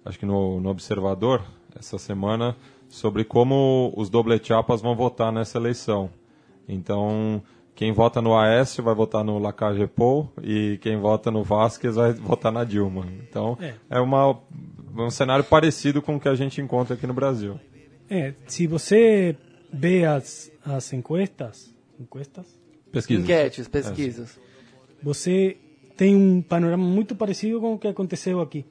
acho 0.04 0.18
que 0.18 0.26
no, 0.26 0.60
no 0.60 0.68
Observador, 0.68 1.42
essa 1.76 1.98
semana, 1.98 2.56
sobre 2.88 3.24
como 3.24 3.92
os 3.96 4.10
doble 4.10 4.38
chapas 4.42 4.82
vão 4.82 4.94
votar 4.94 5.32
nessa 5.32 5.58
eleição. 5.58 6.10
Então, 6.68 7.42
quem 7.74 7.92
vota 7.92 8.20
no 8.20 8.36
Aécio 8.36 8.84
vai 8.84 8.94
votar 8.94 9.24
no 9.24 9.38
Lacage 9.38 9.86
Pou 9.86 10.30
e 10.42 10.78
quem 10.80 10.96
vota 10.98 11.30
no 11.30 11.42
Vasquez 11.42 11.96
vai 11.96 12.12
votar 12.14 12.52
na 12.52 12.64
Dilma. 12.64 13.06
Então, 13.28 13.58
é, 13.60 13.74
é 13.90 14.00
uma, 14.00 14.38
um 14.96 15.10
cenário 15.10 15.44
parecido 15.44 16.00
com 16.00 16.16
o 16.16 16.20
que 16.20 16.28
a 16.28 16.34
gente 16.34 16.60
encontra 16.60 16.94
aqui 16.94 17.06
no 17.06 17.14
Brasil. 17.14 17.58
É, 18.08 18.34
se 18.46 18.66
você 18.66 19.36
vê 19.72 20.04
as, 20.04 20.52
as 20.64 20.92
encuestas, 20.92 21.74
encuestas? 21.98 22.46
Pesquisas. 22.92 23.24
Enquetes, 23.24 23.66
pesquisas. 23.66 24.38
É. 24.38 24.40
Você 25.02 25.56
tem 25.96 26.14
um 26.14 26.40
panorama 26.40 26.84
muito 26.84 27.16
parecido 27.16 27.60
com 27.60 27.74
o 27.74 27.78
que 27.78 27.88
aconteceu 27.88 28.40
aqui 28.40 28.64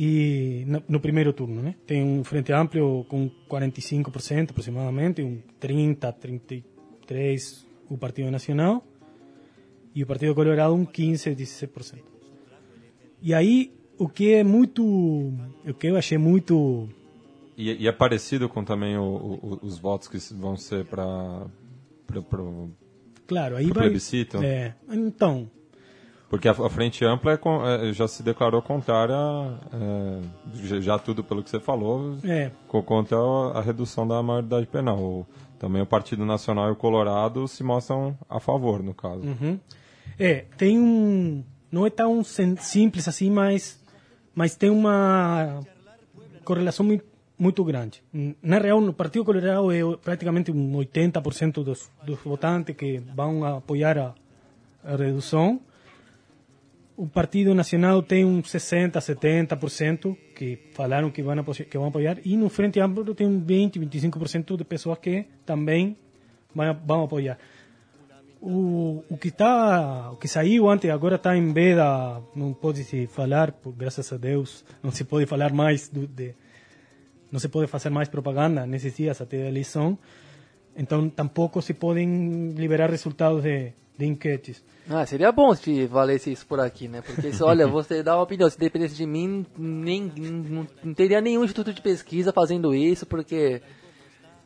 e 0.00 0.62
no, 0.64 0.80
no, 0.88 1.00
primeiro 1.00 1.32
turno, 1.32 1.60
né? 1.60 1.74
Tem 1.84 2.04
um 2.04 2.22
frente 2.22 2.52
amplo 2.52 3.04
com 3.08 3.28
45% 3.50 4.50
aproximadamente, 4.50 5.20
um 5.22 5.42
30, 5.58 6.12
33 6.12 7.66
o 7.90 7.98
Partido 7.98 8.30
Nacional 8.30 8.86
e 9.92 10.04
o 10.04 10.06
Partido 10.06 10.36
Colorado 10.36 10.72
um 10.72 10.84
15, 10.84 11.30
16%. 11.30 11.98
E 13.20 13.34
aí 13.34 13.72
o 13.98 14.08
que 14.08 14.34
é 14.34 14.44
muito, 14.44 14.84
o 15.66 15.74
que 15.76 15.88
eu 15.88 15.96
achei 15.96 16.16
muito 16.16 16.88
e, 17.56 17.82
e 17.82 17.88
é 17.88 17.92
parecido 17.92 18.48
com 18.48 18.62
também 18.62 18.96
o, 18.96 19.02
o, 19.02 19.58
os 19.62 19.80
votos 19.80 20.06
que 20.06 20.16
vão 20.34 20.56
ser 20.56 20.84
para 20.84 21.44
claro 23.26 23.56
aí 23.56 23.64
vai 23.64 23.82
plebiscito. 23.86 24.40
É, 24.44 24.76
então 24.88 25.50
porque 26.28 26.46
a, 26.46 26.52
a 26.52 26.68
frente 26.68 27.04
ampla 27.04 27.32
é, 27.32 27.88
é, 27.88 27.92
já 27.92 28.06
se 28.06 28.22
declarou 28.22 28.60
contrária, 28.60 29.14
é, 29.14 30.80
já 30.80 30.98
tudo 30.98 31.24
pelo 31.24 31.42
que 31.42 31.48
você 31.48 31.58
falou, 31.58 32.18
é. 32.22 32.50
contra 32.66 33.16
a, 33.16 33.58
a, 33.58 33.62
redução 33.62 34.06
da 34.06 34.22
maioridade 34.22 34.66
penal. 34.66 34.98
O, 34.98 35.26
também 35.58 35.82
o 35.82 35.86
Partido 35.86 36.24
Nacional 36.24 36.68
e 36.68 36.72
o 36.72 36.76
Colorado 36.76 37.48
se 37.48 37.64
mostram 37.64 38.16
a 38.28 38.38
favor, 38.38 38.82
no 38.82 38.94
caso. 38.94 39.22
Uhum. 39.22 39.58
É, 40.18 40.44
tem 40.56 40.78
um... 40.78 41.42
Não 41.70 41.86
é 41.86 41.90
tão 41.90 42.22
simples 42.24 43.08
assim, 43.08 43.30
mas, 43.30 43.78
mas 44.34 44.54
tem 44.54 44.70
uma 44.70 45.60
correlação 46.44 46.84
muito, 46.84 47.04
muito 47.38 47.64
grande. 47.64 48.02
Na 48.42 48.58
real, 48.58 48.80
no 48.80 48.92
Partido 48.92 49.24
Colorado 49.24 49.70
é 49.72 49.80
praticamente 49.96 50.50
um 50.50 50.72
80% 50.72 51.64
dos, 51.64 51.90
dos 52.04 52.18
votantes 52.20 52.74
que 52.74 52.98
vão 53.14 53.44
apoiar 53.44 53.98
a, 53.98 54.14
a 54.84 54.96
redução 54.96 55.60
o 56.98 57.06
Partido 57.06 57.54
Nacional 57.54 58.02
tem 58.02 58.24
uns 58.24 58.50
60, 58.50 58.98
70% 58.98 60.16
que 60.34 60.58
falaram 60.72 61.12
que 61.12 61.22
vão, 61.22 61.36
que 61.44 61.78
vão 61.78 61.86
apoiar, 61.86 62.18
e 62.24 62.36
no 62.36 62.48
Frente 62.48 62.80
Amplo 62.80 63.14
tem 63.14 63.24
um 63.24 63.38
20, 63.38 63.78
25% 63.78 64.56
de 64.56 64.64
pessoas 64.64 64.98
que 64.98 65.24
também 65.46 65.96
vão, 66.52 66.76
vão 66.84 67.04
apoiar. 67.04 67.38
O, 68.40 69.04
o 69.08 69.16
que 69.16 69.30
tá, 69.30 70.10
o 70.10 70.16
que 70.16 70.26
saiu 70.26 70.68
antes 70.68 70.90
agora 70.90 71.14
está 71.14 71.36
em 71.36 71.52
veda, 71.52 72.20
não 72.34 72.52
pode 72.52 72.82
se 72.82 73.06
falar, 73.06 73.52
por, 73.52 73.72
graças 73.72 74.12
a 74.12 74.16
Deus, 74.16 74.64
não 74.82 74.90
se 74.90 75.04
pode 75.04 75.24
falar 75.26 75.52
mais 75.52 75.88
do, 75.88 76.04
de, 76.04 76.34
não 77.30 77.38
se 77.38 77.48
pode 77.48 77.68
fazer 77.68 77.90
mais 77.90 78.08
propaganda 78.08 78.66
nesses 78.66 78.96
dias 78.96 79.20
até 79.20 79.44
a 79.44 79.48
eleição. 79.48 79.96
Então 80.76 81.08
tampouco 81.08 81.62
se 81.62 81.74
podem 81.74 82.50
liberar 82.56 82.90
resultados 82.90 83.44
de, 83.44 83.72
de 83.98 84.06
enquetes. 84.06 84.62
Ah, 84.88 85.04
seria 85.04 85.30
bom 85.30 85.54
se 85.54 85.84
valesse 85.86 86.32
isso 86.32 86.46
por 86.46 86.60
aqui, 86.60 86.88
né? 86.88 87.02
Porque, 87.02 87.32
se, 87.32 87.42
olha, 87.44 87.66
você 87.66 88.02
dá 88.02 88.16
uma 88.16 88.22
opinião, 88.22 88.48
se 88.48 88.58
dependesse 88.58 88.94
de 88.94 89.04
mim, 89.04 89.44
nem, 89.58 90.10
não, 90.16 90.66
não 90.82 90.94
teria 90.94 91.20
nenhum 91.20 91.44
instituto 91.44 91.74
de 91.74 91.82
pesquisa 91.82 92.32
fazendo 92.32 92.74
isso, 92.74 93.04
porque 93.04 93.60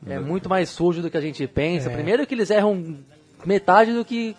É 0.04 0.18
muito 0.18 0.48
mais 0.48 0.68
sujo 0.68 1.00
do 1.00 1.10
que 1.10 1.16
a 1.16 1.20
gente 1.20 1.46
pensa. 1.46 1.90
É. 1.90 1.94
Primeiro 1.94 2.26
que 2.26 2.34
eles 2.34 2.50
erram 2.50 2.96
metade 3.46 3.92
do 3.92 4.04
que 4.04 4.34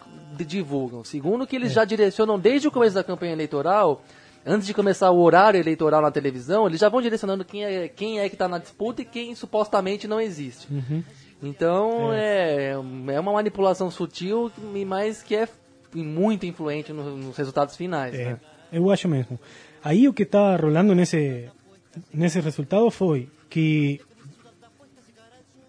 divulgam. 0.46 1.04
Segundo 1.04 1.48
que 1.48 1.56
eles 1.56 1.72
é. 1.72 1.76
já 1.76 1.86
direcionam 1.86 2.38
desde 2.38 2.68
o 2.68 2.72
começo 2.72 2.96
da 2.96 3.04
campanha 3.04 3.32
eleitoral, 3.32 4.04
antes 4.46 4.68
de 4.68 4.74
começar 4.74 5.10
o 5.12 5.22
horário 5.22 5.60
eleitoral 5.60 6.02
na 6.02 6.12
televisão, 6.12 6.68
eles 6.68 6.82
já 6.82 6.90
vão 6.90 7.02
direcionando 7.02 7.46
quem 7.46 7.64
é, 7.64 7.88
quem 7.88 8.20
é 8.20 8.28
que 8.28 8.36
está 8.36 8.48
na 8.48 8.58
disputa 8.58 9.04
e 9.04 9.06
quem 9.06 9.36
supostamente 9.36 10.08
não 10.08 10.20
existe. 10.20 10.68
Uhum. 10.70 11.04
Então 11.44 12.14
é. 12.14 12.70
é. 12.70 12.72
é 12.72 13.20
uma 13.20 13.34
manipulação 13.34 13.92
sutil, 13.92 14.52
mas 14.88 15.22
que 15.22 15.36
é 15.36 15.48
muito 15.94 16.46
influente 16.46 16.92
no, 16.92 17.18
nos 17.18 17.38
resultados 17.38 17.76
finais. 17.76 18.16
É, 18.16 18.26
né? 18.32 18.40
Eu 18.72 18.90
acho 18.90 19.08
mesmo. 19.08 19.40
Aí 19.84 20.08
o 20.08 20.14
que 20.14 20.24
está 20.24 20.56
rolando 20.56 20.96
nesse, 20.96 21.50
nesse 22.12 22.40
resultado 22.40 22.90
foi 22.90 23.30
que 23.50 24.00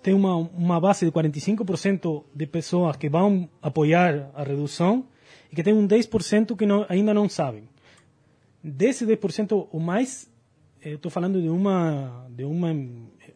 tem 0.03 0.15
uma, 0.15 0.37
uma 0.37 0.81
base 0.81 1.05
de 1.05 1.11
45% 1.11 2.25
de 2.35 2.47
pessoas 2.47 2.97
que 2.97 3.09
vão 3.09 3.49
apoiar 3.61 4.31
a 4.35 4.45
redução 4.45 5.07
e 5.51 5.57
que 5.57 5.63
tem 5.63 5.73
um 5.73 5.89
10% 5.89 6.57
que 6.57 6.67
não, 6.67 6.87
ainda 6.89 7.13
não 7.13 7.29
sabem. 7.29 7.65
Desse 8.63 9.07
10%, 9.07 9.69
o 9.73 9.81
mais, 9.81 10.31
estou 10.83 11.11
falando 11.11 11.41
de 11.41 11.49
uma, 11.49 12.27
de 12.31 12.45
uma 12.45 12.71
eh, 12.71 12.75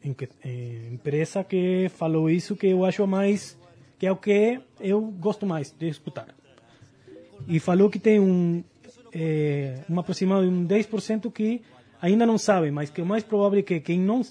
empresa 0.05 1.45
que 1.45 1.89
falou 1.89 2.31
isso 2.31 2.57
que 2.57 2.69
eu 2.69 2.85
acho 2.85 3.07
mais, 3.07 3.59
que 3.99 4.07
é 4.07 4.13
o 4.13 4.17
que 4.17 4.61
eu 4.81 5.01
gosto 5.01 5.47
mais 5.47 5.73
de 5.73 5.89
escutar. 5.89 6.35
E 7.47 7.59
falou 7.59 7.89
que 7.89 7.99
tem 7.99 8.21
um, 8.21 8.63
é, 9.13 9.83
um 9.89 9.99
aproximado 9.99 10.43
de 10.43 10.49
um 10.49 10.67
10% 10.67 11.31
que 11.33 11.63
ainda 12.01 12.27
não 12.27 12.39
sabe, 12.39 12.71
mas 12.71 12.91
que 12.91 13.01
o 13.01 13.07
mais 13.07 13.25
provável 13.25 13.59
é 13.59 13.63
que 13.63 13.81
quem 13.81 14.01
não 14.01 14.23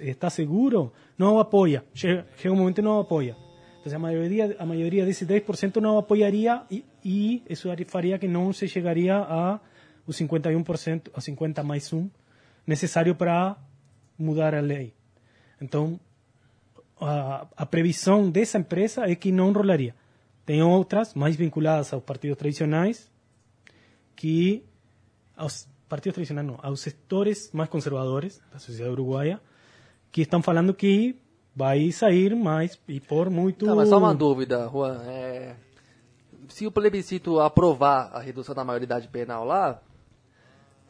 está 0.00 0.30
seguro 0.30 0.92
não 1.18 1.38
apoia. 1.38 1.84
Chega, 1.94 2.26
um 2.46 2.56
momento 2.56 2.82
não 2.82 3.00
apoia. 3.00 3.36
Então, 3.80 3.96
a 3.96 3.98
maioria, 3.98 4.56
a 4.58 4.66
maioria 4.66 5.04
desse 5.04 5.24
10% 5.24 5.76
não 5.76 5.96
apoiaria 5.96 6.62
e, 6.70 6.84
e 7.04 7.42
isso 7.48 7.68
faria 7.86 8.18
que 8.18 8.28
não 8.28 8.52
se 8.52 8.68
chegaria 8.68 9.16
a 9.16 9.58
os 10.06 10.18
51%, 10.18 11.10
a 11.14 11.20
50 11.20 11.62
mais 11.62 11.92
1 11.92 12.10
necessário 12.66 13.14
para 13.14 13.56
mudar 14.22 14.54
a 14.54 14.60
lei. 14.60 14.94
Então, 15.60 15.98
a, 17.00 17.46
a 17.56 17.66
previsão 17.66 18.30
dessa 18.30 18.58
empresa 18.58 19.10
é 19.10 19.14
que 19.14 19.32
não 19.32 19.52
rolaria. 19.52 19.94
Tem 20.44 20.62
outras, 20.62 21.14
mais 21.14 21.36
vinculadas 21.36 21.92
aos 21.92 22.02
partidos 22.02 22.36
tradicionais, 22.36 23.10
que 24.16 24.64
aos 25.36 25.68
partidos 25.88 26.14
tradicionais 26.14 26.46
não, 26.46 26.58
aos 26.62 26.80
setores 26.80 27.50
mais 27.52 27.68
conservadores 27.68 28.40
da 28.52 28.58
sociedade 28.58 28.92
uruguaia, 28.92 29.40
que 30.12 30.22
estão 30.22 30.42
falando 30.42 30.74
que 30.74 31.16
vai 31.54 31.90
sair 31.90 32.34
mais 32.34 32.80
e 32.86 33.00
por 33.00 33.30
muito... 33.30 33.66
Tá, 33.66 33.74
mas 33.74 33.88
só 33.88 33.98
uma 33.98 34.14
dúvida, 34.14 34.68
Juan. 34.68 35.02
É... 35.06 35.56
Se 36.48 36.66
o 36.66 36.72
plebiscito 36.72 37.38
aprovar 37.38 38.10
a 38.12 38.20
redução 38.20 38.54
da 38.54 38.64
maioridade 38.64 39.08
penal 39.08 39.44
lá, 39.44 39.80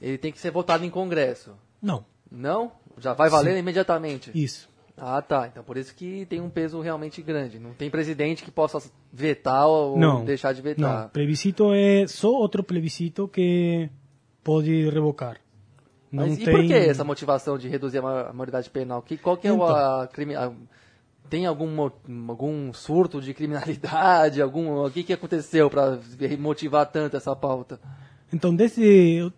ele 0.01 0.17
tem 0.17 0.33
que 0.33 0.39
ser 0.39 0.51
votado 0.51 0.85
em 0.85 0.91
Congresso. 0.91 1.55
Não. 1.83 2.05
Não? 2.31 2.73
Já 3.01 3.13
vai 3.13 3.29
valer 3.29 3.55
Sim. 3.55 3.59
imediatamente? 3.59 4.31
Isso. 4.35 4.69
Ah, 4.97 5.23
tá. 5.23 5.49
Então 5.51 5.65
por 5.65 5.77
isso 5.77 5.95
que 5.95 6.27
tem 6.27 6.41
um 6.41 6.51
peso 6.51 6.81
realmente 6.81 7.23
grande. 7.23 7.59
Não 7.59 7.73
tem 7.73 7.91
presidente 7.91 8.45
que 8.45 8.51
possa 8.51 8.83
vetar 9.13 9.67
ou 9.67 9.99
não, 9.99 10.25
deixar 10.25 10.53
de 10.53 10.61
vetar. 10.61 11.03
Não, 11.05 11.09
plebiscito 11.09 11.73
é 11.73 12.07
só 12.07 12.29
outro 12.29 12.63
plebiscito 12.63 13.27
que 13.27 13.89
pode 14.45 14.89
revocar. 14.91 15.39
Não 16.13 16.27
Mas 16.27 16.39
tem... 16.39 16.49
e 16.49 16.51
por 16.51 16.67
que 16.67 16.75
essa 16.75 17.05
motivação 17.05 17.57
de 17.57 17.69
reduzir 17.69 17.99
a 17.99 18.33
maioridade 18.33 18.69
penal? 18.69 19.01
Que, 19.01 19.17
qual 19.17 19.37
que 19.37 19.47
é 19.47 19.53
então, 19.53 19.65
a, 19.65 20.05
a, 20.05 20.53
tem 21.31 21.47
algum, 21.47 21.89
algum 22.29 22.73
surto 22.73 23.21
de 23.21 23.33
criminalidade? 23.33 24.43
Algum, 24.43 24.85
o 24.85 24.91
que, 24.91 25.05
que 25.05 25.13
aconteceu 25.13 25.71
para 25.71 25.99
motivar 26.39 26.85
tanto 26.87 27.17
essa 27.17 27.37
pauta? 27.37 27.81
Então, 28.33 28.55
desde 28.55 29.33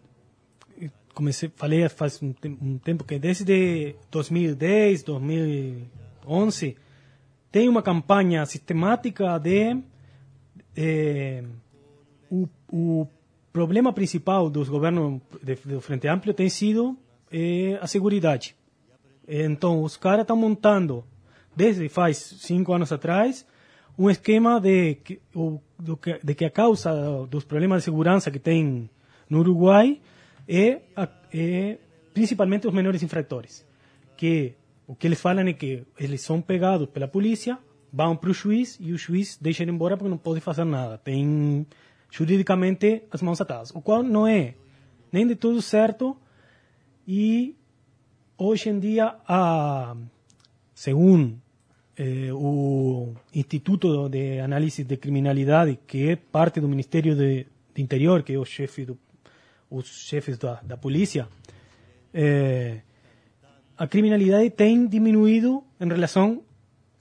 comecei, 1.15 1.51
falei 1.57 1.89
faz 1.89 2.23
um, 2.23 2.35
um 2.61 2.79
tempo 2.79 3.05
que 3.05 3.19
desde 3.19 3.95
2010, 4.11 5.03
2011, 5.03 6.77
tem 7.51 7.69
uma 7.69 7.83
campanha 7.83 8.45
sistemática 8.47 9.39
de 9.39 9.79
eh, 10.77 11.45
o, 12.31 12.49
o, 12.71 13.07
problema 13.53 13.93
principal 13.93 14.49
dos 14.49 14.69
governos 14.69 15.21
do 15.65 15.81
Frente 15.81 16.09
Amplio 16.09 16.33
tem 16.33 16.49
sido 16.49 16.97
eh, 17.31 17.79
a 17.81 17.87
segurança. 17.87 18.55
Então, 19.29 19.83
os 19.83 19.97
caras 19.97 20.23
estão 20.23 20.37
montando, 20.37 21.05
desde 21.55 21.89
faz 21.89 22.17
cinco 22.17 22.73
anos 22.73 22.91
atrás, 22.91 23.47
um 23.99 24.09
esquema 24.09 24.59
de 24.59 24.95
que, 24.97 25.21
de 26.25 26.35
que 26.35 26.45
a 26.45 26.51
causa 26.51 26.91
dos 27.29 27.45
problemas 27.45 27.83
de 27.83 27.85
segurança 27.85 28.31
que 28.31 28.39
tem 28.39 28.89
no 29.29 29.41
Uruguai 29.41 30.01
é, 30.53 30.83
é 31.33 31.79
principalmente 32.13 32.67
os 32.67 32.75
menores 32.75 33.03
infratores, 33.03 33.67
que 34.17 34.55
o 34.87 34.95
que 34.95 35.07
eles 35.07 35.21
falam 35.21 35.47
é 35.49 35.53
que 35.55 35.85
eles 35.99 36.21
são 36.21 36.43
pegados 36.43 36.89
pela 36.91 37.09
polícia, 37.09 37.59
vão 37.91 38.15
para 38.15 38.31
o 38.31 38.35
juiz 38.35 38.77
e 38.79 38.93
o 38.93 38.99
juiz 38.99 39.39
deixa 39.41 39.63
ele 39.63 39.71
embora 39.71 39.97
porque 39.97 40.11
não 40.11 40.19
pode 40.19 40.41
fazer 40.41 40.65
nada. 40.65 40.99
Tem 40.99 41.67
juridicamente 42.11 43.05
as 43.11 43.23
mãos 43.23 43.41
atadas, 43.41 43.71
o 43.71 43.81
qual 43.81 44.03
não 44.03 44.27
é 44.27 44.55
nem 45.11 45.27
de 45.27 45.35
tudo 45.35 45.63
certo 45.63 46.17
e 47.09 47.57
hoje 48.37 48.69
em 48.69 48.79
dia, 48.79 49.15
a, 49.27 49.97
segundo 50.75 51.41
eh, 51.97 52.31
o 52.33 53.15
Instituto 53.35 54.09
de 54.09 54.41
Análise 54.41 54.85
de 54.85 54.97
Criminalidade, 54.99 55.79
que 55.87 56.11
é 56.11 56.17
parte 56.17 56.61
do 56.61 56.69
Ministério 56.69 57.17
de, 57.17 57.47
de 57.75 57.83
Interior, 57.83 58.23
que 58.23 58.35
é 58.35 58.39
o 58.39 58.45
chefe 58.45 58.85
do 58.85 58.99
os 59.73 59.87
chefes 59.87 60.39
da, 60.39 60.61
da 60.63 60.77
polícia, 60.77 61.29
é, 62.13 62.81
a 63.77 63.87
criminalidade 63.87 64.51
tem 64.51 64.87
diminuído 64.87 65.65
em 65.81 65.89
relação 65.89 66.43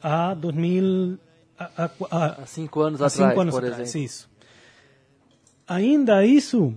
a 0.01 0.33
2000 0.33 1.19
a, 1.59 1.89
a, 2.09 2.25
a 2.41 2.45
cinco 2.45 2.81
anos 2.81 3.01
a 3.01 3.07
atrás, 3.07 3.29
cinco 3.29 3.41
anos 3.41 3.53
por 3.53 3.63
atrás, 3.63 3.81
exemplo. 3.81 4.05
Isso. 4.05 4.29
Ainda 5.67 6.25
isso, 6.25 6.73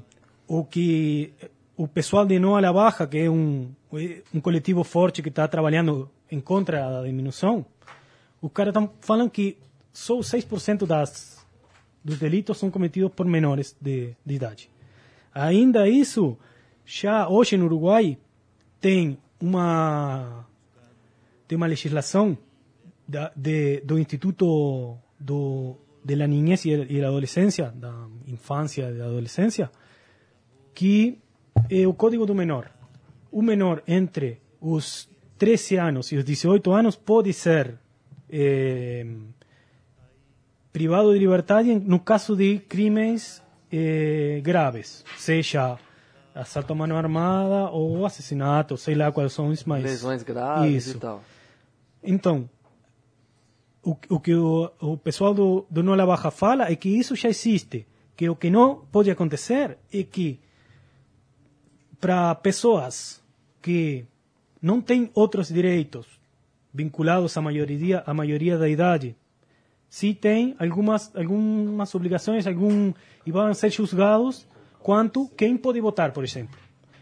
o 0.47 0.65
que 0.65 1.33
o 1.77 1.89
pessoal 1.89 2.27
de 2.27 2.39
Noa 2.39 2.61
La 2.61 2.73
Baja, 2.73 3.07
que 3.07 3.19
é 3.19 3.31
um, 3.31 3.73
um 4.33 4.41
coletivo 4.41 4.85
forte 4.85 5.23
que 5.23 5.29
está 5.29 5.49
trabalhando 5.49 6.11
em 6.31 6.41
contra 6.41 6.91
da 6.91 7.03
diminuição, 7.03 7.65
os 8.43 8.53
caras 8.53 8.73
estão 8.73 8.91
falando 9.01 9.31
que 9.31 9.57
só 9.93 10.19
6% 10.19 10.87
das, 10.87 11.45
dos 12.05 12.19
delitos 12.19 12.59
são 12.59 12.71
cometidos 12.71 13.13
por 13.13 13.27
menores 13.27 13.75
de, 13.81 14.15
de 14.25 14.35
idade. 14.35 14.71
Ainda 15.35 15.89
isso, 15.89 16.39
já 16.87 17.29
hoje 17.29 17.57
no 17.57 17.65
Uruguai 17.65 18.17
tem 18.81 19.19
uma 19.41 20.47
tem 21.49 21.57
uma 21.57 21.67
legislação 21.67 22.39
da, 23.07 23.33
de, 23.35 23.81
do 23.81 23.99
Instituto 23.99 24.97
do, 25.19 25.77
de 26.05 26.15
la 26.15 26.27
Niñez 26.27 26.65
e 26.65 27.01
da 27.01 27.09
Adolescência, 27.09 27.73
da 27.75 28.07
infância 28.27 28.91
e 28.91 28.99
da 28.99 29.07
adolescência, 29.07 29.71
que 30.75 31.19
é 31.69 31.87
o 31.87 31.95
Código 31.95 32.25
do 32.25 32.35
Menor. 32.35 32.71
O 33.31 33.43
menor 33.43 33.83
entre 33.87 34.41
os 34.61 35.09
13 35.37 35.77
anos 35.77 36.13
e 36.13 36.17
os 36.17 36.25
18 36.25 36.73
anos 36.73 36.97
pode 36.97 37.33
ser 37.33 37.79
eh, 38.31 39.05
privado 40.73 41.13
de 41.13 41.19
liberdade 41.19 41.75
no 41.75 42.01
caso 42.01 42.35
de 42.37 42.61
crimes 42.61 43.44
eh, 43.77 44.41
graves, 44.41 45.05
seja 45.17 45.79
assalto 46.35 46.73
a 46.73 46.77
mano 46.77 46.97
armada 46.97 47.71
ou 47.71 48.07
assassinato, 48.07 48.77
sei 48.77 48.95
lá 48.95 49.11
quais 49.11 49.33
são 49.33 49.49
os 49.49 49.65
mais... 49.65 49.83
Lesões 49.83 50.23
graves 50.23 50.87
Isso. 50.87 50.97
e 50.97 51.01
tal. 51.01 51.25
Então, 52.03 52.49
o, 53.83 53.97
o 54.09 54.21
que 54.21 54.35
o, 54.35 54.71
o 54.81 54.97
pessoal 54.97 55.35
do, 55.35 55.67
do 55.71 55.83
Nola 55.83 56.07
Baja 56.07 56.31
fala 56.31 56.71
é 56.71 56.77
que 56.77 56.89
isso 56.89 57.17
já 57.17 57.29
existe, 57.29 57.87
que 58.17 58.29
o 58.29 58.37
que 58.37 58.51
não 58.51 58.87
pode 58.93 59.11
acontecer 59.11 59.79
é 59.93 60.03
que 60.03 60.41
para 62.01 62.35
pessoas 62.35 63.23
que 63.61 64.05
não 64.61 64.81
têm 64.81 65.11
outros 65.15 65.49
direitos 65.49 66.07
vinculados 66.73 67.37
à 67.37 67.41
maioria, 67.41 68.03
à 68.07 68.13
maioria 68.13 68.59
da 68.59 68.69
idade, 68.69 69.17
sí 69.95 70.13
tem 70.13 70.57
algumas, 70.59 71.15
algumas 71.15 71.95
obrigações, 71.95 72.49
algum, 72.49 72.93
e 73.25 73.31
vão 73.31 73.55
ser 73.55 73.71
julgados 73.71 74.45
quanto 74.81 75.29
quem 75.37 75.57
pode 75.57 75.81
votar, 75.81 76.11
por 76.11 76.25
exemplo. 76.25 76.59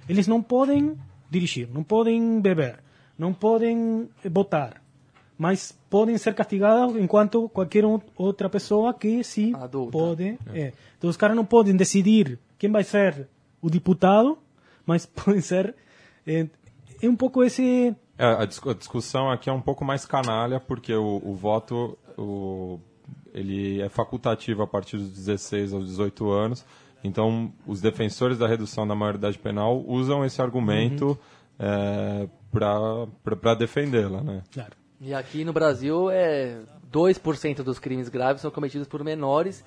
Eles 0.07 0.27
não 0.29 0.43
podem 0.43 0.95
dirigir, 1.31 1.71
não 1.73 1.83
podem 1.83 2.39
beber, 2.39 2.81
não 3.17 3.33
podem 3.33 4.11
votar, 4.31 4.83
mas 5.39 5.73
podem 5.89 6.19
ser 6.19 6.35
castigados 6.35 6.95
enquanto 6.97 7.49
qualquer 7.49 7.83
outra 8.15 8.51
pessoa 8.51 8.93
que 8.93 9.25
sim 9.25 9.55
Adulta. 9.55 9.91
pode. 9.91 10.39
É. 10.53 10.75
Então 10.99 11.09
os 11.09 11.17
caras 11.17 11.35
não 11.35 11.47
podem 11.47 11.75
decidir 11.75 12.39
quem 12.59 12.71
vai 12.71 12.85
ser 12.85 13.27
o 13.63 13.71
deputado, 13.71 14.37
mas 14.85 15.07
podem 15.17 15.41
ser. 15.41 15.75
É, 16.27 16.47
é 17.01 17.09
um 17.09 17.17
pouco 17.17 17.43
esse 17.43 17.97
a, 18.19 18.45
discussão 18.75 19.31
aqui 19.31 19.49
é 19.49 19.53
um 19.53 19.61
pouco 19.61 19.85
mais 19.85 20.05
canalha, 20.05 20.61
porque 20.61 20.95
o, 20.95 21.21
o 21.25 21.35
voto 21.35 21.99
o, 22.17 22.81
ele 23.33 23.81
é 23.81 23.89
facultativo 23.89 24.63
a 24.63 24.67
partir 24.67 24.97
dos 24.97 25.11
16 25.11 25.73
aos 25.73 25.87
18 25.87 26.31
anos. 26.31 26.65
Então, 27.05 27.53
os 27.67 27.81
defensores 27.81 28.39
da 28.39 28.47
redução 28.47 28.87
da 28.87 28.95
maioridade 28.95 29.39
penal 29.39 29.83
usam 29.87 30.25
esse 30.25 30.41
argumento 30.41 31.09
uhum. 31.09 31.17
é, 31.59 32.29
para 32.51 33.55
defendê-la. 33.55 34.23
Né? 34.23 34.43
Claro. 34.53 34.73
E 35.01 35.13
aqui 35.13 35.45
no 35.45 35.53
Brasil, 35.53 36.11
é 36.11 36.61
2% 36.93 37.63
dos 37.63 37.79
crimes 37.81 38.09
graves 38.09 38.43
são 38.43 38.51
cometidos 38.51 38.87
por 38.87 39.03
menores 39.03 39.65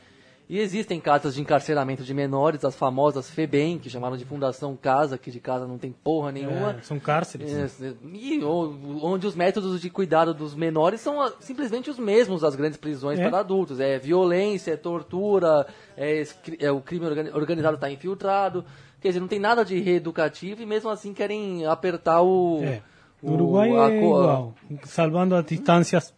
e 0.47 0.59
existem 0.59 0.99
cartas 0.99 1.33
de 1.33 1.41
encarceramento 1.41 2.03
de 2.03 2.13
menores, 2.13 2.63
as 2.63 2.75
famosas 2.75 3.29
FEBEM, 3.29 3.79
que 3.79 3.89
chamaram 3.89 4.15
de 4.15 4.23
Fundação 4.23 4.75
Casa, 4.75 5.17
que 5.17 5.31
de 5.31 5.39
casa 5.39 5.67
não 5.67 5.79
tem 5.79 5.91
porra 5.91 6.31
nenhuma. 6.31 6.73
É, 6.73 6.81
são 6.83 6.99
cárceres. 6.99 7.81
É, 7.81 7.93
e, 8.13 8.43
onde 8.43 9.25
os 9.25 9.35
métodos 9.35 9.81
de 9.81 9.89
cuidado 9.89 10.35
dos 10.35 10.53
menores 10.53 11.01
são 11.01 11.19
ah, 11.19 11.33
simplesmente 11.39 11.89
os 11.89 11.97
mesmos 11.97 12.41
das 12.41 12.55
grandes 12.55 12.77
prisões 12.77 13.19
é. 13.19 13.27
para 13.27 13.39
adultos. 13.39 13.79
É 13.79 13.97
violência, 13.97 14.73
é 14.73 14.77
tortura, 14.77 15.65
é, 15.97 16.23
é 16.59 16.71
o 16.71 16.79
crime 16.79 17.07
organizado 17.33 17.75
está 17.75 17.89
infiltrado. 17.89 18.63
Quer 19.01 19.09
dizer, 19.09 19.19
não 19.19 19.27
tem 19.27 19.39
nada 19.39 19.65
de 19.65 19.79
reeducativo 19.79 20.61
e 20.61 20.65
mesmo 20.65 20.91
assim 20.91 21.13
querem 21.13 21.65
apertar 21.65 22.21
o... 22.21 22.61
É. 22.63 22.81
No 23.23 23.33
Uruguai 23.33 23.71
o, 23.71 23.81
é 23.81 23.97
igual, 23.97 24.53
salvando 24.83 25.33
as 25.33 25.45
distâncias 25.45 26.13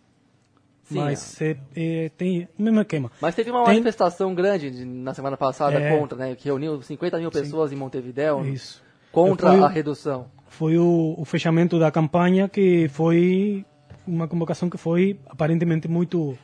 Sim, 0.88 0.96
mas 0.96 1.42
é. 1.42 1.58
É, 1.76 2.10
tem 2.18 2.48
o 2.58 2.64
mesmo 2.64 2.80
esquema. 2.80 3.12
Mas 3.20 3.36
teve 3.36 3.52
uma 3.52 3.66
tem... 3.66 3.74
manifestação 3.74 4.34
grande 4.34 4.86
na 4.86 5.14
semana 5.14 5.36
passada 5.36 5.78
é, 5.78 5.98
contra, 5.98 6.18
né? 6.18 6.36
Que 6.36 6.46
reuniu 6.46 6.82
50 6.82 7.18
mil 7.18 7.30
pessoas 7.30 7.70
sim. 7.70 7.76
em 7.76 7.80
Montevideo 7.80 8.46
Isso. 8.46 8.82
contra 9.12 9.52
foi, 9.52 9.60
a 9.60 9.68
redução. 9.68 10.28
Foi 10.48 10.78
o, 10.78 11.16
o, 11.18 11.26
fechamento 11.26 11.78
da 11.78 11.92
campanha 11.92 12.48
que 12.48 12.88
foi 12.88 13.66
uma 14.08 14.30
convocação 14.30 14.70
que 14.70 14.78
foi 14.78 15.20
aparentemente 15.28 15.90
muito 15.90 16.38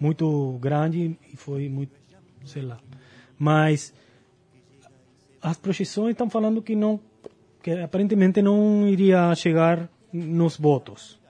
muito 0.00 0.58
grande 0.58 1.18
e 1.30 1.36
foi 1.36 1.68
muito, 1.68 1.92
sei 2.46 2.62
lá. 2.62 2.78
Mas 3.38 3.92
as 5.42 5.58
projeções 5.58 6.12
estão 6.12 6.30
falando 6.30 6.62
que 6.62 6.74
não 6.74 6.98
que 7.62 7.70
aparentemente 7.70 8.40
não 8.40 8.88
iria 8.88 9.34
chegar 9.34 9.90
nos 10.10 10.56
votos 10.56 11.21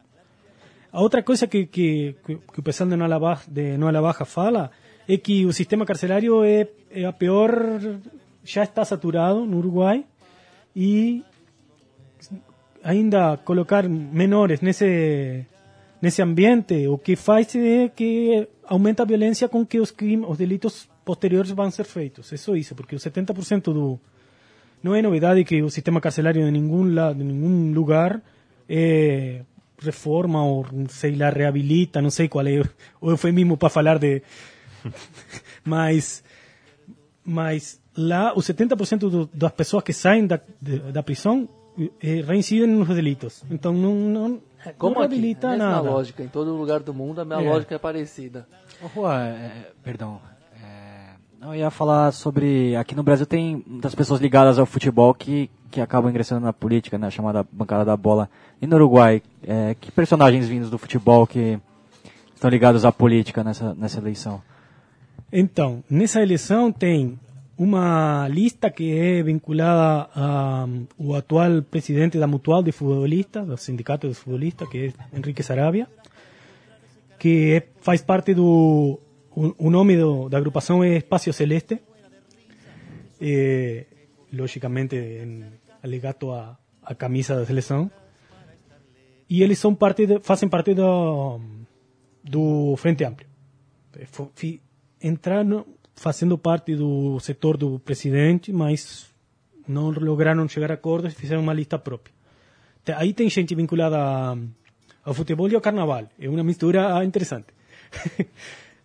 otra 1.01 1.23
cosa 1.23 1.47
que, 1.47 1.67
que, 1.67 2.17
que, 2.25 2.37
que 2.37 2.61
o 2.61 2.63
pessoal 2.63 2.89
de 2.89 2.97
Noa 2.97 3.19
Baja, 3.19 3.43
de 3.49 3.79
Noa 3.79 4.03
Baja 4.03 4.25
fala 4.25 4.71
é 5.09 5.17
que 5.17 5.47
o 5.47 5.53
sistema 5.53 5.87
carcelario 5.87 6.45
é, 6.45 6.69
é 6.91 7.05
a 7.05 7.13
peor, 7.13 7.53
já 8.45 8.63
está 8.63 8.85
saturado 8.85 9.47
no 9.47 9.59
Uruguai 9.59 10.05
e 10.77 11.25
ainda 12.83 13.37
colocar 13.39 13.89
menores 13.89 14.61
nesse 14.61 15.47
nesse 16.01 16.21
ambiente 16.21 16.89
o 16.89 16.99
que 16.99 17.15
faz 17.15 17.55
é 17.55 17.89
que 17.89 18.49
aumenta 18.65 19.05
a 19.05 19.07
violência 19.07 19.49
com 19.49 19.65
que 19.65 19.79
os 19.79 19.93
crimes, 19.93 20.29
os 20.29 20.37
delitos 20.37 20.89
posteriores 21.05 21.53
vão 21.53 21.71
ser 21.71 21.85
feitos. 21.85 22.33
Isso 22.33 22.57
isso, 22.57 22.75
porque 22.75 22.97
o 22.97 22.99
70% 22.99 23.73
do 23.73 24.01
não 24.83 24.95
é 24.97 25.01
novidade 25.01 25.45
que 25.45 25.63
o 25.63 25.71
sistema 25.71 26.01
carcelario 26.01 26.45
de 26.45 26.51
nenhum 26.51 26.93
lado, 26.93 27.19
de 27.19 27.25
nenhum 27.25 27.73
lugar 27.73 28.21
é 28.69 29.43
reforma 29.85 30.45
ou 30.45 30.67
sei 30.89 31.15
lá, 31.15 31.31
reabilita, 31.31 32.01
não 32.03 32.11
sei 32.11 32.29
qual 32.29 32.47
é 32.47 32.63
o 33.01 33.11
eufemismo 33.11 33.57
para 33.57 33.69
falar 33.69 33.99
de. 33.99 34.23
mas, 35.65 36.23
mas 37.25 37.81
lá, 37.97 38.33
o 38.35 38.41
70% 38.41 38.99
do, 38.99 39.31
das 39.33 39.53
pessoas 39.53 39.85
que 39.85 39.93
saem 39.93 40.27
da, 40.27 40.41
de, 40.61 40.79
da 40.93 41.03
prisão 41.03 41.49
eh, 42.03 42.23
reincidem 42.23 42.69
nos 42.69 42.89
delitos. 42.89 43.45
Então 43.51 43.73
não, 43.73 43.95
não, 43.95 44.41
Como 44.79 44.95
não 44.95 45.01
reabilita 45.01 45.51
aqui? 45.51 45.59
nada. 45.59 45.91
lógica, 45.91 46.23
em 46.23 46.29
todo 46.29 46.57
lugar 46.57 46.81
do 46.81 46.93
mundo 46.93 47.21
a 47.21 47.25
minha 47.25 47.41
é. 47.41 47.49
lógica 47.49 47.75
é 47.75 47.79
parecida. 47.79 48.47
Oh, 48.83 48.89
Juan, 48.89 49.25
é, 49.25 49.71
perdão, 49.83 50.21
eu 51.43 51.55
ia 51.57 51.71
falar 51.71 52.13
sobre. 52.13 52.77
Aqui 52.77 52.95
no 52.95 53.03
Brasil 53.03 53.27
tem 53.27 53.65
muitas 53.67 53.95
pessoas 53.95 54.21
ligadas 54.21 54.61
ao 54.61 54.67
futebol 54.67 55.13
que, 55.13 55.51
que 55.73 55.81
acabam 55.81 56.11
ingressando 56.11 56.45
na 56.45 56.53
política, 56.53 56.99
né? 56.99 57.11
Chamada 57.11 57.45
bancada 57.51 57.85
da 57.85 57.97
bola. 57.97 58.29
E 58.61 58.67
no 58.67 58.77
Uruguai, 58.77 59.23
é, 59.43 59.75
que 59.81 59.91
personagens 59.91 60.47
vindos 60.47 60.71
do 60.71 60.79
futebol 60.79 61.27
que 61.27 61.59
estão 62.35 62.51
ligados 62.51 62.85
à 62.85 62.93
política 62.93 63.43
nessa, 63.43 63.75
nessa 63.75 63.99
eleição? 63.99 64.43
Então, 65.33 65.83
nessa 65.89 66.21
eleição 66.23 66.71
tem 66.71 67.19
uma 67.57 68.29
lista 68.29 68.71
que 68.71 68.97
é 68.97 69.23
vinculada 69.23 70.11
ao 70.15 71.15
atual 71.17 71.63
presidente 71.63 72.19
da 72.19 72.27
Mutual 72.27 72.63
de 72.63 72.71
Futbolistas, 72.71 73.47
do 73.47 73.57
Sindicato 73.57 74.07
de 74.09 74.15
Futbolistas, 74.15 74.69
que 74.69 74.93
é 75.13 75.17
Enrique 75.17 75.43
Sarabia, 75.43 75.89
que 77.19 77.55
é, 77.55 77.67
faz 77.81 78.03
parte 78.03 78.35
do 78.35 79.01
o, 79.35 79.71
nome 79.71 79.97
do, 79.97 80.29
da 80.29 80.37
agrupação 80.37 80.85
é 80.85 80.99
Espaço 80.99 81.33
Celeste, 81.33 81.81
logicamente 84.33 84.97
em 84.97 85.45
alegato 85.83 86.31
a, 86.31 86.57
a 86.83 86.95
camisa 86.95 87.37
da 87.37 87.47
seleção. 87.47 87.91
E 89.29 89.43
eles 89.43 89.59
são 89.59 89.75
parte 89.75 90.07
de, 90.07 90.21
fazem 90.21 90.49
parte 90.49 90.75
do, 90.75 91.41
do 92.23 92.77
Frente 92.77 93.05
Amplio. 93.05 93.29
Entraram 95.03 95.67
fazendo 95.95 96.39
parte 96.39 96.77
do 96.77 97.19
setor 97.21 97.57
do 97.57 97.79
presidente, 97.79 98.53
mas 98.53 99.07
não 99.67 99.91
lograram 99.91 100.49
chegar 100.49 100.71
a 100.71 100.75
acordos 100.75 101.13
e 101.13 101.17
fizeram 101.17 101.43
uma 101.43 101.55
lista 101.55 101.79
própria. 101.79 102.15
Aí 102.97 103.13
tem 103.13 103.29
gente 103.31 103.55
vinculada 103.55 104.39
ao 105.05 105.15
futebol 105.15 105.49
e 105.49 105.55
ao 105.55 105.61
carnaval. 105.61 106.09
É 106.19 106.29
uma 106.29 106.43
mistura 106.43 107.05
interessante. 107.05 107.47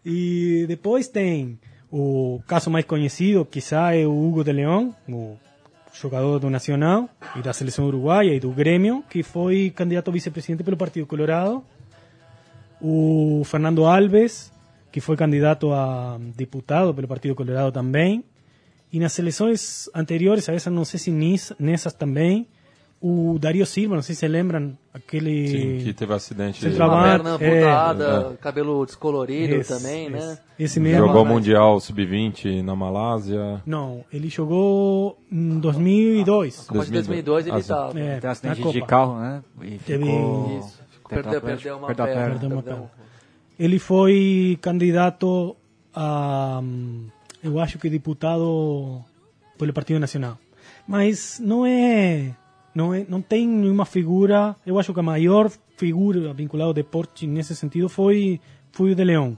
E 0.09 0.63
depois 0.69 1.09
tem 1.09 1.59
o 1.91 2.39
caso 2.47 2.69
mais 2.69 2.85
conhecido, 2.85 3.43
quizá 3.43 3.93
é 3.93 4.07
o 4.07 4.11
Hugo 4.11 4.41
de 4.41 4.53
León, 4.53 4.93
o 5.09 5.37
jogador 6.01 6.39
do 6.39 6.49
Nacional 6.49 7.09
e 7.35 7.41
da 7.41 7.53
seleção 7.53 7.85
uruguaia 7.85 8.33
e 8.33 8.39
do 8.39 8.51
Grêmio, 8.51 9.03
que 9.09 9.23
foi 9.23 9.71
candidato 9.75 10.09
a 10.09 10.13
vice-presidente 10.13 10.63
pelo 10.63 10.77
Partido 10.77 11.05
Colorado. 11.05 11.63
O 12.79 13.41
Fernando 13.45 13.85
Alves, 13.85 14.51
que 14.91 15.01
foi 15.01 15.17
candidato 15.17 15.71
a 15.73 16.17
deputado 16.35 16.93
pelo 16.93 17.07
Partido 17.07 17.35
Colorado 17.35 17.71
também. 17.71 18.23
E 18.93 18.99
nas 18.99 19.17
eleições 19.19 19.89
anteriores, 19.93 20.47
a 20.47 20.53
essas 20.53 20.71
não 20.71 20.85
sei 20.85 20.99
se 20.99 21.11
nessas 21.59 21.93
também, 21.93 22.47
o 22.99 23.37
Dario 23.39 23.65
Silva, 23.65 23.95
não 23.95 24.01
sei 24.01 24.15
se 24.15 24.27
lembram, 24.27 24.75
aquele... 24.91 25.47
Sim, 25.47 25.85
que 25.85 25.93
teve 25.93 26.13
acidente. 26.13 26.65
Uma 26.67 27.03
perna 27.03 27.33
amputada, 27.35 28.31
é, 28.33 28.37
cabelo 28.37 28.85
descolorido 28.85 29.55
esse, 29.55 29.69
também, 29.73 30.07
esse, 30.07 30.15
né? 30.15 30.37
Esse 30.57 30.79
mesmo. 30.79 31.05
Jogou 31.05 31.21
o 31.21 31.25
Mundial 31.25 31.79
Sub-20 31.79 32.63
na 32.63 32.75
Malásia. 32.75 33.61
Não, 33.65 34.03
ele 34.11 34.29
jogou 34.29 35.17
em 35.31 35.59
2002. 35.59 36.65
Como 36.67 36.83
de 36.83 36.91
2002 36.91 37.47
ele 37.47 37.59
estava. 37.59 37.99
É, 37.99 38.15
teve 38.15 38.27
acidente 38.27 38.71
de 38.71 38.81
carro, 38.81 39.19
né? 39.19 39.43
E 39.61 39.77
teve... 39.77 40.03
Ficou... 40.03 40.59
Isso, 40.59 40.79
perdeu, 41.07 41.41
perdeu 41.41 41.77
uma 41.77 41.93
perna. 41.93 42.29
Perdeu 42.29 42.49
uma 42.49 42.63
perna. 42.63 42.91
Ele 43.59 43.79
foi 43.79 44.57
candidato 44.61 45.55
a, 45.93 46.61
eu 47.43 47.59
acho 47.59 47.77
que 47.77 47.89
deputado 47.89 49.03
pelo 49.57 49.73
Partido 49.73 49.99
Nacional. 49.99 50.37
Mas 50.87 51.39
não 51.39 51.65
é 51.65 52.33
não, 52.77 52.93
é, 52.93 53.03
não 53.09 53.23
tem 53.23 53.47
nenhuma 53.47 53.85
figura. 53.85 54.55
Eu 54.63 54.77
acho 54.77 54.93
que 54.93 54.99
a 54.99 55.03
maior 55.03 55.49
figura 55.77 56.31
vinculada 56.31 56.69
ao 56.69 56.73
deporte 56.73 57.25
nesse 57.25 57.55
sentido 57.55 57.89
foi, 57.89 58.39
foi 58.71 58.91
o 58.91 58.95
de 58.95 59.03
Leão. 59.03 59.35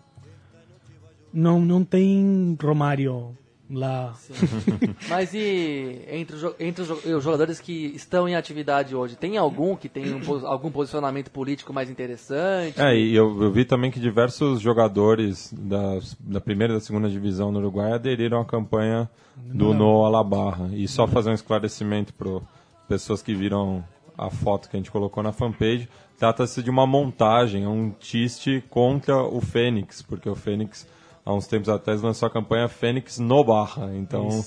Não, 1.32 1.62
não 1.62 1.86
tem 1.86 2.58
Romário 2.62 3.38
lá. 3.72 4.14
Mas 5.08 5.34
e 5.34 6.02
entre, 6.10 6.36
os, 6.36 6.56
entre 6.60 6.84
os 6.84 7.24
jogadores 7.24 7.62
que 7.62 7.94
estão 7.96 8.28
em 8.28 8.36
atividade 8.36 8.94
hoje, 8.94 9.16
tem 9.16 9.38
algum 9.38 9.74
que 9.74 9.88
tem 9.88 10.14
um, 10.14 10.46
algum 10.46 10.70
posicionamento 10.70 11.32
político 11.32 11.72
mais 11.72 11.90
interessante? 11.90 12.82
É, 12.82 12.94
e 12.94 13.16
eu, 13.16 13.42
eu 13.42 13.52
vi 13.54 13.64
também 13.64 13.90
que 13.90 14.02
diversos 14.02 14.60
jogadores 14.60 15.54
da, 15.58 16.00
da 16.20 16.42
primeira 16.42 16.74
e 16.74 16.76
da 16.76 16.82
segunda 16.82 17.10
divisão 17.10 17.54
no 17.54 17.60
Uruguai 17.60 17.94
aderiram 17.94 18.42
à 18.42 18.46
campanha 18.46 19.10
do 19.38 19.74
No 19.74 20.04
Alabarra. 20.04 20.70
E 20.74 20.90
só 20.90 21.08
fazer 21.08 21.30
um 21.30 21.34
esclarecimento 21.34 22.14
pro 22.14 22.44
pessoas 22.90 23.22
que 23.22 23.36
viram 23.36 23.84
a 24.18 24.32
foto 24.32 24.68
que 24.68 24.76
a 24.76 24.80
gente 24.80 24.92
colocou 24.92 25.22
na 25.22 25.32
fanpage, 25.32 25.88
trata-se 26.18 26.62
de 26.64 26.70
uma 26.70 26.86
montagem, 26.88 27.66
um 27.68 27.92
tiste 27.92 28.62
contra 28.70 29.16
o 29.24 29.40
Fênix, 29.40 30.02
porque 30.02 30.28
o 30.28 30.36
Fênix, 30.36 30.88
há 31.24 31.34
uns 31.34 31.48
tempos 31.48 31.70
atrás, 31.70 32.02
lançou 32.02 32.28
a 32.28 32.30
campanha 32.30 32.68
Fênix 32.68 33.20
no 33.20 33.44
Barra. 33.44 33.96
Então, 33.96 34.44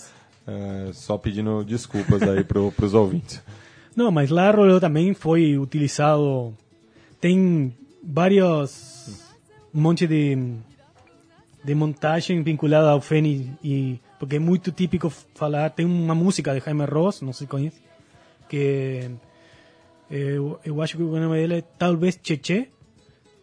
é, 0.46 0.90
só 0.92 1.16
pedindo 1.16 1.64
desculpas 1.64 2.20
aí 2.22 2.42
para 2.44 2.60
os 2.60 2.92
ouvintes. 2.92 3.40
Não, 3.96 4.10
mas 4.10 4.30
lá 4.30 4.50
Rolô 4.50 4.80
também 4.80 5.14
foi 5.14 5.56
utilizado. 5.56 6.52
Tem 7.20 7.74
vários. 8.02 9.30
um 9.72 9.80
monte 9.80 10.06
de, 10.06 10.36
de 11.62 11.74
montagem 11.74 12.42
vinculada 12.42 12.90
ao 12.90 13.00
Fênix, 13.00 13.46
e, 13.62 14.00
porque 14.18 14.36
é 14.36 14.38
muito 14.38 14.72
típico 14.72 15.10
falar. 15.34 15.70
Tem 15.70 15.86
uma 15.86 16.14
música 16.14 16.52
de 16.52 16.64
Jaime 16.64 16.86
Ross, 16.86 17.20
não 17.20 17.32
sei 17.32 17.46
se 17.46 17.50
conhece 17.50 17.91
que 18.52 19.10
Eu, 20.10 20.60
eu 20.62 20.82
acho 20.82 20.98
que 20.98 21.02
o 21.02 21.18
nome 21.18 21.36
dele 21.36 21.54
é 21.54 21.62
talvez 21.78 22.20
Cheche, 22.22 22.68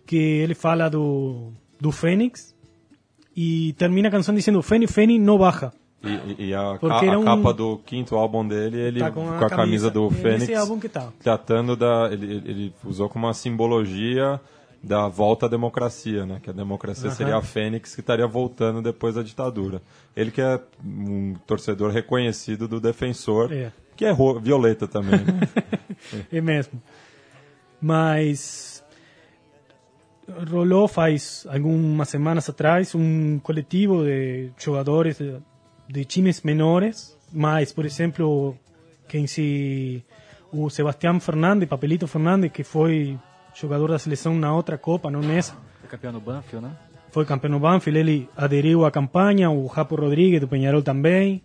que 0.06 0.16
ele 0.16 0.54
fala 0.54 0.88
do, 0.88 1.52
do 1.80 1.92
Fênix 1.92 2.56
e 3.36 3.74
termina 3.74 4.10
a 4.10 4.12
canção 4.12 4.36
dizendo 4.36 4.62
Fênix, 4.62 4.94
Fênix 4.94 5.20
não 5.26 5.40
baja. 5.40 5.72
E, 6.04 6.50
e 6.50 6.54
a, 6.54 6.78
ca, 6.78 7.14
a 7.14 7.18
um... 7.18 7.26
capa 7.26 7.54
do 7.54 7.80
quinto 7.80 8.16
álbum 8.16 8.48
dele, 8.48 8.78
ele 8.78 9.00
tá 9.00 9.12
com, 9.12 9.30
a, 9.30 9.40
com 9.40 9.46
a 9.46 9.50
camisa, 9.50 9.90
camisa, 9.90 9.92
do 9.92 10.10
Fênix, 10.12 10.92
tá. 10.94 11.12
tratando 11.20 11.76
da, 11.76 12.08
ele, 12.12 12.36
ele 12.46 12.74
usou 12.86 13.10
como 13.10 13.26
uma 13.26 13.34
simbologia 13.34 14.40
da 14.82 15.08
volta 15.10 15.48
à 15.48 15.50
democracia, 15.50 16.26
né? 16.26 16.40
Que 16.42 16.52
a 16.52 16.54
democracia 16.54 17.10
uhum. 17.10 17.16
seria 17.16 17.36
a 17.36 17.42
Fênix 17.42 17.96
que 17.96 18.02
estaria 18.02 18.28
voltando 18.28 18.82
depois 18.82 19.16
da 19.16 19.24
ditadura. 19.24 19.82
Ele 20.16 20.32
que 20.32 20.42
é 20.42 20.60
um 20.86 21.36
torcedor 21.46 21.92
reconhecido 21.92 22.68
do 22.68 22.80
defensor, 22.80 23.52
é. 23.52 23.74
Que 24.00 24.06
é 24.06 24.14
violeta 24.42 24.88
também. 24.88 25.20
é 26.32 26.40
mesmo. 26.40 26.82
Mas 27.82 28.82
rolou 30.50 30.88
faz 30.88 31.46
algumas 31.50 32.08
semanas 32.08 32.48
atrás 32.48 32.96
um 32.96 33.40
coletivo 33.40 34.06
de 34.06 34.52
jogadores 34.58 35.18
de, 35.18 35.36
de 35.90 36.06
times 36.06 36.42
menores, 36.44 37.14
mas, 37.34 37.74
por 37.74 37.86
exemplo, 37.86 38.56
quem 39.06 39.28
se 39.28 40.02
o 40.50 40.70
Sebastián 40.70 41.20
Fernandes, 41.20 41.68
Papelito 41.68 42.08
Fernandes, 42.08 42.54
que 42.54 42.64
foi 42.64 43.20
jogador 43.54 43.90
da 43.90 44.00
seleção 44.00 44.34
na 44.34 44.56
outra 44.56 44.78
Copa, 44.78 45.12
não 45.12 45.20
nessa. 45.20 45.58
Foi 45.82 45.90
campeão 45.90 46.14
no 46.14 46.22
Banfield, 46.22 46.66
né? 46.66 46.72
Foi 47.12 47.26
campeão 47.26 47.52
no 47.52 47.60
Banfield, 47.60 48.00
ele 48.00 48.30
aderiu 48.38 48.86
à 48.86 48.92
campanha, 48.92 49.50
o 49.50 49.68
Rapo 49.68 49.98
Rodrigues 49.98 50.40
do 50.40 50.48
Penharol 50.48 50.82
também. 50.82 51.44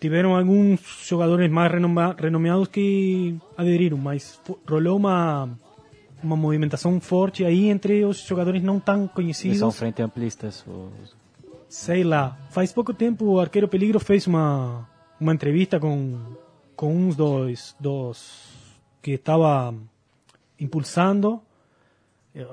Tiveram 0.00 0.36
alguns 0.36 0.80
jogadores 1.04 1.50
mais 1.50 1.72
renomeados 1.72 2.68
que 2.68 3.36
aderiram, 3.56 3.98
mas 3.98 4.40
rolou 4.68 4.96
uma 4.96 5.48
uma 6.22 6.36
movimentação 6.36 7.00
forte 7.00 7.44
aí 7.44 7.68
entre 7.68 8.04
os 8.04 8.18
jogadores 8.18 8.62
não 8.62 8.80
tão 8.80 9.06
conhecidos. 9.06 9.50
Eles 9.50 9.58
são 9.58 9.72
frente 9.72 10.02
amplistas. 10.02 10.64
Os... 10.66 11.16
Sei 11.68 12.02
lá. 12.02 12.36
Faz 12.50 12.72
pouco 12.72 12.92
tempo 12.94 13.24
o 13.24 13.40
Arqueiro 13.40 13.68
Peligro 13.68 14.00
fez 14.00 14.26
uma 14.26 14.88
uma 15.20 15.32
entrevista 15.32 15.80
com 15.80 16.18
com 16.76 16.94
uns 16.94 17.16
dos 17.16 17.74
dos 17.78 18.48
que 19.02 19.12
estava 19.12 19.74
impulsando. 20.60 21.40
Eh, 22.34 22.46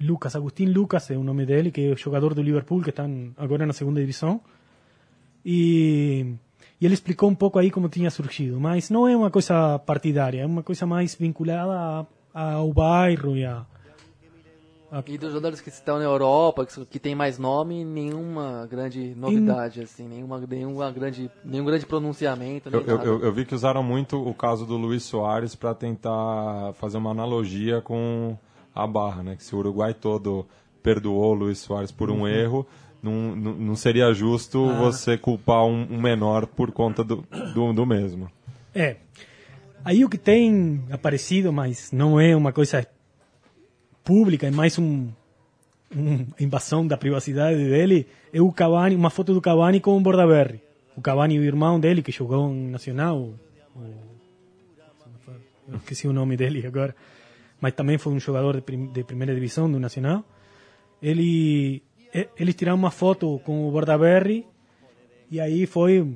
Lucas, 0.00 0.34
Agustín 0.34 0.66
Lucas 0.66 1.10
é 1.10 1.16
o 1.16 1.22
nome 1.22 1.44
dele, 1.44 1.70
que 1.70 1.88
é 1.88 1.92
o 1.92 1.96
jogador 1.96 2.32
do 2.32 2.42
Liverpool, 2.42 2.82
que 2.82 2.88
está 2.88 3.04
agora 3.36 3.66
na 3.66 3.74
segunda 3.74 4.00
divisão. 4.00 4.40
E, 5.44 6.34
e 6.80 6.84
ele 6.84 6.94
explicou 6.94 7.28
um 7.28 7.34
pouco 7.34 7.58
aí 7.58 7.70
como 7.70 7.88
tinha 7.88 8.10
surgido, 8.10 8.60
mas 8.60 8.90
não 8.90 9.08
é 9.08 9.16
uma 9.16 9.30
coisa 9.30 9.78
partidária, 9.78 10.42
é 10.42 10.46
uma 10.46 10.62
coisa 10.62 10.86
mais 10.86 11.14
vinculada 11.14 12.06
ao 12.32 12.72
bairro 12.72 13.36
e 13.36 13.44
a, 13.44 13.64
e 15.06 15.16
dos 15.16 15.28
jogadores 15.28 15.60
que 15.60 15.68
estão 15.68 15.98
na 15.98 16.04
Europa, 16.04 16.66
que, 16.66 16.84
que 16.84 16.98
tem 16.98 17.14
mais 17.14 17.38
nome, 17.38 17.84
nenhuma 17.84 18.66
grande 18.68 19.14
novidade, 19.14 19.78
In... 19.78 19.82
assim, 19.84 20.08
nenhuma, 20.08 20.40
nenhuma 20.40 20.90
grande, 20.90 21.30
nenhum 21.44 21.64
grande 21.64 21.86
pronunciamento. 21.86 22.68
Eu, 22.68 22.80
eu, 22.80 23.22
eu, 23.22 23.32
vi 23.32 23.44
que 23.44 23.54
usaram 23.54 23.84
muito 23.84 24.20
o 24.20 24.34
caso 24.34 24.66
do 24.66 24.76
Luiz 24.76 25.04
Soares 25.04 25.54
para 25.54 25.74
tentar 25.76 26.72
fazer 26.74 26.98
uma 26.98 27.12
analogia 27.12 27.80
com 27.80 28.36
a 28.74 28.84
barra, 28.84 29.22
né? 29.22 29.36
Que 29.36 29.44
se 29.44 29.54
o 29.54 29.58
Uruguai 29.58 29.94
todo 29.94 30.44
perdoou 30.82 31.34
o 31.34 31.34
Luiz 31.34 31.58
Soares 31.58 31.92
por 31.92 32.10
um 32.10 32.22
uhum. 32.22 32.28
erro, 32.28 32.66
não, 33.02 33.34
não, 33.36 33.76
seria 33.76 34.12
justo 34.12 34.68
ah. 34.68 34.78
você 34.78 35.16
culpar 35.16 35.64
um, 35.64 35.86
um, 35.90 36.00
menor 36.00 36.46
por 36.46 36.70
conta 36.72 37.02
do, 37.02 37.24
do, 37.54 37.72
do 37.72 37.86
mesmo. 37.86 38.30
É. 38.74 38.96
Aí 39.84 40.04
o 40.04 40.08
que 40.08 40.18
tem 40.18 40.84
aparecido, 40.90 41.52
mas 41.52 41.90
não 41.90 42.20
é 42.20 42.36
uma 42.36 42.52
coisa 42.52 42.86
pública, 44.04 44.46
é 44.46 44.50
mais 44.50 44.78
um, 44.78 45.08
uma 45.94 46.26
invasão 46.38 46.86
da 46.86 46.96
privacidade 46.96 47.56
dele, 47.56 48.06
é 48.32 48.40
o 48.40 48.52
Cavani, 48.52 48.94
uma 48.94 49.10
foto 49.10 49.32
do 49.32 49.40
Cavani 49.40 49.80
com 49.80 49.96
o 49.96 50.00
Bordaberry. 50.00 50.60
O 50.96 51.00
Cavani, 51.00 51.38
o 51.38 51.42
irmão 51.42 51.80
dele, 51.80 52.02
que 52.02 52.12
jogou 52.12 52.50
em 52.50 52.68
Nacional, 52.68 53.16
o, 53.16 53.34
eu 55.70 55.76
esqueci 55.76 56.08
o 56.08 56.12
nome 56.12 56.36
dele 56.36 56.66
agora, 56.66 56.94
mas 57.60 57.74
também 57.74 57.96
foi 57.96 58.12
um 58.12 58.20
jogador 58.20 58.56
de, 58.56 58.62
prim, 58.62 58.86
de 58.86 59.04
primeira 59.04 59.34
divisão 59.34 59.70
do 59.70 59.78
Nacional. 59.78 60.24
Ele, 61.00 61.82
eles 62.38 62.54
tiraram 62.54 62.78
uma 62.78 62.90
foto 62.90 63.40
com 63.44 63.68
o 63.68 63.70
Bordaberry 63.70 64.46
e 65.30 65.40
aí 65.40 65.66
foi 65.66 66.06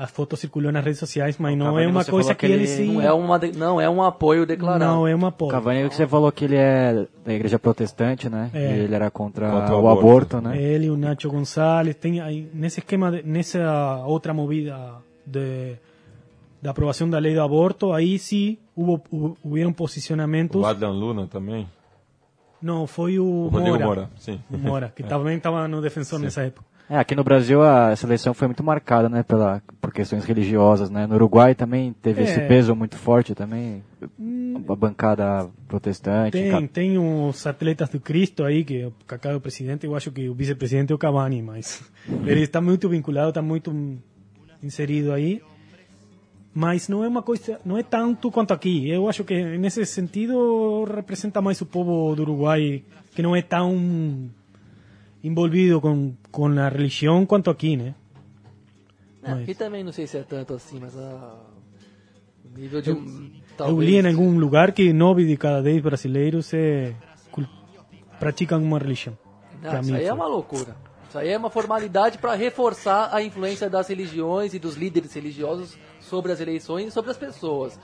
a 0.00 0.06
foto 0.06 0.34
circulou 0.34 0.72
nas 0.72 0.82
redes 0.82 0.98
sociais, 0.98 1.36
mas 1.38 1.58
não 1.58 1.66
Cavani, 1.66 1.84
é 1.84 1.88
uma 1.88 2.04
coisa 2.06 2.34
que, 2.34 2.46
que, 2.46 2.52
ele, 2.52 2.66
sim. 2.66 2.94
Não 2.94 3.02
é, 3.02 3.12
uma 3.12 3.38
de... 3.38 3.52
não 3.52 3.78
é 3.78 3.90
um 3.90 4.02
apoio 4.02 4.46
declarado. 4.46 4.82
Não 4.82 5.06
é 5.06 5.14
um 5.14 5.26
apoio. 5.26 5.50
Cavani, 5.50 5.82
você 5.82 6.06
falou 6.06 6.32
que 6.32 6.46
ele 6.46 6.56
é 6.56 7.06
da 7.22 7.34
igreja 7.34 7.58
protestante, 7.58 8.26
né? 8.26 8.50
É. 8.54 8.78
ele 8.78 8.94
era 8.94 9.10
contra, 9.10 9.50
contra 9.50 9.76
o, 9.76 9.88
aborto, 9.90 10.36
aborto, 10.36 10.40
né? 10.40 10.56
Ele, 10.58 10.88
o 10.88 10.96
Nacho 10.96 11.28
Gonçalves, 11.28 11.96
tem 11.96 12.18
aí, 12.18 12.48
nesse 12.54 12.80
esquema, 12.80 13.12
de, 13.12 13.22
nessa 13.22 14.02
outra 14.06 14.32
movida 14.32 14.94
de, 15.26 15.76
da 16.62 16.70
aprovação 16.70 17.10
da 17.10 17.18
lei 17.18 17.34
do 17.34 17.42
aborto, 17.42 17.92
aí 17.92 18.18
sim 18.18 18.56
houve, 18.74 19.02
houveram 19.44 19.70
posicionamentos. 19.70 20.62
O 20.62 20.64
Adlan 20.64 20.92
Luna 20.92 21.26
também? 21.26 21.68
Não, 22.62 22.86
foi 22.86 23.18
o, 23.18 23.24
o 23.24 23.48
Rodrigo 23.48 23.78
Mora. 23.78 23.86
Mora, 23.86 24.10
sim. 24.16 24.40
O 24.50 24.58
Mora, 24.58 24.92
que 24.94 25.02
é. 25.02 25.06
também 25.06 25.36
estava 25.36 25.66
no 25.66 25.80
defensor 25.80 26.18
sim. 26.18 26.24
nessa 26.24 26.42
época. 26.42 26.70
É, 26.90 26.98
aqui 26.98 27.14
no 27.14 27.22
Brasil 27.22 27.62
a 27.62 27.94
seleção 27.94 28.34
foi 28.34 28.48
muito 28.48 28.64
marcada, 28.64 29.08
né, 29.08 29.22
pela, 29.22 29.62
por 29.80 29.92
questões 29.92 30.24
religiosas, 30.24 30.90
né? 30.90 31.06
No 31.06 31.14
Uruguai 31.14 31.54
também 31.54 31.92
teve 32.02 32.22
é. 32.22 32.24
esse 32.24 32.40
peso 32.48 32.74
muito 32.74 32.96
forte 32.96 33.32
também, 33.32 33.84
hum, 34.18 34.64
a 34.68 34.74
bancada 34.74 35.48
protestante. 35.68 36.32
Tem, 36.32 36.66
tem 36.66 36.98
os 36.98 37.46
atletas 37.46 37.88
do 37.90 38.00
Cristo 38.00 38.42
aí, 38.42 38.64
que 38.64 38.86
o 38.86 38.92
Kaká 39.06 39.30
é 39.30 39.36
o 39.36 39.40
presidente, 39.40 39.86
eu 39.86 39.94
acho 39.94 40.10
que 40.10 40.28
o 40.28 40.34
vice-presidente 40.34 40.90
é 40.90 40.94
o 40.94 40.98
Cavani, 40.98 41.40
mas 41.40 41.80
ele 42.26 42.42
está 42.42 42.60
muito 42.60 42.88
vinculado, 42.88 43.28
está 43.28 43.40
muito 43.40 43.72
inserido 44.60 45.12
aí. 45.12 45.40
Mas 46.52 46.88
não 46.88 47.04
é 47.04 47.08
uma 47.08 47.22
coisa, 47.22 47.60
não 47.64 47.78
é 47.78 47.82
tanto 47.82 48.30
quanto 48.30 48.52
aqui. 48.52 48.88
Eu 48.88 49.08
acho 49.08 49.22
que 49.22 49.56
nesse 49.56 49.86
sentido 49.86 50.84
representa 50.84 51.40
mais 51.40 51.60
o 51.60 51.66
povo 51.66 52.14
do 52.16 52.22
Uruguai, 52.22 52.82
que 53.14 53.22
não 53.22 53.36
é 53.36 53.42
tão 53.42 54.28
envolvido 55.22 55.80
com, 55.80 56.14
com 56.30 56.46
a 56.46 56.68
religião 56.68 57.24
quanto 57.24 57.50
aqui, 57.50 57.76
né? 57.76 57.94
Não, 59.22 59.30
mas... 59.30 59.42
Aqui 59.42 59.54
também 59.54 59.84
não 59.84 59.92
sei 59.92 60.06
se 60.06 60.18
é 60.18 60.22
tanto 60.22 60.54
assim, 60.54 60.80
mas 60.80 60.96
a... 60.96 61.38
o 62.44 62.58
nível 62.58 62.82
de... 62.82 62.90
Eu, 62.90 62.96
talvez... 63.56 63.78
eu 63.78 63.80
li 63.80 63.96
em 63.96 64.08
algum 64.08 64.36
lugar 64.36 64.72
que 64.72 64.92
nove 64.92 65.24
de 65.26 65.36
cada 65.36 65.62
dez 65.62 65.80
brasileiros 65.80 66.52
é, 66.52 66.94
praticam 68.18 68.62
uma 68.62 68.78
religião. 68.78 69.16
Não, 69.62 69.80
isso 69.80 69.94
aí 69.94 70.04
é 70.04 70.12
uma 70.12 70.26
loucura. 70.26 70.74
Isso 71.08 71.18
aí 71.18 71.28
é 71.28 71.36
uma 71.36 71.50
formalidade 71.50 72.18
para 72.18 72.34
reforçar 72.34 73.14
a 73.14 73.22
influência 73.22 73.68
das 73.68 73.88
religiões 73.88 74.54
e 74.54 74.58
dos 74.58 74.76
líderes 74.76 75.12
religiosos 75.12 75.76
sobre 76.10 76.32
as 76.32 76.40
eleições 76.40 76.88
e 76.88 76.90
sobre 76.90 77.12
as 77.12 77.16
pessoas. 77.16 77.78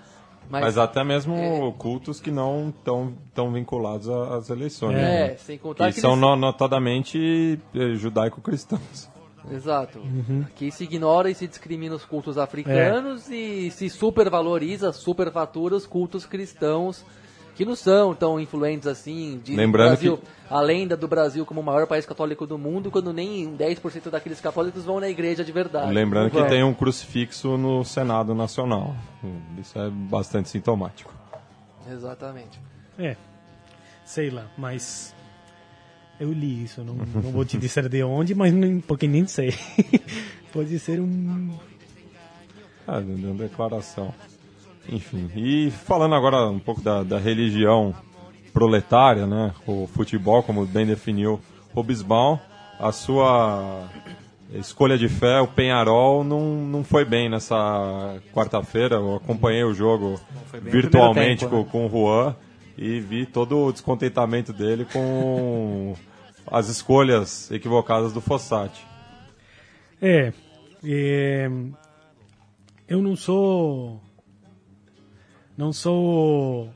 Mas, 0.48 0.62
Mas, 0.62 0.78
até 0.78 1.02
mesmo 1.02 1.34
é... 1.34 1.72
cultos 1.78 2.20
que 2.20 2.30
não 2.30 2.68
estão 2.68 3.14
tão 3.34 3.52
vinculados 3.52 4.08
às 4.08 4.50
eleições. 4.50 4.96
É, 4.96 5.28
né? 5.28 5.36
sem 5.36 5.58
contar 5.58 5.88
que, 5.88 5.94
que 5.94 6.00
são 6.00 6.12
eles... 6.12 6.40
notadamente 6.40 7.58
eh, 7.74 7.94
judaico-cristãos. 7.94 9.10
Exato. 9.50 10.00
Uhum. 10.00 10.44
Aqui 10.46 10.70
se 10.70 10.84
ignora 10.84 11.30
e 11.30 11.34
se 11.34 11.46
discrimina 11.46 11.94
os 11.94 12.04
cultos 12.04 12.36
africanos 12.36 13.30
é. 13.30 13.34
e 13.34 13.70
se 13.70 13.88
supervaloriza, 13.88 14.92
superfatura 14.92 15.76
os 15.76 15.86
cultos 15.86 16.26
cristãos 16.26 17.04
que 17.56 17.64
não 17.64 17.74
são 17.74 18.14
tão 18.14 18.38
influentes 18.38 18.86
assim. 18.86 19.40
Lembrando 19.48 19.88
Brasil, 19.88 20.18
que... 20.18 20.24
a 20.48 20.60
lenda 20.60 20.94
do 20.94 21.08
Brasil 21.08 21.46
como 21.46 21.62
o 21.62 21.64
maior 21.64 21.86
país 21.86 22.04
católico 22.04 22.46
do 22.46 22.58
mundo, 22.58 22.90
quando 22.90 23.12
nem 23.14 23.56
10% 23.56 24.10
daqueles 24.10 24.40
católicos 24.40 24.84
vão 24.84 25.00
na 25.00 25.08
igreja 25.08 25.42
de 25.42 25.50
verdade. 25.50 25.90
Lembrando 25.90 26.30
que 26.30 26.44
tem 26.44 26.62
um 26.62 26.74
crucifixo 26.74 27.56
no 27.56 27.82
Senado 27.82 28.34
Nacional. 28.34 28.94
Isso 29.58 29.78
é 29.78 29.88
bastante 29.88 30.50
sintomático. 30.50 31.12
Exatamente. 31.90 32.60
É, 32.98 33.16
sei 34.04 34.28
lá, 34.28 34.46
mas 34.58 35.14
eu 36.20 36.32
li 36.32 36.64
isso, 36.64 36.84
não, 36.84 36.94
não 36.94 37.32
vou 37.32 37.44
te 37.44 37.56
dizer 37.56 37.88
de 37.88 38.02
onde, 38.02 38.34
mas 38.34 38.52
nem, 38.52 38.80
porque 38.80 39.08
nem 39.08 39.26
sei. 39.26 39.54
Pode 40.52 40.78
ser 40.78 41.00
um. 41.00 41.56
Ah, 42.86 42.98
uma 42.98 43.34
declaração. 43.34 44.14
Enfim, 44.88 45.30
e 45.34 45.70
falando 45.70 46.14
agora 46.14 46.48
um 46.48 46.58
pouco 46.58 46.80
da, 46.80 47.02
da 47.02 47.18
religião 47.18 47.94
proletária, 48.52 49.26
né? 49.26 49.52
O 49.66 49.86
futebol, 49.86 50.42
como 50.42 50.64
bem 50.64 50.86
definiu 50.86 51.40
Robisbaum, 51.74 52.38
a 52.78 52.92
sua 52.92 53.88
escolha 54.54 54.96
de 54.96 55.08
fé, 55.08 55.40
o 55.40 55.48
Penharol, 55.48 56.22
não, 56.22 56.40
não 56.56 56.84
foi 56.84 57.04
bem 57.04 57.28
nessa 57.28 58.20
quarta-feira. 58.32 58.96
Eu 58.96 59.16
acompanhei 59.16 59.64
o 59.64 59.74
jogo 59.74 60.20
virtualmente 60.62 61.44
tempo, 61.44 61.56
né? 61.56 61.64
com, 61.64 61.70
com 61.70 61.86
o 61.86 61.90
Juan 61.90 62.36
e 62.78 63.00
vi 63.00 63.26
todo 63.26 63.58
o 63.58 63.72
descontentamento 63.72 64.52
dele 64.52 64.86
com 64.92 65.94
as 66.46 66.68
escolhas 66.68 67.50
equivocadas 67.50 68.12
do 68.12 68.20
Fossati. 68.20 68.86
É, 70.00 70.32
é, 70.84 71.50
eu 72.88 73.02
não 73.02 73.16
sou 73.16 74.00
não 75.56 75.72
sou 75.72 76.70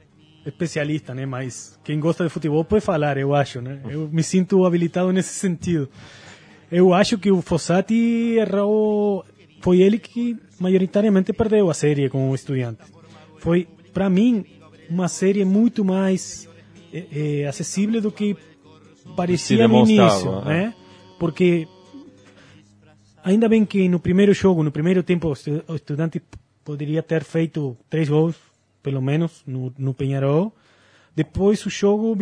especialista, 0.44 1.14
né? 1.14 1.26
Mas 1.26 1.78
quem 1.84 2.00
gosta 2.00 2.24
de 2.24 2.30
futebol 2.30 2.64
pode 2.64 2.84
falar, 2.84 3.16
eu 3.16 3.34
acho, 3.34 3.60
né? 3.60 3.80
Eu 3.88 4.08
me 4.08 4.22
sinto 4.22 4.64
habilitado 4.64 5.12
nesse 5.12 5.34
sentido. 5.34 5.88
Eu 6.70 6.94
acho 6.94 7.18
que 7.18 7.30
o 7.30 7.42
Fossati 7.42 8.36
errou, 8.38 9.24
foi 9.60 9.80
ele 9.80 9.98
que 9.98 10.36
majoritariamente 10.58 11.32
perdeu 11.32 11.68
a 11.68 11.74
série 11.74 12.08
com 12.08 12.30
o 12.30 12.34
Estudiante. 12.34 12.80
Foi, 13.38 13.66
para 13.92 14.08
mim, 14.08 14.44
uma 14.88 15.08
série 15.08 15.44
muito 15.44 15.84
mais 15.84 16.48
é, 16.92 17.42
é, 17.42 17.46
acessível 17.46 18.00
do 18.00 18.12
que 18.12 18.36
parecia 19.16 19.66
no 19.66 19.80
início, 19.80 20.40
é. 20.40 20.44
né? 20.44 20.74
Porque 21.18 21.66
ainda 23.22 23.48
bem 23.48 23.64
que 23.64 23.88
no 23.88 23.98
primeiro 23.98 24.32
jogo, 24.32 24.62
no 24.62 24.70
primeiro 24.70 25.02
tempo, 25.02 25.28
o 25.28 25.74
Estudante 25.74 26.22
poderia 26.64 27.02
ter 27.02 27.24
feito 27.24 27.76
três 27.88 28.08
gols 28.08 28.36
pelo 28.82 29.00
menos, 29.00 29.42
no, 29.46 29.72
no 29.78 29.94
Penharol. 29.94 30.52
Depois 31.14 31.64
o 31.66 31.70
jogo 31.70 32.16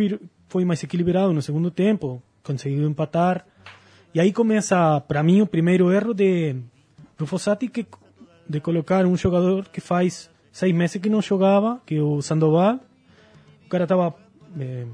foi 0.47 0.65
mais 0.65 0.83
equilibrado 0.83 1.33
no 1.33 1.41
segundo 1.41 1.71
tempo, 1.71 2.21
conseguiu 2.43 2.87
empatar. 2.89 3.45
E 4.13 4.19
aí 4.19 4.33
começa, 4.33 4.99
para 5.01 5.21
mim, 5.21 5.41
o 5.41 5.47
primeiro 5.47 5.91
erro 5.91 6.13
de 6.13 6.55
do 7.17 7.27
Fossati, 7.27 7.67
que, 7.67 7.85
de 8.47 8.59
colocar 8.61 9.05
um 9.05 9.15
jogador 9.15 9.67
que 9.67 9.81
faz 9.81 10.29
seis 10.51 10.73
meses 10.73 11.01
que 11.01 11.09
não 11.09 11.21
jogava, 11.21 11.81
que 11.85 11.95
é 11.95 12.01
o 12.01 12.21
Sandoval. 12.21 12.79
O 13.65 13.69
cara 13.69 13.83
estava... 13.83 14.15
Eh, 14.59 14.87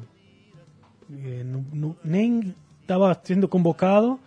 eh, 1.12 1.46
nem 2.04 2.54
estava 2.82 3.18
sendo 3.24 3.48
convocado. 3.48 4.20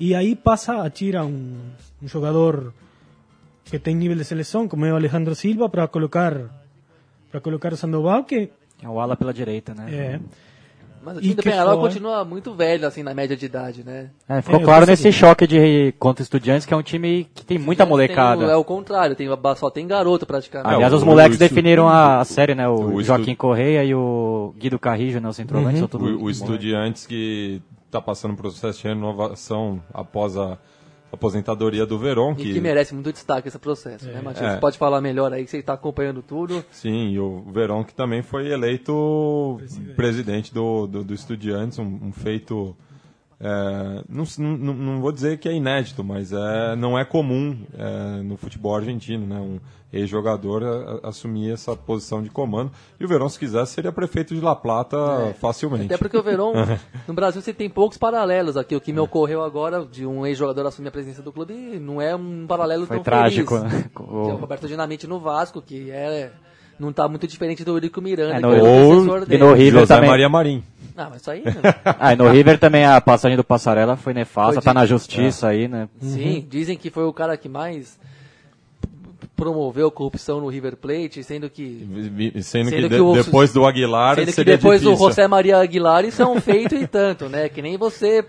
E 0.00 0.14
aí 0.14 0.34
passa 0.34 0.82
a 0.82 0.90
tirar 0.90 1.24
um, 1.24 1.56
um 2.02 2.08
jogador 2.08 2.74
que 3.64 3.78
tem 3.78 3.94
nível 3.94 4.16
de 4.16 4.24
seleção, 4.24 4.66
como 4.66 4.84
é 4.84 4.90
Alejandro 4.90 5.34
Silva, 5.34 5.68
para 5.68 5.86
colocar 5.86 6.61
para 7.32 7.40
colocar 7.40 7.72
o 7.72 7.76
Sandoval, 7.76 8.24
que... 8.24 8.50
É 8.82 8.88
o 8.88 9.00
ala 9.00 9.16
pela 9.16 9.32
direita, 9.32 9.74
né? 9.74 9.86
É. 9.90 10.20
Mas 11.02 11.16
o 11.16 11.20
time 11.20 11.34
do 11.34 11.42
Penharol 11.42 11.80
continua 11.80 12.24
muito 12.24 12.54
velho, 12.54 12.86
assim, 12.86 13.02
na 13.02 13.12
média 13.12 13.36
de 13.36 13.46
idade, 13.46 13.82
né? 13.82 14.10
É, 14.28 14.40
ficou 14.40 14.60
é, 14.60 14.62
claro 14.62 14.86
nesse 14.86 15.10
choque 15.10 15.46
de 15.46 15.92
contra 15.98 16.22
estudiantes, 16.22 16.64
que 16.64 16.72
é 16.72 16.76
um 16.76 16.82
time 16.82 17.26
que 17.34 17.44
tem 17.44 17.58
muita 17.58 17.84
molecada. 17.84 18.44
Tem, 18.44 18.50
é 18.50 18.56
o 18.56 18.62
contrário, 18.62 19.16
tem, 19.16 19.26
só 19.56 19.68
tem 19.68 19.86
garoto 19.86 20.26
praticamente. 20.26 20.74
Aliás, 20.74 20.92
os 20.92 21.02
moleques 21.02 21.38
definiram 21.38 21.88
a, 21.88 22.20
a, 22.20 22.24
série, 22.24 22.54
né? 22.54 22.68
O, 22.68 22.94
o 22.94 23.02
Joaquim 23.02 23.32
estu... 23.32 23.40
Correia 23.40 23.82
e 23.82 23.92
o 23.94 24.54
Guido 24.56 24.78
Carrijo, 24.78 25.18
né? 25.18 25.28
O 25.28 25.32
centroavante, 25.32 25.80
uhum. 25.80 26.18
O, 26.18 26.24
o 26.24 26.30
estudiantes 26.30 27.04
que 27.04 27.60
está 27.86 28.00
passando 28.00 28.34
por 28.36 28.46
um 28.46 28.50
processo 28.50 28.80
de 28.80 28.88
renovação 28.88 29.82
após 29.92 30.36
a 30.36 30.56
aposentadoria 31.12 31.84
do 31.84 31.98
Verón. 31.98 32.34
Que... 32.34 32.50
E 32.50 32.54
que 32.54 32.60
merece 32.60 32.94
muito 32.94 33.12
destaque 33.12 33.48
esse 33.48 33.58
processo, 33.58 34.06
né, 34.06 34.12
é. 34.12 34.14
né, 34.16 34.22
Matias? 34.22 34.44
É. 34.44 34.54
Você 34.54 34.60
pode 34.60 34.78
falar 34.78 35.00
melhor 35.00 35.32
aí, 35.32 35.44
que 35.44 35.50
você 35.50 35.58
está 35.58 35.74
acompanhando 35.74 36.22
tudo. 36.22 36.64
Sim, 36.70 37.10
e 37.10 37.20
o 37.20 37.42
Verón 37.52 37.84
que 37.84 37.94
também 37.94 38.22
foi 38.22 38.50
eleito 38.50 39.56
presidente, 39.58 39.94
presidente 39.94 40.54
do, 40.54 40.86
do, 40.86 41.04
do 41.04 41.14
Estudiantes, 41.14 41.78
um, 41.78 41.98
um 42.02 42.12
feito 42.12 42.74
é, 43.42 44.04
não, 44.08 44.24
não, 44.38 44.74
não, 44.74 45.00
vou 45.00 45.10
dizer 45.10 45.36
que 45.38 45.48
é 45.48 45.52
inédito, 45.52 46.04
mas 46.04 46.32
é, 46.32 46.76
não 46.76 46.96
é 46.96 47.04
comum 47.04 47.58
é, 47.76 48.22
no 48.22 48.36
futebol 48.36 48.76
argentino, 48.76 49.26
né? 49.26 49.36
Um 49.36 49.58
ex-jogador 49.92 51.00
assumir 51.02 51.52
essa 51.52 51.76
posição 51.76 52.22
de 52.22 52.30
comando. 52.30 52.70
E 52.98 53.04
o 53.04 53.08
Verón, 53.08 53.28
se 53.28 53.38
quisesse, 53.38 53.72
seria 53.72 53.92
prefeito 53.92 54.34
de 54.34 54.40
La 54.40 54.54
Plata 54.54 54.96
é, 55.28 55.32
facilmente. 55.34 55.86
Até 55.86 55.98
porque 55.98 56.16
o 56.16 56.22
Verón, 56.22 56.54
no 57.06 57.12
Brasil, 57.12 57.42
você 57.42 57.52
tem 57.52 57.68
poucos 57.68 57.98
paralelos 57.98 58.56
aqui. 58.56 58.76
O 58.76 58.80
que 58.80 58.92
me 58.92 59.00
é. 59.00 59.02
ocorreu 59.02 59.42
agora 59.42 59.84
de 59.84 60.06
um 60.06 60.24
ex-jogador 60.24 60.66
assumir 60.66 60.88
a 60.88 60.92
presença 60.92 61.20
do 61.20 61.32
clube 61.32 61.52
não 61.80 62.00
é 62.00 62.14
um 62.14 62.46
paralelo 62.46 62.86
Foi 62.86 62.96
tão 62.96 63.04
trágico, 63.04 63.58
feliz. 63.58 63.72
Né? 63.72 63.90
Que 63.94 64.02
é 64.02 64.32
o 64.32 64.36
Roberto 64.36 64.68
Dinamite 64.68 65.06
no 65.06 65.18
Vasco, 65.20 65.60
que 65.60 65.90
é 65.90 66.32
não 66.78 66.90
está 66.90 67.06
muito 67.06 67.26
diferente 67.26 67.64
do 67.64 67.72
Eurico 67.72 68.00
Miranda, 68.00 68.36
é, 68.36 68.40
no, 68.40 68.50
que 68.50 68.56
é 68.56 68.62
o 68.62 69.34
e 69.34 69.38
no 69.38 69.52
River 69.52 69.80
José 69.80 69.94
também. 69.94 70.10
Maria 70.10 70.28
Marim. 70.28 70.64
Ah, 70.96 71.08
mas 71.10 71.22
isso 71.22 71.30
aí. 71.30 71.42
ah, 71.84 72.12
e 72.12 72.16
no 72.16 72.28
River 72.28 72.58
também 72.58 72.84
a 72.84 73.00
passagem 73.00 73.36
do 73.36 73.44
Passarela 73.44 73.96
foi 73.96 74.12
nefasta, 74.12 74.54
foi 74.54 74.62
tá 74.62 74.74
na 74.74 74.86
justiça 74.86 75.48
é. 75.48 75.50
aí, 75.50 75.68
né? 75.68 75.88
Sim, 76.00 76.36
uhum. 76.36 76.46
dizem 76.48 76.76
que 76.76 76.90
foi 76.90 77.04
o 77.04 77.12
cara 77.12 77.36
que 77.36 77.48
mais 77.48 77.98
promoveu 79.34 79.90
corrupção 79.90 80.40
no 80.40 80.48
River 80.48 80.76
Plate, 80.76 81.22
sendo 81.24 81.50
que. 81.50 81.88
Sendo, 82.42 82.42
sendo 82.42 82.70
que, 82.70 82.88
que 82.88 83.00
o, 83.00 83.14
depois 83.14 83.52
do 83.52 83.66
Aguilar. 83.66 84.16
Sendo 84.16 84.32
que 84.32 84.44
depois 84.44 84.80
difícil. 84.80 84.98
do 84.98 85.08
José 85.08 85.26
Maria 85.26 85.58
Aguilar 85.58 86.04
isso 86.04 86.22
é 86.22 86.26
um 86.26 86.40
feito 86.40 86.74
e 86.74 86.86
tanto, 86.86 87.28
né? 87.28 87.48
Que 87.48 87.60
nem 87.60 87.76
você 87.76 88.24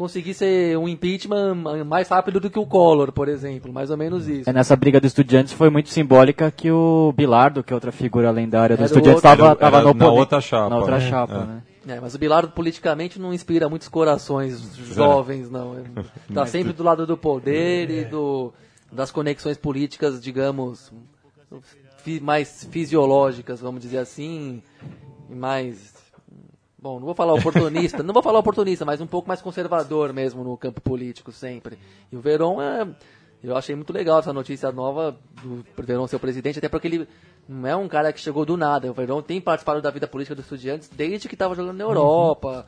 conseguir 0.00 0.32
ser 0.32 0.78
um 0.78 0.88
impeachment 0.88 1.56
mais 1.84 2.08
rápido 2.08 2.40
do 2.40 2.48
que 2.48 2.58
o 2.58 2.64
Collor, 2.64 3.12
por 3.12 3.28
exemplo, 3.28 3.70
mais 3.70 3.90
ou 3.90 3.98
menos 3.98 4.26
isso. 4.26 4.48
É, 4.48 4.52
nessa 4.52 4.74
briga 4.74 4.98
dos 4.98 5.08
estudiantes 5.08 5.52
foi 5.52 5.68
muito 5.68 5.90
simbólica 5.90 6.50
que 6.50 6.70
o 6.70 7.12
Bilardo, 7.14 7.62
que 7.62 7.70
é 7.70 7.74
outra 7.74 7.92
figura 7.92 8.30
lendária 8.30 8.78
do 8.78 8.82
estudiantes, 8.82 9.18
estava 9.18 9.82
no 9.82 9.92
na 9.92 10.10
outra 10.10 10.40
chapa. 10.40 10.70
Na 10.70 10.78
outra 10.78 10.96
é, 10.96 11.00
chapa, 11.00 11.34
é. 11.34 11.38
né? 11.38 11.62
É, 11.86 11.98
mas 11.98 12.14
o 12.14 12.18
Bilardo 12.18 12.52
politicamente 12.52 13.18
não 13.18 13.32
inspira 13.32 13.68
muitos 13.68 13.88
corações 13.88 14.76
jovens, 14.76 15.50
não. 15.50 15.76
Está 16.28 16.44
sempre 16.46 16.72
do 16.72 16.82
lado 16.82 17.06
do 17.06 17.16
poder 17.16 17.90
e 17.90 18.04
do, 18.04 18.52
das 18.92 19.10
conexões 19.10 19.56
políticas, 19.56 20.20
digamos, 20.20 20.92
mais 22.20 22.64
fisiológicas, 22.70 23.60
vamos 23.60 23.80
dizer 23.80 23.98
assim, 23.98 24.62
mais 25.28 26.00
Bom, 26.82 26.98
não 26.98 27.04
vou 27.04 27.14
falar 27.14 27.34
oportunista, 27.34 28.00
não 28.02 28.14
vou 28.14 28.22
falar 28.22 28.38
oportunista, 28.38 28.86
mas 28.86 29.02
um 29.02 29.06
pouco 29.06 29.28
mais 29.28 29.42
conservador 29.42 30.14
mesmo 30.14 30.42
no 30.42 30.56
campo 30.56 30.80
político 30.80 31.30
sempre. 31.30 31.78
E 32.10 32.16
o 32.16 32.20
Verón 32.20 32.60
é, 32.60 32.88
eu 33.44 33.54
achei 33.54 33.74
muito 33.76 33.92
legal 33.92 34.18
essa 34.18 34.32
notícia 34.32 34.72
nova 34.72 35.14
do 35.42 35.62
Verón 35.76 36.06
ser 36.06 36.16
o 36.16 36.20
presidente, 36.20 36.58
até 36.58 36.70
porque 36.70 36.88
ele 36.88 37.08
não 37.50 37.68
é 37.68 37.74
um 37.74 37.88
cara 37.88 38.12
que 38.12 38.20
chegou 38.20 38.46
do 38.46 38.56
nada. 38.56 38.88
O 38.88 38.94
Verón 38.94 39.20
tem 39.20 39.40
participado 39.40 39.82
da 39.82 39.90
vida 39.90 40.06
política 40.06 40.36
dos 40.36 40.44
estudiantes 40.44 40.88
desde 40.88 41.28
que 41.28 41.34
estava 41.34 41.54
jogando 41.54 41.76
na 41.76 41.84
Europa, 41.84 42.64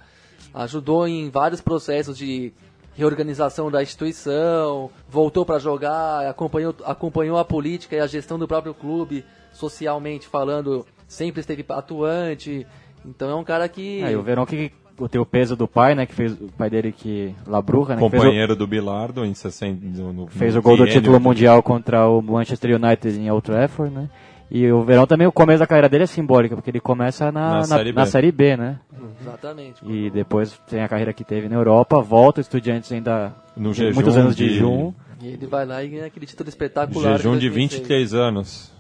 uhum. 0.55 0.61
ajudou 0.61 1.07
em 1.07 1.31
vários 1.31 1.61
processos 1.61 2.19
de 2.19 2.53
reorganização 2.95 3.71
da 3.71 3.83
instituição, 3.83 4.91
voltou 5.09 5.47
para 5.47 5.59
jogar, 5.59 6.29
acompanhou, 6.29 6.75
acompanhou 6.85 7.39
a 7.39 7.45
política 7.45 7.97
e 7.97 8.01
a 8.01 8.07
gestão 8.07 8.39
do 8.39 8.49
próprio 8.49 8.75
clube, 8.75 9.25
socialmente 9.53 10.27
falando, 10.27 10.85
sempre 11.07 11.41
esteve 11.41 11.65
atuante. 11.69 12.67
Então 13.05 13.31
é 13.31 13.35
um 13.37 13.45
cara 13.45 13.69
que. 13.69 14.03
É, 14.03 14.17
o 14.17 14.23
Verão 14.23 14.45
que 14.45 14.73
tem 15.11 15.21
o 15.21 15.27
peso 15.27 15.57
do 15.57 15.67
pai, 15.69 15.95
né? 15.95 16.07
Que 16.07 16.15
fez 16.15 16.33
o 16.33 16.49
pai 16.59 16.69
dele 16.69 16.93
que. 16.93 17.35
Labruja, 17.47 17.95
né? 17.95 18.01
Companheiro 18.01 18.53
o, 18.53 18.57
do 18.57 18.67
Bilardo 18.67 19.25
em 19.25 19.33
60. 19.33 19.87
No, 19.99 20.13
no, 20.13 20.27
fez 20.27 20.57
o 20.57 20.61
gol 20.61 20.77
do 20.77 20.87
título 20.87 21.19
mundial 21.21 21.63
contra 21.63 22.09
o 22.09 22.21
Manchester 22.21 22.77
United 22.77 23.19
em 23.19 23.31
Old 23.31 23.45
Trafford, 23.47 23.95
né? 23.95 24.11
E 24.55 24.71
o 24.71 24.83
Verão 24.85 25.07
também, 25.07 25.27
o 25.27 25.33
começo 25.33 25.61
da 25.61 25.67
carreira 25.67 25.89
dele 25.89 26.05
é 26.05 26.07
simbólico, 26.07 26.55
porque 26.55 26.69
ele 26.69 26.79
começa 26.79 27.33
na, 27.33 27.41
na, 27.41 27.57
na, 27.57 27.65
série, 27.65 27.93
B. 27.93 27.99
na 27.99 28.07
série, 28.07 28.31
B. 28.33 28.57
né? 28.59 28.81
Exatamente. 29.23 29.83
E 29.83 30.11
depois 30.11 30.61
tem 30.69 30.83
a 30.83 30.89
carreira 30.89 31.11
que 31.15 31.25
teve 31.25 31.49
na 31.49 31.57
Europa, 31.57 32.03
volta, 32.03 32.43
Estudiantes 32.43 32.93
ainda 32.93 33.35
no 33.57 33.73
jejum 33.73 33.95
muitos 33.95 34.15
anos 34.15 34.37
de, 34.37 34.51
jejum. 34.51 34.93
E 35.23 35.29
ele 35.29 35.47
vai 35.47 35.65
lá 35.65 35.83
e 35.83 35.89
ganha 35.89 36.05
aquele 36.05 36.27
título 36.27 36.51
espetacular. 36.51 37.17
Jejum 37.17 37.39
de 37.39 37.49
23 37.49 38.13
anos. 38.13 38.71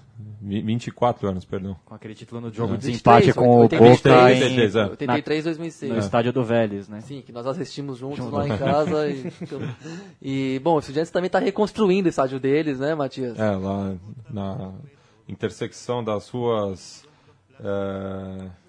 24 0.43 1.29
anos, 1.29 1.45
perdão. 1.47 1.75
Com 1.87 1.95
aquele 1.95 2.15
título 2.15 2.43
no 2.43 2.53
jogo 2.53 2.75
é. 2.75 2.77
de 2.77 2.89
desempate 2.89 3.33
com 3.33 3.61
83, 3.61 3.81
o 3.81 3.95
Boca 3.95 4.25
83, 4.27 4.75
em 4.75 4.91
83, 4.91 5.45
2006. 5.45 5.93
No 5.93 5.99
estádio 5.99 6.33
do 6.35 6.45
Vélez, 6.45 6.89
né? 6.89 7.01
Sim, 7.01 7.23
que 7.25 7.33
nós 7.33 7.47
assistimos 7.47 7.97
juntos 7.97 8.19
Junto. 8.19 8.37
lá 8.37 8.47
em 8.47 8.59
casa. 8.59 9.09
e, 9.09 9.33
e, 10.57 10.59
bom, 10.59 10.75
o 10.75 10.79
Estudiantes 10.81 11.13
também 11.13 11.29
está 11.29 11.39
reconstruindo 11.39 12.09
o 12.09 12.11
estádio 12.11 12.39
deles, 12.39 12.79
né, 12.81 12.95
Matias? 12.95 13.39
É, 13.39 13.51
lá 13.53 13.95
na 14.29 14.73
intersecção 15.33 16.05
das 16.05 16.29
ruas... 16.29 17.05
É 17.61 18.63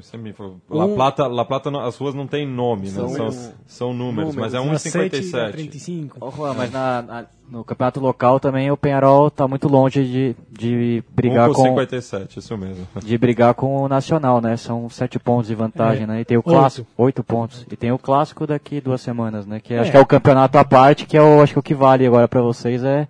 Sempre, 0.00 0.34
La 0.70 0.88
Plata, 0.88 1.26
La 1.26 1.44
Plata, 1.44 1.70
as 1.82 1.96
ruas 1.96 2.14
não 2.14 2.26
tem 2.26 2.46
nome, 2.46 2.88
são, 2.88 3.06
né? 3.06 3.16
são, 3.16 3.52
são 3.66 3.92
números, 3.92 4.34
números, 4.34 4.36
mas 4.36 4.54
é 4.54 4.58
1,57. 4.58 6.10
Oh, 6.18 6.32
mas 6.54 6.72
na, 6.72 7.02
na, 7.02 7.26
no 7.50 7.62
campeonato 7.62 8.00
local 8.00 8.40
também 8.40 8.70
o 8.70 8.78
Penharol 8.78 9.28
está 9.28 9.46
muito 9.46 9.68
longe 9.68 10.02
de, 10.04 10.36
de 10.50 11.04
brigar 11.10 11.50
1, 11.50 11.52
com... 11.52 11.62
57, 11.64 12.38
isso 12.38 12.56
mesmo. 12.56 12.86
De 13.04 13.18
brigar 13.18 13.52
com 13.52 13.82
o 13.82 13.88
Nacional, 13.88 14.40
né? 14.40 14.56
São 14.56 14.88
7 14.88 15.18
pontos 15.18 15.48
de 15.48 15.54
vantagem, 15.54 16.04
é. 16.04 16.06
né? 16.06 16.20
E 16.22 16.24
tem 16.24 16.38
o 16.38 16.42
clássico, 16.42 16.88
8 16.96 17.22
pontos. 17.22 17.66
E 17.70 17.76
tem 17.76 17.92
o 17.92 17.98
clássico 17.98 18.46
daqui 18.46 18.80
duas 18.80 19.02
semanas, 19.02 19.46
né? 19.46 19.60
Que 19.60 19.74
é. 19.74 19.80
acho 19.80 19.90
que 19.90 19.96
é 19.98 20.00
o 20.00 20.06
campeonato 20.06 20.56
à 20.56 20.64
parte, 20.64 21.04
que 21.04 21.16
é 21.16 21.22
o, 21.22 21.42
acho 21.42 21.52
que 21.52 21.58
o 21.58 21.62
que 21.62 21.74
vale 21.74 22.06
agora 22.06 22.26
para 22.26 22.40
vocês 22.40 22.82
é... 22.82 23.06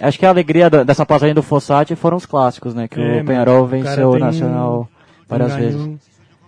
Acho 0.00 0.18
que 0.18 0.26
a 0.26 0.30
alegria 0.30 0.68
dessa 0.70 1.06
passagem 1.06 1.34
do 1.34 1.42
Fossati 1.42 1.94
foram 1.94 2.16
os 2.16 2.26
clássicos, 2.26 2.74
né? 2.74 2.88
Que 2.88 3.00
é, 3.00 3.20
o 3.20 3.24
Penharol 3.24 3.66
venceu 3.66 4.10
o 4.10 4.18
Nacional 4.18 4.88
várias 5.28 5.54
vezes. 5.54 5.98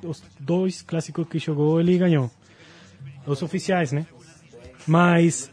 Os 0.02 0.22
dois 0.38 0.82
clássicos 0.82 1.26
que 1.28 1.38
jogou, 1.38 1.80
ele 1.80 1.98
ganhou. 1.98 2.30
Os 3.26 3.42
oficiais, 3.42 3.92
né? 3.92 4.06
Mas, 4.86 5.50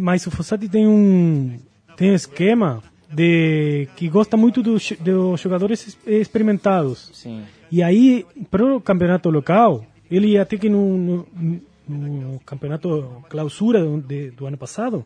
mas 0.00 0.26
o 0.26 0.30
Fossati 0.30 0.68
tem 0.68 0.86
um, 0.86 1.58
tem 1.96 2.12
um 2.12 2.14
esquema 2.14 2.82
de 3.12 3.88
que 3.96 4.08
gosta 4.08 4.36
muito 4.36 4.62
dos, 4.62 4.92
dos 5.00 5.40
jogadores 5.40 5.98
experimentados. 6.06 7.10
Sim. 7.12 7.42
E 7.70 7.82
aí, 7.82 8.24
para 8.50 8.64
o 8.64 8.80
campeonato 8.80 9.28
local, 9.30 9.84
ele 10.10 10.38
até 10.38 10.56
que 10.56 10.68
no, 10.68 10.96
no, 10.96 11.26
no 11.88 12.40
campeonato 12.40 13.24
clausura 13.28 13.84
de, 14.00 14.30
do 14.30 14.46
ano 14.46 14.56
passado, 14.56 15.04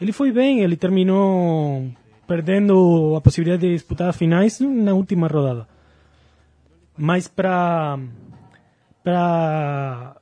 ele 0.00 0.12
foi 0.12 0.32
bem, 0.32 0.60
ele 0.60 0.76
terminou 0.76 1.90
perdendo 2.26 3.14
a 3.16 3.20
possibilidade 3.20 3.62
de 3.66 3.74
disputar 3.74 4.12
finais 4.12 4.60
na 4.60 4.92
última 4.94 5.28
rodada. 5.28 5.66
Mas 6.96 7.28
para 7.28 7.98
para 9.02 10.16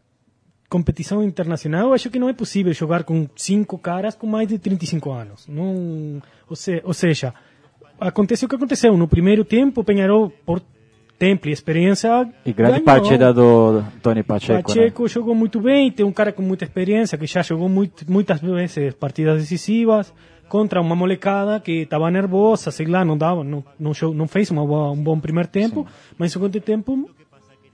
competição 0.68 1.22
internacional, 1.22 1.89
eu 1.89 1.95
acho 1.95 2.11
que 2.11 2.18
não 2.18 2.29
é 2.29 2.33
possível 2.33 2.72
jogar 2.72 3.05
com 3.05 3.29
cinco 3.37 3.79
caras 3.79 4.14
com 4.14 4.27
mais 4.27 4.49
de 4.49 4.59
35 4.59 5.11
anos. 5.11 5.47
Não, 5.49 6.20
ou, 6.49 6.57
se, 6.57 6.83
ou 6.85 6.93
seja, 6.93 7.33
aconteceu 7.99 8.47
o 8.47 8.49
que 8.49 8.57
aconteceu. 8.57 8.97
No 8.97 9.09
primeiro 9.09 9.45
tempo, 9.45 9.81
o 9.81 9.85
Penharol, 9.85 10.31
por 10.45 10.61
tempo 11.25 11.49
e 11.49 11.53
experiência. 11.53 12.29
E 12.45 12.53
grande 12.53 12.81
ganhou. 12.81 12.85
partida 12.85 13.33
do 13.33 13.83
Tony 14.03 14.22
Pacheco. 14.22 14.68
Pacheco 14.68 15.03
né? 15.05 15.09
jogou 15.09 15.35
muito 15.35 15.59
bem, 15.59 15.91
tem 15.91 16.05
um 16.05 16.12
cara 16.12 16.33
com 16.33 16.43
muita 16.43 16.64
experiência 16.64 17.16
que 17.16 17.27
já 17.27 17.41
jogou 17.41 17.66
muito, 17.66 18.05
muitas 18.11 18.43
vezes 18.43 18.95
partidas 18.95 19.41
decisivas 19.41 20.12
contra 20.51 20.83
uma 20.83 20.95
molecada 20.95 21.59
que 21.59 21.83
estava 21.83 22.11
nervosa, 22.11 22.70
sei 22.70 22.87
lá, 22.87 23.03
não 23.05 23.16
dava, 23.16 23.43
não, 23.43 23.64
não, 23.81 23.93
não 24.12 24.29
fez 24.29 24.51
uma 24.51 24.66
boa, 24.66 24.91
um 24.91 25.03
bom 25.03 25.18
primeiro 25.18 25.49
tempo, 25.49 25.87
Sim. 25.89 26.14
mas 26.18 26.31
no 26.31 26.33
segundo 26.35 26.61
tempo 26.61 27.09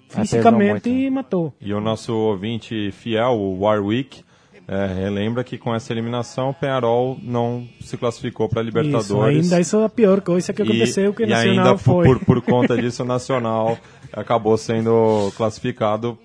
fisicamente 0.09 1.11
matou. 1.11 1.53
E 1.61 1.75
o 1.75 1.81
nosso 1.81 2.15
ouvinte 2.15 2.93
fiel, 2.93 3.33
o 3.33 3.61
Warwick, 3.61 4.23
é, 4.71 4.87
relembra 4.87 5.43
que 5.43 5.59
com 5.59 5.75
essa 5.75 5.93
eliminação 5.93 6.51
o 6.51 6.55
Penharol 6.55 7.19
não 7.21 7.67
se 7.81 7.97
classificou 7.97 8.49
para 8.49 8.61
a 8.61 8.63
Libertadores. 8.63 9.07
Isso, 9.07 9.53
ainda 9.53 9.61
isso 9.61 9.77
é 9.77 9.85
a 9.85 9.89
pior 9.89 10.21
coisa 10.21 10.53
que 10.53 10.63
aconteceu, 10.63 11.11
e, 11.11 11.13
que 11.13 11.25
o 11.25 11.27
Nacional 11.27 11.67
ainda 11.67 11.77
foi. 11.79 12.07
Por, 12.07 12.25
por 12.25 12.41
conta 12.41 12.77
disso, 12.77 13.03
o 13.03 13.07
Nacional 13.07 13.77
acabou 14.13 14.57
sendo 14.57 15.33
classificado 15.37 16.17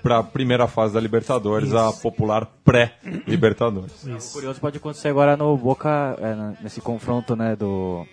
para 0.00 0.18
a 0.18 0.22
primeira 0.22 0.68
fase 0.68 0.94
da 0.94 1.00
Libertadores, 1.00 1.70
Isso. 1.70 1.76
a 1.76 1.92
popular 1.92 2.46
pré-Libertadores. 2.64 4.06
Curioso 4.32 4.60
pode 4.60 4.76
acontecer 4.76 5.08
agora 5.08 5.36
no 5.36 5.56
Boca, 5.56 6.16
é, 6.20 6.62
nesse 6.62 6.80
confronto 6.80 7.34
né, 7.34 7.56
do, 7.56 8.06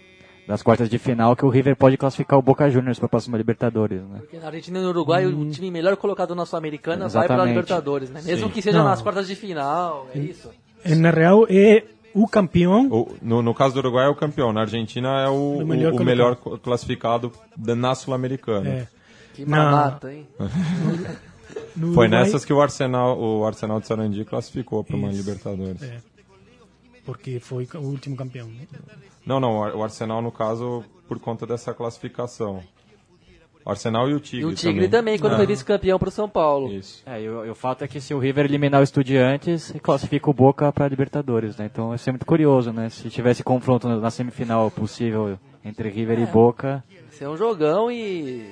das 0.48 0.62
quartas 0.62 0.90
de 0.90 0.98
final 1.00 1.36
que 1.36 1.46
o 1.46 1.50
River 1.50 1.76
pode 1.76 1.98
classificar 1.98 2.38
o 2.38 2.42
Boca 2.42 2.70
Juniors 2.70 3.00
para 3.00 3.08
a 3.08 3.10
próxima 3.10 3.38
Libertadores, 3.38 4.02
né? 4.02 4.20
Porque 4.20 4.38
na 4.38 4.48
Argentina 4.48 4.80
e 4.80 4.82
no 4.82 4.90
Uruguai 4.90 5.26
hum. 5.26 5.42
o 5.42 5.50
time 5.50 5.72
melhor 5.72 5.96
colocado 5.98 6.36
na 6.36 6.46
Sul-Americana 6.46 7.08
vai 7.08 7.28
para 7.28 7.44
a 7.44 7.46
Libertadores, 7.46 8.10
né? 8.10 8.22
Mesmo 8.24 8.48
Sim. 8.48 8.54
que 8.54 8.62
seja 8.62 8.80
Não. 8.80 8.86
nas 8.86 9.02
quartas 9.02 9.28
de 9.28 9.36
final, 9.36 10.08
é 10.14 10.20
isso. 10.20 10.52
Na 10.86 11.10
real 11.10 11.48
é 11.50 11.84
o 12.14 12.28
campeão. 12.28 12.88
O, 12.92 13.16
no, 13.22 13.42
no, 13.42 13.54
caso 13.54 13.74
do 13.74 13.80
Uruguai 13.80 14.06
é 14.06 14.10
o 14.10 14.16
campeão, 14.16 14.54
na 14.54 14.62
Argentina 14.62 15.22
é 15.22 15.28
o, 15.28 15.58
o 15.58 15.66
melhor, 15.66 15.94
o, 15.94 15.98
o 15.98 16.04
melhor 16.04 16.36
classificado 16.36 17.32
na 17.58 17.96
Sul-Americana. 17.96 18.70
É. 18.70 18.88
Que 19.34 19.46
mamata, 19.46 20.14
hein? 20.14 20.28
Foi 21.94 22.08
nessas 22.08 22.46
que 22.46 22.54
o 22.54 22.62
Arsenal, 22.62 23.20
o 23.20 23.46
Arsenal 23.46 23.82
de 23.82 23.88
Sarandi 23.88 24.24
classificou 24.24 24.84
para 24.84 24.96
uma 24.96 25.12
Libertadores. 25.12 25.82
É. 25.82 26.15
Porque 27.06 27.40
foi 27.40 27.68
o 27.76 27.80
último 27.80 28.16
campeão. 28.16 28.48
Né? 28.48 28.68
Não, 29.26 29.40
não, 29.40 29.60
o 29.78 29.84
Arsenal, 29.84 30.22
no 30.22 30.32
caso, 30.32 30.84
por 31.08 31.20
conta 31.20 31.46
dessa 31.46 31.74
classificação. 31.74 32.64
O 33.64 33.70
Arsenal 33.72 34.08
e 34.10 34.14
o 34.14 34.20
Tigre. 34.20 34.42
E 34.42 34.46
o 34.46 34.54
Tigre 34.54 34.74
também, 34.74 34.90
também 34.90 35.20
quando 35.20 35.34
ah. 35.34 35.38
foi 35.38 35.48
vice-campeão 35.48 35.98
para 35.98 36.10
o 36.10 36.12
São 36.12 36.30
Paulo. 36.30 36.72
Isso. 36.72 37.02
É, 37.06 37.22
e 37.22 37.28
o, 37.28 37.52
o, 37.52 37.56
fato 37.56 37.84
é 37.84 37.88
que 37.88 38.00
se 38.00 38.14
o 38.14 38.20
River 38.20 38.46
eliminar 38.46 38.80
o 38.80 38.84
Estudiantes, 38.84 39.74
classifica 39.82 40.30
o 40.30 40.34
Boca 40.34 40.72
para 40.72 40.86
a 40.86 40.88
Libertadores, 40.88 41.58
né? 41.58 41.66
Então 41.66 41.94
isso 41.94 42.08
é 42.08 42.12
muito 42.12 42.28
curioso, 42.28 42.72
né? 42.72 42.90
Se 42.90 43.10
tivesse 43.10 43.44
confronto 43.44 43.88
na 43.88 44.12
semifinal 44.12 44.70
possível 44.70 45.40
entre 45.64 45.90
River 45.90 46.20
é. 46.20 46.24
e 46.24 46.26
Boca. 46.28 46.84
Isso 47.12 47.24
é 47.24 47.30
um 47.30 47.36
jogão 47.36 47.92
e 47.92 48.46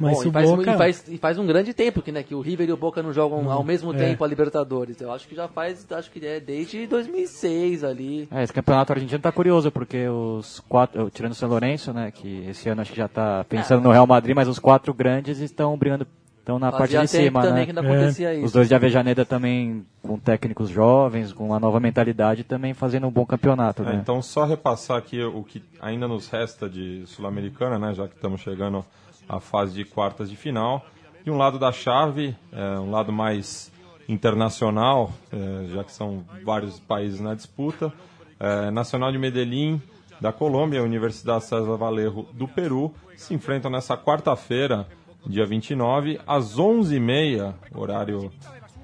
mas 0.00 0.16
Bom, 0.16 0.28
e, 0.28 0.32
faz, 0.32 0.50
Boca... 0.50 0.62
e, 0.62 0.76
faz, 0.78 1.04
e 1.08 1.18
faz 1.18 1.38
um 1.38 1.46
grande 1.46 1.74
tempo 1.74 2.00
que, 2.00 2.10
né, 2.10 2.22
que 2.22 2.34
o 2.34 2.40
River 2.40 2.70
e 2.70 2.72
o 2.72 2.76
Boca 2.76 3.02
não 3.02 3.12
jogam 3.12 3.42
hum, 3.42 3.50
ao 3.50 3.62
mesmo 3.62 3.92
é. 3.92 3.96
tempo 3.98 4.24
a 4.24 4.26
Libertadores. 4.26 4.98
Eu 4.98 5.12
acho 5.12 5.28
que 5.28 5.34
já 5.34 5.46
faz, 5.46 5.86
acho 5.92 6.10
que 6.10 6.24
é 6.24 6.40
desde 6.40 6.86
2006 6.86 7.84
ali. 7.84 8.26
É, 8.30 8.42
esse 8.42 8.52
campeonato 8.52 8.94
argentino 8.94 9.20
tá 9.20 9.30
curioso, 9.30 9.70
porque 9.70 10.08
os 10.08 10.60
quatro, 10.60 11.10
tirando 11.10 11.32
o 11.32 11.34
São 11.34 11.50
Lourenço, 11.50 11.92
né, 11.92 12.10
que 12.10 12.46
esse 12.48 12.68
ano 12.70 12.80
acho 12.80 12.92
que 12.92 12.96
já 12.96 13.08
tá 13.08 13.44
pensando 13.44 13.80
é. 13.80 13.84
no 13.84 13.92
Real 13.92 14.06
Madrid, 14.06 14.34
mas 14.34 14.48
os 14.48 14.58
quatro 14.58 14.94
grandes 14.94 15.38
estão 15.38 15.76
brigando 15.76 16.06
estão 16.40 16.58
na 16.58 16.72
Fazia 16.72 16.98
parte 16.98 17.10
de 17.10 17.22
cima, 17.22 17.42
né? 17.50 17.66
Não 17.72 17.94
é. 17.94 18.08
isso. 18.08 18.44
Os 18.44 18.52
dois 18.52 18.68
de 18.68 18.74
Avejaneda 18.74 19.24
também 19.24 19.86
com 20.02 20.18
técnicos 20.18 20.68
jovens, 20.68 21.32
com 21.32 21.46
uma 21.46 21.60
nova 21.60 21.78
mentalidade, 21.78 22.42
também 22.42 22.74
fazendo 22.74 23.06
um 23.06 23.10
bom 23.10 23.24
campeonato, 23.24 23.82
é, 23.82 23.86
né? 23.86 23.98
Então 24.02 24.20
só 24.20 24.44
repassar 24.44 24.96
aqui 24.96 25.22
o 25.22 25.44
que 25.44 25.62
ainda 25.80 26.08
nos 26.08 26.28
resta 26.28 26.68
de 26.68 27.04
sul-americana, 27.06 27.78
né? 27.78 27.94
Já 27.94 28.08
que 28.08 28.14
estamos 28.14 28.40
chegando 28.40 28.84
a 29.30 29.38
fase 29.38 29.74
de 29.74 29.84
quartas 29.84 30.28
de 30.28 30.36
final. 30.36 30.84
De 31.24 31.30
um 31.30 31.36
lado 31.36 31.58
da 31.58 31.70
chave, 31.70 32.36
é, 32.50 32.78
um 32.80 32.90
lado 32.90 33.12
mais 33.12 33.70
internacional, 34.08 35.12
é, 35.32 35.68
já 35.68 35.84
que 35.84 35.92
são 35.92 36.24
vários 36.44 36.80
países 36.80 37.20
na 37.20 37.34
disputa, 37.34 37.92
é, 38.40 38.70
Nacional 38.72 39.12
de 39.12 39.18
Medellín 39.18 39.80
da 40.20 40.32
Colômbia, 40.32 40.82
Universidade 40.82 41.44
César 41.44 41.76
Valerro 41.76 42.28
do 42.32 42.48
Peru, 42.48 42.92
se 43.16 43.32
enfrentam 43.32 43.70
nessa 43.70 43.96
quarta-feira, 43.96 44.86
dia 45.24 45.46
29, 45.46 46.20
às 46.26 46.56
11h30, 46.56 47.54
horário 47.72 48.32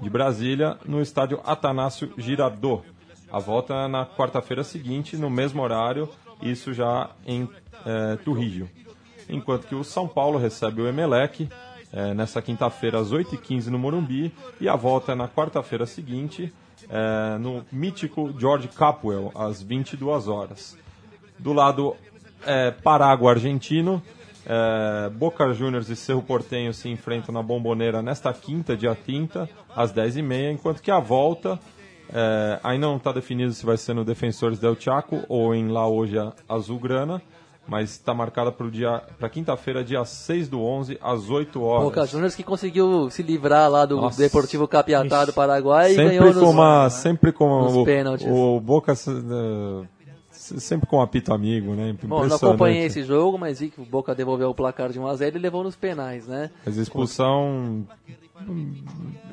de 0.01 0.09
Brasília, 0.09 0.79
no 0.85 1.03
estádio 1.03 1.41
Atanásio 1.45 2.13
Girardot. 2.17 2.83
A 3.33 3.41
volta 3.41 3.75
é 3.75 3.89
na 3.89 4.07
quarta-feira 4.07 4.63
seguinte, 4.63 5.17
no 5.17 5.29
mesmo 5.29 5.61
horário, 5.61 6.09
isso 6.41 6.73
já 6.73 7.11
em 7.27 7.49
é, 7.85 8.17
Trujillo 8.17 8.69
enquanto 9.29 9.67
que 9.67 9.75
o 9.75 9.85
São 9.85 10.07
Paulo 10.07 10.39
recebe 10.39 10.83
o 10.83 10.89
Emelec 10.89 11.49
é, 11.93 12.15
nessa 12.15 12.43
quinta-feira 12.43 12.99
às 12.99 13.13
8h15 13.13 13.67
no 13.67 13.79
Morumbi 13.79 14.33
e 14.61 14.69
a 14.69 14.77
volta 14.77 15.13
é 15.13 15.15
na 15.15 15.29
quarta-feira 15.29 15.87
seguinte 15.87 16.53
é, 16.89 17.39
no 17.39 17.65
mítico 17.71 18.35
George 18.39 18.69
Capwell 18.69 19.33
às 19.35 19.63
22 19.63 20.29
horas. 20.29 20.77
Do 21.39 21.53
lado 21.53 21.97
é, 22.45 22.75
argentino 23.29 24.03
é, 24.47 25.11
Boca 25.11 25.53
Juniors 25.53 25.89
e 25.89 25.97
Cerro 25.97 26.23
Portenho 26.23 26.73
se 26.73 26.89
enfrentam 26.89 27.35
na 27.35 27.43
Bomboneira 27.43 28.01
nesta 28.01 28.33
quinta, 28.33 28.77
dia 28.77 28.95
30, 28.95 29.49
às 29.75 29.93
10h30, 29.93 30.53
enquanto 30.53 30.81
que 30.81 30.91
a 30.91 31.01
volta 31.01 31.59
é, 32.13 32.61
ainda 32.63 32.87
não 32.87 32.97
está 32.97 33.11
definido 33.11 33.53
se 33.53 33.67
vai 33.67 33.77
ser 33.77 33.95
no 33.95 34.05
Defensores 34.05 34.59
del 34.59 34.77
Chaco 34.79 35.25
ou 35.29 35.55
em 35.55 35.69
La 35.69 35.87
Hoja 35.87 36.33
Azulgrana 36.49 37.21
mas 37.67 37.91
está 37.91 38.15
marcada 38.15 38.53
para 38.53 39.29
quinta-feira, 39.29 39.83
dia 39.83 40.05
6 40.05 40.49
do 40.49 40.63
11, 40.63 40.99
às 41.03 41.29
8 41.29 41.61
horas. 41.63 41.85
Boca 41.85 42.07
Juniors 42.07 42.35
que 42.35 42.43
conseguiu 42.43 43.11
se 43.11 43.23
livrar 43.23 43.71
lá 43.71 43.85
do 43.85 43.97
Nossa. 43.97 44.21
Deportivo 44.21 44.69
Capiatá 44.69 45.25
do 45.25 45.33
Paraguai 45.33 45.89
sempre 45.91 46.05
e 46.05 46.19
ganhou 46.19 46.35
com 46.35 46.41
nos, 46.41 46.51
uma, 46.51 46.91
Sempre 46.91 47.33
com 47.33 47.83
o, 47.83 47.85
pênaltis. 47.85 48.27
o 48.29 48.61
Boca... 48.61 48.93
Uh, 48.93 49.87
sempre 50.31 50.87
com 50.87 50.99
um 50.99 51.01
apito 51.01 51.33
amigo, 51.33 51.75
né? 51.75 51.97
Bom, 52.05 52.27
não 52.27 52.37
acompanhei 52.37 52.85
esse 52.85 53.03
jogo, 53.03 53.37
mas 53.37 53.59
vi 53.59 53.71
que 53.71 53.81
o 53.81 53.85
Boca 53.85 54.15
devolveu 54.15 54.51
o 54.51 54.55
placar 54.55 54.91
de 54.91 55.01
1x0 55.01 55.35
e 55.35 55.39
levou 55.39 55.65
nos 55.65 55.75
penais, 55.75 56.29
né? 56.29 56.51
Mas 56.65 56.77
expulsão, 56.77 57.85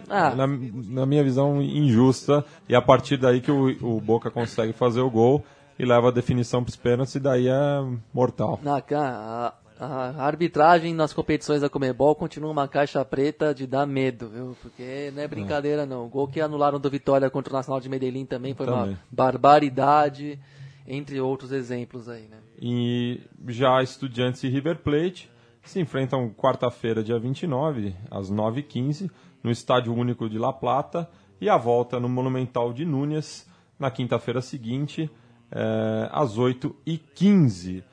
ah. 0.09 0.34
na, 0.34 0.47
na, 0.47 1.05
minha 1.05 1.23
visão, 1.23 1.61
injusta. 1.61 2.43
E 2.67 2.75
a 2.75 2.81
partir 2.81 3.17
daí 3.17 3.41
que 3.41 3.51
o, 3.51 3.97
o 3.97 4.01
Boca 4.01 4.31
consegue 4.31 4.73
fazer 4.73 5.01
o 5.01 5.09
gol 5.09 5.43
e 5.78 5.86
leva 5.86 6.09
a 6.09 6.11
definição 6.11 6.63
para 6.63 6.69
os 6.69 6.76
pênaltis 6.76 7.15
e 7.15 7.19
daí 7.19 7.47
é 7.47 7.84
mortal. 8.13 8.59
Na, 8.61 8.78
a, 8.78 9.53
a, 9.80 10.26
arbitragem 10.26 10.93
nas 10.93 11.13
competições 11.13 11.61
da 11.61 11.69
Comebol 11.69 12.15
continua 12.15 12.51
uma 12.51 12.67
caixa 12.67 13.03
preta 13.03 13.53
de 13.53 13.65
dar 13.65 13.86
medo, 13.86 14.30
viu? 14.30 14.57
Porque 14.61 15.11
não 15.15 15.24
é 15.24 15.28
brincadeira 15.28 15.86
não. 15.86 16.05
O 16.05 16.09
gol 16.09 16.28
que 16.28 16.39
anularam 16.39 16.80
do 16.80 16.89
Vitória 16.89 17.30
contra 17.30 17.53
o 17.53 17.57
Nacional 17.57 17.80
de 17.80 17.89
Medellín 17.89 18.26
também 18.26 18.53
foi 18.53 18.65
também. 18.65 18.89
uma 18.91 18.99
barbaridade, 19.11 20.39
entre 20.88 21.19
outros 21.19 21.51
exemplos 21.51 22.07
aí, 22.07 22.28
né? 22.28 22.38
E 22.61 23.21
já 23.47 23.82
Estudiantes 23.82 24.43
e 24.43 24.49
River 24.49 24.78
Plate 24.80 25.32
se 25.63 25.80
enfrentam 25.80 26.30
quarta-feira, 26.30 27.03
dia 27.03 27.17
29, 27.17 27.95
às 28.11 28.30
9h15, 28.30 29.09
no 29.41 29.49
Estádio 29.49 29.93
Único 29.93 30.30
de 30.30 30.38
La 30.38 30.51
Plata, 30.51 31.09
e 31.39 31.49
a 31.49 31.57
volta 31.57 31.99
no 31.99 32.09
Monumental 32.09 32.74
de 32.74 32.86
Núñez 32.86 33.47
na 33.80 33.89
quinta-feira 33.89 34.41
seguinte, 34.41 35.09
é, 35.53 36.09
às 36.11 36.37
8h15. 36.37 37.83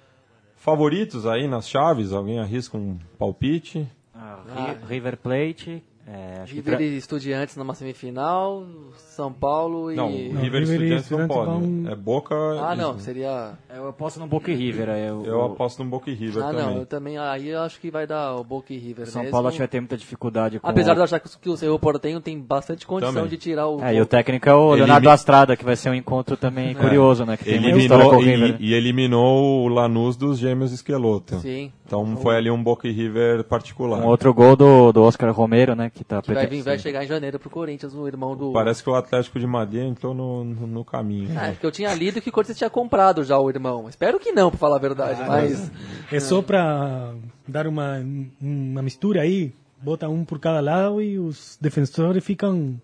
Favoritos 0.56 1.26
aí 1.26 1.48
nas 1.48 1.68
chaves? 1.68 2.12
Alguém 2.12 2.38
arrisca 2.38 2.76
um 2.76 2.98
palpite? 3.18 3.86
Ah, 4.14 4.76
River 4.86 5.16
Plate, 5.16 5.82
é, 6.12 6.44
River 6.44 6.76
pra... 6.76 6.82
e 6.84 6.96
Estudiantes 6.96 7.56
numa 7.56 7.72
semifinal, 7.72 8.66
São 8.96 9.32
Paulo 9.32 9.92
e... 9.92 9.94
Não, 9.94 10.08
River 10.08 10.62
e 10.62 10.64
Estudiantes 10.64 11.11
não 11.11 11.28
pode. 11.28 11.88
É 11.88 11.94
Boca... 11.94 12.34
Ah, 12.34 12.74
não, 12.74 12.98
seria... 12.98 13.52
Eu 13.72 13.88
aposto 13.88 14.18
no 14.18 14.26
Boca 14.26 14.50
e 14.50 14.54
River. 14.56 14.88
Eu, 14.88 15.24
eu 15.24 15.44
aposto 15.44 15.84
no 15.84 15.88
Boca 15.88 16.11
e 16.11 16.14
River 16.14 16.42
ah, 16.42 16.46
também. 16.48 16.64
Ah, 16.64 16.70
não, 16.70 16.78
eu 16.78 16.86
também... 16.86 17.16
Aí 17.16 17.48
eu 17.50 17.61
acho 17.62 17.80
que 17.80 17.92
vai 17.92 18.08
dar 18.08 18.34
o 18.34 18.42
Boca 18.42 18.74
e 18.74 18.78
River 18.78 19.06
São 19.06 19.22
mesmo. 19.22 19.30
Paulo 19.30 19.46
acho 19.46 19.54
que 19.54 19.61
vai 19.61 19.68
ter 19.68 19.78
muita 19.78 19.96
dificuldade 19.96 20.58
com... 20.58 20.66
Apesar 20.66 20.94
de 20.94 21.00
eu 21.00 21.04
achar 21.04 21.20
que 21.20 21.48
o 21.48 21.56
Cerro 21.56 21.78
Portenho 21.78 22.20
tem 22.20 22.40
bastante 22.40 22.84
condição 22.84 23.14
também. 23.14 23.30
de 23.30 23.36
tirar 23.36 23.68
o... 23.68 23.80
É, 23.80 23.94
e 23.94 24.00
o 24.00 24.06
técnico 24.06 24.48
é 24.48 24.54
o 24.54 24.74
Leonardo 24.74 25.06
Elim... 25.06 25.14
Astrada, 25.14 25.56
que 25.56 25.64
vai 25.64 25.76
ser 25.76 25.90
um 25.90 25.94
encontro 25.94 26.36
também 26.36 26.70
é. 26.70 26.74
curioso, 26.74 27.24
né? 27.24 27.36
Que 27.36 27.50
eliminou, 27.50 28.20
e, 28.20 28.56
e, 28.58 28.74
eliminou 28.74 29.64
o 29.64 29.68
Lanús 29.68 30.16
dos 30.16 30.38
gêmeos 30.38 30.72
Esqueloto. 30.72 31.38
Sim. 31.38 31.70
Então 31.86 32.16
foi 32.16 32.36
ali 32.36 32.50
um 32.50 32.61
Boca 32.62 32.88
e 32.88 32.92
River 32.92 33.44
particular. 33.44 34.00
Um 34.00 34.06
outro 34.06 34.32
gol 34.32 34.56
do, 34.56 34.92
do 34.92 35.02
Oscar 35.02 35.32
Romero, 35.32 35.74
né? 35.74 35.90
Que 36.01 36.05
tá 36.05 36.22
que 36.22 36.32
vai, 36.32 36.46
vir, 36.46 36.62
vai 36.62 36.78
chegar 36.78 37.05
em 37.05 37.07
janeiro 37.07 37.38
pro 37.38 37.51
Corinthians, 37.51 37.94
o 37.94 38.07
irmão 38.07 38.34
do. 38.34 38.53
Parece 38.53 38.82
que 38.82 38.88
o 38.88 38.94
Atlético 38.94 39.38
de 39.38 39.46
Madrid 39.46 39.82
entrou 39.82 40.14
no, 40.14 40.42
no, 40.42 40.66
no 40.66 40.84
caminho. 40.84 41.38
É, 41.38 41.53
porque 41.53 41.66
eu 41.66 41.70
tinha 41.70 41.94
lido 41.94 42.22
que 42.22 42.30
o 42.30 42.32
Corinthians 42.32 42.57
tinha 42.57 42.70
comprado 42.70 43.22
já 43.22 43.38
o 43.38 43.51
irmão. 43.51 43.86
Espero 43.88 44.18
que 44.18 44.32
não, 44.32 44.51
pra 44.51 44.59
falar 44.59 44.76
a 44.76 44.80
verdade, 44.80 45.20
ah, 45.22 45.26
mas. 45.26 45.70
É 46.11 46.18
só 46.18 46.40
pra 46.40 47.14
dar 47.46 47.66
uma, 47.66 48.03
uma 48.40 48.80
mistura 48.80 49.20
aí, 49.20 49.53
bota 49.82 50.09
um 50.09 50.24
por 50.24 50.38
cada 50.38 50.61
lado 50.61 51.03
e 51.03 51.18
os 51.18 51.59
defensores 51.61 52.24
ficam 52.24 52.80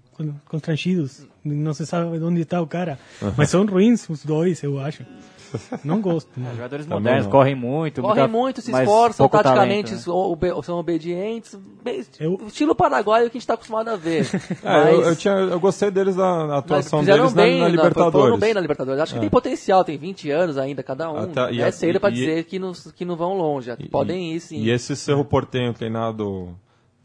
constrangidos. 0.46 1.26
Não 1.42 1.72
se 1.72 1.86
sabe 1.86 2.22
onde 2.22 2.42
está 2.42 2.60
o 2.60 2.66
cara. 2.66 2.98
Mas 3.36 3.48
são 3.48 3.64
ruins 3.64 4.08
os 4.10 4.24
dois, 4.24 4.62
eu 4.62 4.78
acho. 4.78 5.04
Não 5.84 6.00
gosto. 6.00 6.28
Né? 6.36 6.50
jogadores 6.54 6.86
modernos 6.86 7.26
correm 7.26 7.54
muito. 7.54 8.00
Correm 8.00 8.28
muita, 8.28 8.38
muito, 8.38 8.60
se 8.62 8.70
esforçam, 8.70 9.28
taticamente 9.28 9.90
talento, 10.04 10.40
né? 10.40 10.62
são 10.62 10.78
obedientes. 10.78 11.58
Eu... 12.18 12.40
Estilo 12.46 12.74
paraguaio 12.74 13.30
que 13.30 13.36
a 13.36 13.38
gente 13.38 13.42
está 13.42 13.54
acostumado 13.54 13.88
a 13.88 13.96
ver. 13.96 14.26
É, 14.62 14.84
mas... 14.84 14.94
eu, 14.94 15.02
eu, 15.02 15.16
tinha, 15.16 15.34
eu 15.34 15.60
gostei 15.60 15.90
deles 15.90 16.16
da 16.16 16.58
atuação 16.58 17.04
deles 17.04 17.32
bem, 17.32 17.58
na, 17.58 17.64
na 17.64 17.68
Libertadores. 17.68 18.12
Foram 18.12 18.38
bem 18.38 18.54
na 18.54 18.60
Libertadores. 18.60 19.00
Acho 19.00 19.12
que 19.12 19.18
é. 19.18 19.20
tem 19.20 19.30
potencial, 19.30 19.84
tem 19.84 19.98
20 19.98 20.30
anos 20.30 20.58
ainda 20.58 20.82
cada 20.82 21.10
um. 21.10 21.18
Até, 21.18 21.56
é 21.56 21.70
cedo 21.70 22.00
para 22.00 22.10
dizer 22.10 22.44
que 22.44 22.58
não, 22.58 22.72
que 22.72 23.04
não 23.04 23.16
vão 23.16 23.34
longe. 23.34 23.70
E, 23.78 23.88
Podem 23.88 24.32
ir 24.32 24.40
sim. 24.40 24.58
E 24.58 24.70
esse 24.70 24.96
Cerro 24.96 25.24
Portenho 25.24 25.72
treinado 25.72 26.56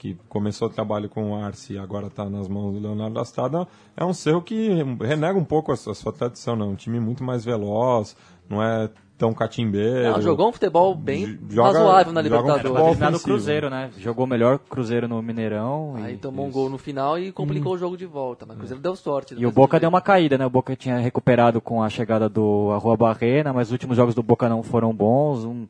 que 0.02 0.18
começou 0.28 0.68
o 0.68 0.72
trabalho 0.72 1.08
com 1.08 1.30
o 1.30 1.36
Arce 1.36 1.74
e 1.74 1.78
agora 1.78 2.08
está 2.08 2.28
nas 2.28 2.47
mãos 2.47 2.74
do 2.74 2.80
Leonardo 2.80 3.20
Astrada, 3.20 3.68
é 3.95 4.04
um 4.04 4.16
Cerro 4.16 4.41
que 4.41 4.70
renega 4.99 5.38
um 5.38 5.45
pouco 5.45 5.72
a 5.72 5.76
sua, 5.76 5.91
a 5.91 5.95
sua 5.95 6.12
tradição, 6.12 6.56
né? 6.56 6.66
um 6.66 6.74
time 6.74 6.99
muito 6.99 7.24
mais 7.24 7.45
veloz, 7.45 8.18
não 8.52 8.62
é 8.62 8.89
tão 9.22 9.36
catimbeiro. 9.36 10.14
Não, 10.14 10.22
jogou 10.22 10.49
um 10.49 10.52
futebol 10.52 10.95
bem 10.95 11.39
joga, 11.47 11.78
razoável 11.78 12.12
na 12.12 12.24
Libertadores. 12.24 12.99
Um 12.99 13.12
no 13.12 13.20
Cruzeiro, 13.20 13.70
né? 13.70 13.91
Jogou 13.99 14.26
melhor 14.26 14.58
Cruzeiro 14.58 15.08
no 15.08 15.22
Mineirão. 15.22 15.93
Aí 15.97 16.18
tomou 16.18 16.47
isso. 16.47 16.58
um 16.58 16.60
gol 16.60 16.70
no 16.72 16.80
final 16.80 17.20
e 17.20 17.32
complicou 17.32 17.74
hum. 17.74 17.76
o 17.76 17.78
jogo 17.78 17.95
de 17.95 18.08
volta, 18.08 18.47
mas 18.47 18.56
o 18.56 18.60
Cruzeiro 18.60 18.82
deu 18.82 18.95
sorte. 18.95 19.36
E 19.38 19.45
o 19.45 19.52
Boca 19.52 19.80
deu 19.80 19.89
uma 19.89 20.02
caída, 20.02 20.39
né? 20.39 20.45
O 20.45 20.49
Boca 20.49 20.76
tinha 20.76 20.97
recuperado 20.97 21.62
com 21.62 21.84
a 21.84 21.89
chegada 21.89 22.28
do 22.28 22.76
Rua 22.80 22.97
Barrena, 22.97 23.54
mas 23.54 23.68
os 23.68 23.72
últimos 23.72 23.95
jogos 23.95 24.16
do 24.16 24.24
Boca 24.24 24.49
não 24.49 24.64
foram 24.64 24.91
bons. 24.91 25.45
Um, 25.45 25.68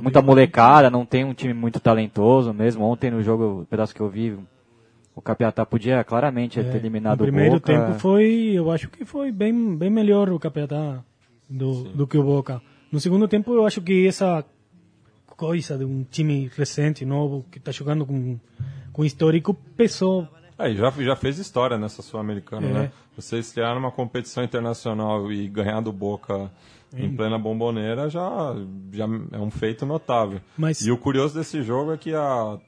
muita 0.00 0.22
molecada, 0.22 0.88
não 0.88 1.04
tem 1.04 1.24
um 1.24 1.34
time 1.34 1.52
muito 1.52 1.78
talentoso 1.78 2.54
mesmo. 2.54 2.86
Ontem 2.86 3.10
no 3.10 3.22
jogo, 3.22 3.60
o 3.60 3.66
pedaço 3.66 3.94
que 3.94 4.00
eu 4.00 4.08
vi, 4.08 4.34
o 5.14 5.20
Capiatá 5.20 5.66
podia 5.66 6.02
claramente 6.04 6.58
é, 6.58 6.62
ter 6.62 6.78
eliminado 6.78 7.20
o 7.20 7.24
Boca. 7.26 7.28
O 7.28 7.32
primeiro 7.32 7.60
tempo 7.60 7.98
foi, 7.98 8.52
eu 8.54 8.70
acho 8.70 8.88
que 8.88 9.04
foi 9.04 9.30
bem, 9.30 9.76
bem 9.76 9.90
melhor 9.90 10.30
o 10.30 10.38
Capiatá 10.38 11.04
do, 11.54 11.84
do 11.84 12.06
que 12.06 12.18
o 12.18 12.22
Boca. 12.22 12.60
No 12.90 13.00
segundo 13.00 13.28
tempo, 13.28 13.54
eu 13.54 13.66
acho 13.66 13.80
que 13.80 14.06
essa 14.06 14.44
coisa 15.26 15.78
de 15.78 15.84
um 15.84 16.04
time 16.04 16.50
recente, 16.56 17.04
novo, 17.04 17.44
que 17.50 17.58
está 17.58 17.72
jogando 17.72 18.04
com, 18.04 18.38
com 18.92 19.04
histórico, 19.04 19.54
pesou. 19.76 20.28
É, 20.58 20.72
já, 20.74 20.90
já 20.90 21.16
fez 21.16 21.38
história 21.38 21.76
nessa 21.76 22.02
Sul-Americana, 22.02 22.66
é. 22.66 22.72
né? 22.72 22.92
Você 23.16 23.38
estrear 23.38 23.74
numa 23.74 23.90
competição 23.90 24.42
internacional 24.42 25.30
e 25.32 25.48
ganhar 25.48 25.80
do 25.80 25.92
Boca 25.92 26.50
em 26.96 27.14
plena 27.14 27.36
bomboneira 27.36 28.08
já, 28.08 28.54
já 28.92 29.04
é 29.32 29.38
um 29.38 29.50
feito 29.50 29.84
notável. 29.84 30.40
Mas... 30.56 30.80
E 30.80 30.92
o 30.92 30.98
curioso 30.98 31.34
desse 31.34 31.60
jogo 31.62 31.92
é 31.92 31.96
que 31.96 32.14
a, 32.14 32.58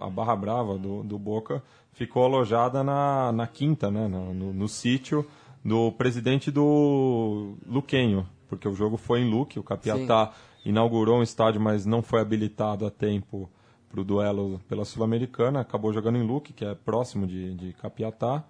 a 0.00 0.10
Barra 0.10 0.34
Brava 0.34 0.76
do, 0.76 1.04
do 1.04 1.16
Boca 1.16 1.62
ficou 1.92 2.24
alojada 2.24 2.82
na, 2.82 3.30
na 3.30 3.46
quinta, 3.46 3.88
né? 3.88 4.08
no, 4.08 4.34
no, 4.34 4.52
no 4.52 4.68
sítio 4.68 5.24
do 5.64 5.92
presidente 5.92 6.50
do 6.50 7.56
Luquenho, 7.66 8.26
porque 8.48 8.68
o 8.68 8.74
jogo 8.74 8.96
foi 8.96 9.20
em 9.20 9.30
Luque, 9.30 9.58
o 9.58 9.62
Capiatá 9.62 10.32
Sim. 10.32 10.70
inaugurou 10.70 11.18
um 11.18 11.22
estádio, 11.22 11.60
mas 11.60 11.84
não 11.84 12.02
foi 12.02 12.20
habilitado 12.20 12.86
a 12.86 12.90
tempo 12.90 13.50
para 13.90 14.00
o 14.00 14.04
duelo 14.04 14.60
pela 14.68 14.84
Sul-Americana, 14.84 15.60
acabou 15.60 15.92
jogando 15.92 16.18
em 16.18 16.26
Luque, 16.26 16.52
que 16.52 16.64
é 16.64 16.74
próximo 16.74 17.26
de, 17.26 17.54
de 17.54 17.72
Capiatá, 17.74 18.44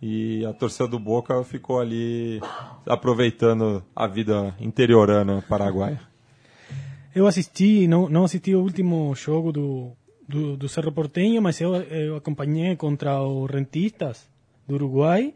e 0.00 0.44
a 0.44 0.52
torcida 0.52 0.86
do 0.86 0.98
Boca 0.98 1.42
ficou 1.42 1.80
ali 1.80 2.40
aproveitando 2.86 3.82
a 3.94 4.06
vida 4.06 4.54
interiorana 4.60 5.42
paraguaia. 5.48 6.00
Eu 7.14 7.26
assisti, 7.26 7.88
não, 7.88 8.08
não 8.08 8.24
assisti 8.24 8.54
o 8.54 8.60
último 8.60 9.14
jogo 9.14 9.50
do, 9.50 9.92
do, 10.28 10.56
do 10.56 10.68
Cerro 10.68 10.92
Porteño, 10.92 11.40
mas 11.40 11.60
eu, 11.60 11.74
eu 11.74 12.16
acompanhei 12.16 12.76
contra 12.76 13.22
os 13.22 13.50
Rentistas 13.50 14.28
do 14.68 14.74
Uruguai 14.74 15.32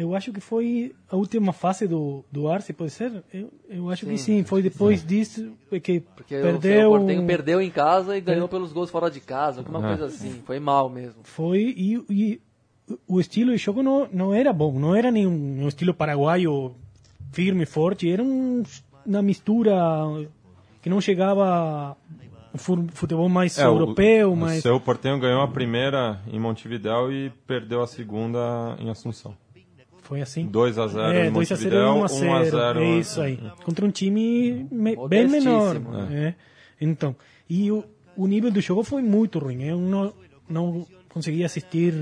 eu 0.00 0.14
acho 0.14 0.32
que 0.32 0.40
foi 0.40 0.94
a 1.10 1.16
última 1.16 1.52
fase 1.52 1.86
do, 1.86 2.24
do 2.32 2.48
Arce, 2.48 2.72
pode 2.72 2.90
ser? 2.90 3.22
Eu, 3.32 3.52
eu 3.68 3.90
acho 3.90 4.06
sim, 4.06 4.12
que 4.12 4.18
sim, 4.18 4.44
foi 4.44 4.62
depois 4.62 5.00
sim. 5.00 5.06
disso 5.06 5.52
que 5.82 6.00
Porque 6.00 6.40
perdeu... 6.40 6.92
o 6.92 6.98
Portenho 6.98 7.26
perdeu 7.26 7.60
em 7.60 7.70
casa 7.70 8.16
e 8.16 8.20
ganhou 8.20 8.46
é. 8.46 8.48
pelos 8.48 8.72
gols 8.72 8.90
fora 8.90 9.10
de 9.10 9.20
casa, 9.20 9.60
alguma 9.60 9.84
é. 9.84 9.96
coisa 9.96 10.06
assim, 10.06 10.42
foi 10.44 10.58
mal 10.58 10.88
mesmo. 10.88 11.20
Foi, 11.24 11.74
e, 11.76 12.02
e 12.08 12.40
o 13.06 13.20
estilo 13.20 13.52
de 13.52 13.58
jogo 13.58 13.82
não, 13.82 14.08
não 14.12 14.34
era 14.34 14.52
bom, 14.52 14.78
não 14.78 14.94
era 14.94 15.10
nenhum 15.10 15.62
um 15.62 15.68
estilo 15.68 15.92
paraguaio 15.92 16.74
firme, 17.32 17.66
forte, 17.66 18.10
era 18.10 18.22
um, 18.22 18.62
uma 19.06 19.22
mistura 19.22 19.74
que 20.82 20.88
não 20.88 21.00
chegava 21.00 21.96
futebol 22.54 23.28
mais 23.28 23.58
é, 23.58 23.64
europeu, 23.64 24.32
o, 24.32 24.36
mais... 24.36 24.58
O 24.58 24.62
seu 24.62 24.80
Portenho 24.80 25.18
ganhou 25.18 25.42
a 25.42 25.48
primeira 25.48 26.20
em 26.26 26.38
Montevidéu 26.38 27.12
e 27.12 27.30
perdeu 27.46 27.82
a 27.82 27.86
segunda 27.86 28.76
em 28.78 28.90
Assunção. 28.90 29.36
Foi 30.10 30.20
assim? 30.20 30.44
2 30.46 30.76
a 30.76 30.88
0 30.88 31.12
é, 31.12 31.30
2 31.30 31.52
a 31.52 31.54
0 31.54 31.72
e 31.72 31.78
1 31.78 32.02
a 32.02 32.08
0. 32.08 32.26
1 32.26 32.34
a 32.34 32.44
0 32.44 32.80
é 32.80 32.98
isso 32.98 33.20
aí. 33.20 33.38
Contra 33.62 33.86
um 33.86 33.92
time 33.92 34.66
me, 34.68 34.96
bem 35.08 35.28
menor. 35.28 35.76
É. 36.10 36.14
é. 36.14 36.34
Então, 36.80 37.14
e 37.48 37.70
o, 37.70 37.84
o 38.16 38.26
nível 38.26 38.50
do 38.50 38.60
jogo 38.60 38.82
foi 38.82 39.02
muito 39.02 39.38
ruim. 39.38 39.62
Eu 39.62 39.78
não, 39.78 40.12
não 40.48 40.84
consegui 41.10 41.44
assistir 41.44 41.94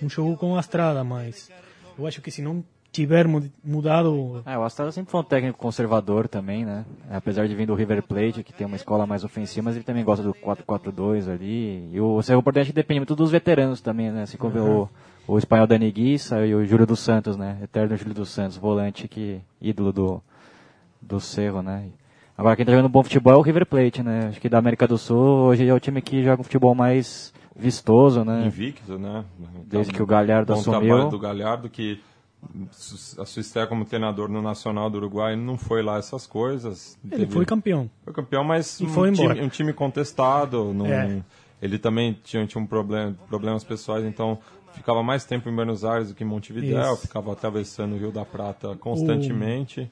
um 0.00 0.08
jogo 0.08 0.36
com 0.36 0.54
a 0.54 0.60
Astrada, 0.60 1.02
mas 1.02 1.50
eu 1.98 2.06
acho 2.06 2.22
que 2.22 2.30
se 2.30 2.40
não 2.40 2.64
tiver 2.90 3.26
mudado... 3.64 4.42
É, 4.46 4.56
o 4.58 4.64
Astrada 4.64 4.92
sempre 4.92 5.10
foi 5.10 5.20
um 5.20 5.24
técnico 5.24 5.58
conservador 5.58 6.28
também, 6.28 6.64
né? 6.64 6.84
Apesar 7.10 7.46
de 7.46 7.54
vir 7.54 7.66
do 7.66 7.74
River 7.74 8.02
Plate, 8.02 8.42
que 8.42 8.52
tem 8.52 8.66
uma 8.66 8.76
escola 8.76 9.06
mais 9.06 9.24
ofensiva, 9.24 9.64
mas 9.66 9.76
ele 9.76 9.84
também 9.84 10.04
gosta 10.04 10.22
do 10.22 10.34
4-4-2 10.34 11.30
ali. 11.30 11.90
E 11.92 12.00
o 12.00 12.20
Cerro 12.22 12.42
Portenho 12.42 12.72
depende 12.72 13.00
muito 13.00 13.16
dos 13.16 13.30
veteranos 13.30 13.80
também, 13.80 14.10
né? 14.10 14.22
Assim 14.22 14.36
como 14.36 14.58
uhum. 14.58 14.82
o 14.82 14.88
o 15.28 15.36
espanhol 15.36 15.66
Dani 15.66 15.92
Guissa 15.92 16.44
e 16.46 16.54
o 16.54 16.64
Júlio 16.64 16.86
dos 16.86 17.00
Santos, 17.00 17.36
né? 17.36 17.58
Eterno 17.62 17.94
Júlio 17.94 18.14
dos 18.14 18.30
Santos, 18.30 18.56
volante 18.56 19.06
que 19.06 19.42
ídolo 19.60 19.92
do, 19.92 20.22
do 21.02 21.20
Cerro, 21.20 21.60
né? 21.60 21.84
Agora 22.36 22.56
quem 22.56 22.64
tá 22.64 22.72
jogando 22.72 22.88
bom 22.88 23.02
futebol 23.02 23.34
é 23.34 23.36
o 23.36 23.42
River 23.42 23.66
Plate, 23.66 24.02
né? 24.02 24.28
Acho 24.28 24.40
que 24.40 24.48
da 24.48 24.56
América 24.56 24.88
do 24.88 24.96
Sul 24.96 25.18
hoje 25.18 25.68
é 25.68 25.74
o 25.74 25.78
time 25.78 26.00
que 26.00 26.22
joga 26.22 26.40
um 26.40 26.44
futebol 26.44 26.74
mais 26.74 27.34
vistoso, 27.54 28.24
né? 28.24 28.46
Invicto, 28.46 28.98
né? 28.98 29.22
Desde 29.66 29.92
que 29.92 30.02
o 30.02 30.06
Galhardo 30.06 30.54
bom 30.54 30.60
assumiu. 30.60 30.80
trabalho 30.80 31.10
do 31.10 31.18
Galhardo 31.18 31.68
que 31.68 32.00
a 33.18 33.24
sua 33.24 33.40
estreia 33.40 33.66
como 33.66 33.84
treinador 33.84 34.28
no 34.28 34.40
Nacional 34.40 34.88
do 34.88 34.98
Uruguai 34.98 35.36
não 35.36 35.58
foi 35.58 35.82
lá 35.82 35.98
essas 35.98 36.26
coisas. 36.26 36.98
Ele 37.04 37.20
Teve... 37.20 37.32
foi 37.32 37.44
campeão. 37.44 37.90
Foi 38.04 38.12
campeão, 38.12 38.44
mas 38.44 38.80
um, 38.80 38.88
foi 38.88 39.12
time, 39.12 39.40
um 39.40 39.48
time 39.48 39.72
contestado. 39.72 40.72
Num... 40.72 40.86
É. 40.86 41.22
Ele 41.60 41.78
também 41.78 42.18
tinha, 42.22 42.46
tinha 42.46 42.62
um 42.62 42.66
problema, 42.66 43.16
problemas 43.28 43.64
pessoais, 43.64 44.04
então 44.04 44.38
ficava 44.72 45.02
mais 45.02 45.24
tempo 45.24 45.48
em 45.48 45.54
Buenos 45.54 45.84
Aires 45.84 46.08
do 46.08 46.14
que 46.14 46.22
em 46.22 46.26
Montevideo, 46.26 46.80
isso. 46.80 46.96
ficava 46.98 47.32
atravessando 47.32 47.94
o 47.94 47.98
Rio 47.98 48.12
da 48.12 48.24
Prata 48.24 48.76
constantemente 48.76 49.80
o... 49.80 49.90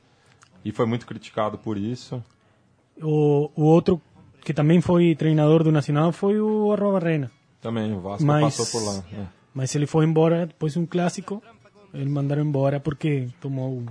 e 0.65 0.71
foi 0.71 0.87
muito 0.87 1.07
criticado 1.07 1.59
por 1.59 1.77
isso. 1.77 2.23
O, 3.03 3.51
o 3.55 3.65
outro 3.65 4.01
que 4.45 4.55
também 4.55 4.81
foi 4.81 5.17
treinador 5.17 5.65
do 5.65 5.73
Nacional 5.73 6.13
foi 6.13 6.41
o 6.41 6.73
Arroba 6.73 7.01
Reina. 7.01 7.31
Também, 7.61 7.93
o 7.93 8.01
Vasco 8.01 8.25
mas, 8.25 8.57
passou 8.57 8.81
por 8.81 8.87
lá. 8.87 9.05
É. 9.13 9.27
Mas 9.53 9.75
ele 9.75 9.87
foi 9.87 10.05
embora 10.05 10.47
depois 10.47 10.75
de 10.75 10.79
um 10.79 10.87
clássico, 10.87 11.43
ele 11.93 12.11
mandaram 12.11 12.43
embora 12.43 12.81
porque 12.81 13.29
tomou 13.41 13.79
um 13.79 13.87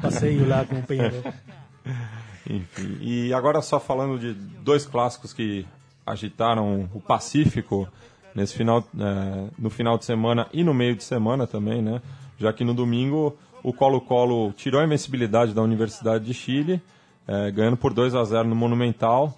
passeio 0.00 0.48
lá 0.48 0.64
com 0.64 0.76
o 0.76 0.82
Penharol. 0.82 1.22
Enfim, 2.48 2.98
e 3.00 3.32
agora 3.32 3.60
só 3.62 3.78
falando 3.78 4.18
de 4.18 4.32
dois 4.32 4.86
clássicos 4.86 5.32
que 5.32 5.66
agitaram 6.04 6.88
o 6.92 7.00
Pacífico 7.00 7.88
nesse 8.34 8.54
final, 8.54 8.84
é, 8.98 9.48
no 9.58 9.70
final 9.70 9.98
de 9.98 10.04
semana 10.04 10.48
e 10.52 10.64
no 10.64 10.74
meio 10.74 10.96
de 10.96 11.04
semana 11.04 11.46
também, 11.46 11.82
né? 11.82 12.00
Já 12.38 12.52
que 12.52 12.64
no 12.64 12.74
domingo 12.74 13.36
o 13.62 13.72
Colo-Colo 13.72 14.52
tirou 14.52 14.80
a 14.80 14.84
invencibilidade 14.84 15.52
da 15.52 15.62
Universidade 15.62 16.24
de 16.24 16.34
Chile, 16.34 16.80
é, 17.28 17.50
ganhando 17.50 17.76
por 17.76 17.92
2 17.92 18.14
a 18.14 18.24
0 18.24 18.48
no 18.48 18.56
Monumental, 18.56 19.36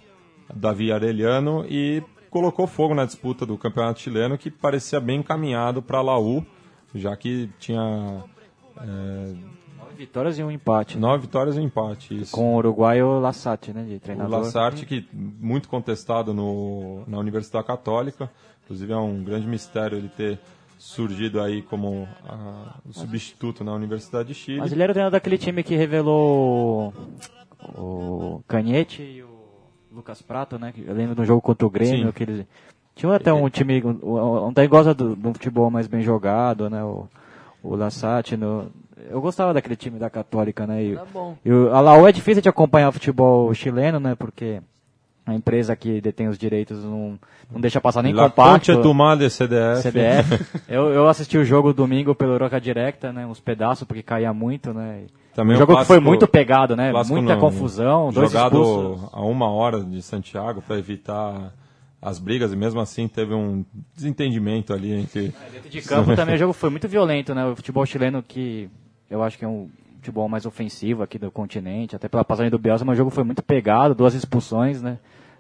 Davi 0.54 0.92
Arellano, 0.92 1.64
e 1.68 2.02
colocou 2.30 2.66
fogo 2.66 2.94
na 2.94 3.04
disputa 3.04 3.44
do 3.44 3.58
Campeonato 3.58 4.00
Chileno, 4.00 4.38
que 4.38 4.50
parecia 4.50 5.00
bem 5.00 5.18
encaminhado 5.18 5.82
para 5.82 5.98
a 5.98 6.02
Laú, 6.02 6.46
já 6.94 7.16
que 7.16 7.50
tinha... 7.58 8.24
É, 8.78 9.34
Nove 9.78 9.94
vitórias 9.96 10.38
e 10.38 10.42
um 10.42 10.50
empate. 10.50 10.96
Né? 10.96 11.00
Nove 11.02 11.22
vitórias 11.22 11.56
e 11.56 11.60
um 11.60 11.64
empate, 11.64 12.20
isso. 12.22 12.32
Com 12.32 12.54
o 12.54 12.56
uruguaio 12.56 13.20
Lassati, 13.20 13.72
né, 13.72 13.84
de 13.84 13.98
treinador. 13.98 14.40
O 14.40 14.42
Lassati, 14.42 14.86
que 14.86 15.06
muito 15.12 15.68
contestado 15.68 16.32
no, 16.32 17.04
na 17.06 17.18
Universidade 17.18 17.66
Católica, 17.66 18.30
Inclusive 18.64 18.92
é 18.92 18.96
um 18.96 19.22
grande 19.22 19.46
mistério 19.46 19.98
ele 19.98 20.08
ter 20.08 20.38
surgido 20.78 21.40
aí 21.40 21.62
como 21.62 22.08
a, 22.24 22.78
o 22.86 22.92
substituto 22.92 23.62
na 23.62 23.74
Universidade 23.74 24.28
de 24.28 24.34
Chile. 24.34 24.60
Mas 24.60 24.72
ele 24.72 24.82
era 24.82 24.92
o 24.92 24.94
treinador 24.94 25.18
daquele 25.18 25.36
time 25.36 25.62
que 25.62 25.76
revelou 25.76 26.92
o 27.76 28.42
Canhete 28.48 29.02
e 29.02 29.22
o 29.22 29.28
Lucas 29.92 30.22
Prato, 30.22 30.58
né? 30.58 30.72
Eu 30.76 30.94
lembro 30.94 31.14
do 31.14 31.24
jogo 31.24 31.42
contra 31.42 31.66
o 31.66 31.70
Grêmio, 31.70 32.06
Sim. 32.06 32.12
que 32.12 32.22
ele 32.22 32.46
Tinha 32.94 33.14
até 33.14 33.32
um 33.32 33.48
time, 33.48 33.82
um, 33.82 34.48
um, 34.48 34.68
gosta 34.68 34.92
do, 34.92 35.16
do 35.16 35.32
futebol 35.32 35.70
mais 35.70 35.86
bem 35.86 36.02
jogado, 36.02 36.68
né? 36.68 36.82
O, 36.84 37.08
o 37.62 37.74
Lassati, 37.74 38.36
no, 38.36 38.70
eu 39.10 39.20
gostava 39.20 39.54
daquele 39.54 39.76
time 39.76 39.98
da 39.98 40.10
Católica, 40.10 40.66
né? 40.66 40.82
E, 40.82 40.96
tá 40.96 41.06
bom. 41.12 41.36
E 41.44 41.50
a 41.50 41.80
Laú 41.80 42.06
é 42.06 42.12
difícil 42.12 42.42
de 42.42 42.48
acompanhar 42.48 42.88
o 42.88 42.92
futebol 42.92 43.52
chileno, 43.54 43.98
né? 43.98 44.14
Porque 44.14 44.60
a 45.24 45.34
empresa 45.34 45.74
que 45.76 46.00
detém 46.00 46.28
os 46.28 46.36
direitos 46.36 46.82
não, 46.84 47.18
não 47.50 47.60
deixa 47.60 47.80
passar 47.80 48.02
nem 48.02 48.12
La 48.12 48.24
compacto. 48.24 48.72
Concha 48.72 48.82
Tomada 48.82 49.28
CDF. 49.30 49.82
CDF. 49.82 50.46
eu, 50.68 50.88
eu 50.90 51.08
assisti 51.08 51.38
o 51.38 51.44
jogo 51.44 51.72
domingo 51.72 52.14
pelo 52.14 52.36
Roca 52.36 52.60
Directa, 52.60 53.12
né? 53.12 53.26
Uns 53.26 53.40
pedaços, 53.40 53.86
porque 53.86 54.02
caía 54.02 54.32
muito, 54.32 54.72
né? 54.74 55.04
Também 55.34 55.56
um 55.56 55.58
jogo 55.58 55.72
clássico, 55.72 55.94
que 55.94 56.00
foi 56.00 56.00
muito 56.00 56.28
pegado, 56.28 56.76
né? 56.76 56.92
Muita 57.08 57.34
não, 57.34 57.40
confusão, 57.40 58.12
dois 58.12 58.30
Jogado 58.30 58.60
expulsos. 58.60 59.08
a 59.12 59.20
uma 59.22 59.50
hora 59.50 59.80
de 59.82 60.02
Santiago 60.02 60.60
para 60.60 60.76
evitar 60.76 61.52
as 62.02 62.18
brigas 62.18 62.52
e 62.52 62.56
mesmo 62.56 62.80
assim 62.80 63.06
teve 63.06 63.32
um 63.32 63.64
desentendimento 63.94 64.74
ali 64.74 64.92
entre... 64.92 65.26
É, 65.46 65.50
dentro 65.52 65.70
de 65.70 65.80
campo 65.82 66.16
também 66.16 66.34
o 66.34 66.38
jogo 66.38 66.52
foi 66.52 66.68
muito 66.68 66.88
violento, 66.88 67.32
né? 67.32 67.46
O 67.46 67.54
futebol 67.54 67.86
chileno 67.86 68.20
que 68.20 68.68
eu 69.08 69.22
acho 69.22 69.38
que 69.38 69.44
é 69.44 69.48
um 69.48 69.70
futebol 69.96 70.28
mais 70.28 70.44
ofensivo 70.44 71.04
aqui 71.04 71.16
do 71.16 71.30
continente, 71.30 71.94
até 71.94 72.08
pela 72.08 72.24
passagem 72.24 72.50
do 72.50 72.58
Bielsa, 72.58 72.84
mas 72.84 72.94
o 72.94 72.98
jogo 72.98 73.10
foi 73.10 73.22
muito 73.22 73.40
pegado, 73.40 73.94
duas 73.94 74.14
expulsões, 74.14 74.82
né? 74.82 74.98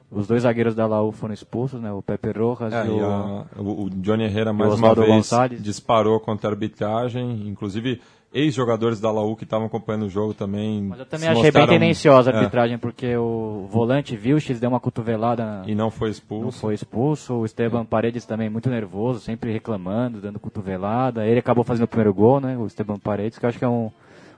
Os 0.08 0.28
dois 0.28 0.42
zagueiros 0.42 0.74
da 0.74 0.86
Laú 0.86 1.10
foram 1.10 1.34
expulsos, 1.34 1.80
né? 1.80 1.90
O 1.90 2.00
Pepe 2.00 2.30
Rojas 2.30 2.72
é, 2.72 2.86
e, 2.86 2.90
o, 2.90 3.04
a, 3.04 3.46
o, 3.56 3.90
Johnny 3.90 4.24
Herrera 4.24 4.52
mais 4.52 4.74
uma 4.74 4.94
vez 4.94 5.08
Gonçalves. 5.08 5.60
disparou 5.60 6.20
contra 6.20 6.48
a 6.48 6.52
arbitragem, 6.52 7.48
inclusive 7.48 8.00
ex-jogadores 8.32 8.98
da 9.00 9.10
Laú 9.10 9.36
que 9.36 9.44
estavam 9.44 9.66
acompanhando 9.66 10.06
o 10.06 10.10
jogo 10.10 10.32
também. 10.32 10.82
Mas 10.82 11.00
eu 11.00 11.06
também 11.06 11.28
achei 11.28 11.42
mostraram... 11.42 11.66
bem 11.66 11.78
tendenciosa 11.78 12.30
a 12.30 12.34
é. 12.34 12.36
arbitragem, 12.38 12.74
é. 12.74 12.78
porque 12.78 13.16
o 13.16 13.66
volante 13.70 14.16
Vilches 14.16 14.58
deu 14.58 14.70
uma 14.70 14.80
cotovelada. 14.80 15.62
E 15.66 15.74
não 15.74 15.90
foi 15.90 16.10
expulso. 16.10 16.44
Não 16.44 16.52
foi 16.52 16.74
expulso. 16.74 17.34
O 17.34 17.44
Esteban 17.44 17.84
Paredes 17.84 18.24
também 18.24 18.48
muito 18.48 18.70
nervoso, 18.70 19.20
sempre 19.20 19.52
reclamando, 19.52 20.20
dando 20.20 20.40
cotovelada. 20.40 21.26
Ele 21.26 21.38
acabou 21.38 21.62
fazendo 21.62 21.84
o 21.84 21.88
primeiro 21.88 22.14
gol, 22.14 22.40
né? 22.40 22.56
O 22.56 22.66
Esteban 22.66 22.98
Paredes, 22.98 23.38
que 23.38 23.44
eu 23.44 23.48
acho 23.48 23.58
que 23.58 23.64
é 23.64 23.68
um 23.68 23.90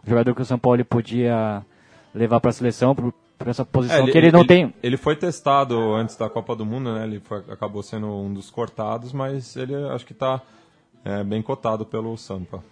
jogador 0.06 0.34
que 0.34 0.42
o 0.42 0.44
São 0.44 0.58
Paulo 0.58 0.84
podia 0.84 1.62
levar 2.14 2.40
para 2.40 2.50
a 2.50 2.52
seleção 2.52 2.94
por, 2.94 3.12
por, 3.38 3.48
essa 3.48 3.64
posição 3.64 3.98
é, 3.98 4.02
ele, 4.02 4.12
que 4.12 4.18
ele 4.18 4.32
não 4.32 4.40
ele, 4.40 4.48
tem. 4.48 4.74
Ele 4.82 4.96
foi 4.96 5.16
testado 5.16 5.94
antes 5.94 6.16
da 6.16 6.28
Copa 6.28 6.54
do 6.56 6.66
Mundo, 6.66 6.92
né? 6.92 7.04
Ele 7.04 7.20
foi, 7.20 7.38
acabou 7.48 7.82
sendo 7.82 8.08
um 8.08 8.32
dos 8.32 8.50
cortados, 8.50 9.12
mas 9.12 9.56
ele 9.56 9.74
acho 9.88 10.04
que 10.04 10.12
está 10.12 10.42
é, 11.04 11.22
bem 11.22 11.42
cotado 11.42 11.86
pelo 11.86 12.16
Sampa. 12.16 12.62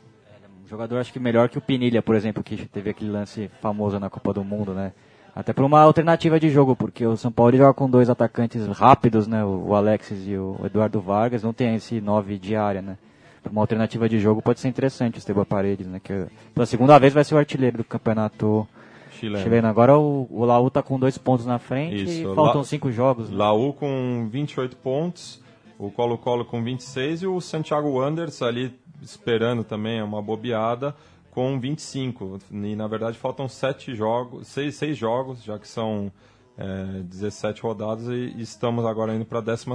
É, 0.72 0.74
jogador 0.74 0.98
acho 0.98 1.12
que 1.12 1.20
melhor 1.20 1.48
que 1.50 1.58
o 1.58 1.60
Pinilha, 1.60 2.00
por 2.00 2.16
exemplo, 2.16 2.42
que 2.42 2.56
teve 2.66 2.90
aquele 2.90 3.10
lance 3.10 3.50
famoso 3.60 4.00
na 4.00 4.08
Copa 4.08 4.32
do 4.32 4.42
Mundo, 4.42 4.72
né? 4.72 4.92
Até 5.34 5.52
por 5.52 5.64
uma 5.64 5.80
alternativa 5.80 6.40
de 6.40 6.48
jogo, 6.48 6.74
porque 6.74 7.06
o 7.06 7.16
São 7.16 7.30
Paulo 7.30 7.56
joga 7.56 7.72
com 7.72 7.88
dois 7.88 8.10
atacantes 8.10 8.66
rápidos, 8.68 9.26
né? 9.26 9.44
O 9.44 9.74
Alexis 9.74 10.26
e 10.26 10.36
o 10.36 10.58
Eduardo 10.64 11.00
Vargas, 11.00 11.42
não 11.42 11.52
tem 11.52 11.74
esse 11.74 12.00
nove 12.00 12.38
de 12.38 12.56
área, 12.56 12.82
né? 12.82 12.96
uma 13.50 13.60
alternativa 13.60 14.08
de 14.08 14.20
jogo 14.20 14.40
pode 14.40 14.60
ser 14.60 14.68
interessante 14.68 15.16
o 15.16 15.18
Esteban 15.18 15.44
Paredes, 15.44 15.86
né? 15.86 16.00
Que 16.02 16.26
pela 16.54 16.64
segunda 16.64 16.96
vez 16.98 17.12
vai 17.12 17.24
ser 17.24 17.34
o 17.34 17.38
artilheiro 17.38 17.78
do 17.78 17.84
campeonato 17.84 18.66
chileno. 19.10 19.42
chileno. 19.42 19.68
Agora 19.68 19.98
o, 19.98 20.28
o 20.30 20.44
Laú 20.44 20.70
tá 20.70 20.80
com 20.80 20.98
dois 20.98 21.18
pontos 21.18 21.44
na 21.44 21.58
frente 21.58 22.04
Isso. 22.04 22.30
e 22.30 22.34
faltam 22.36 22.58
La, 22.58 22.64
cinco 22.64 22.92
jogos. 22.92 23.28
Né? 23.28 23.36
Laú 23.36 23.72
com 23.72 24.28
28 24.30 24.76
pontos, 24.76 25.42
o 25.76 25.90
Colo-Colo 25.90 26.44
com 26.44 26.62
26 26.62 27.22
e 27.22 27.26
o 27.26 27.40
Santiago 27.40 27.88
Wanderers 27.88 28.42
ali 28.42 28.72
esperando 29.02 29.64
também 29.64 29.98
é 29.98 30.04
uma 30.04 30.22
bobeada 30.22 30.94
com 31.30 31.58
25. 31.58 32.38
E 32.50 32.76
na 32.76 32.86
verdade 32.86 33.18
faltam 33.18 33.48
sete 33.48 33.94
jogos, 33.94 34.46
seis, 34.48 34.76
seis 34.76 34.96
jogos, 34.96 35.42
já 35.42 35.58
que 35.58 35.66
são 35.68 36.12
é, 36.56 37.02
17 37.02 37.62
rodadas 37.62 38.06
e, 38.08 38.34
estamos 38.40 38.84
agora 38.84 39.14
indo 39.14 39.24
para 39.24 39.38
a 39.38 39.42
12 39.42 39.66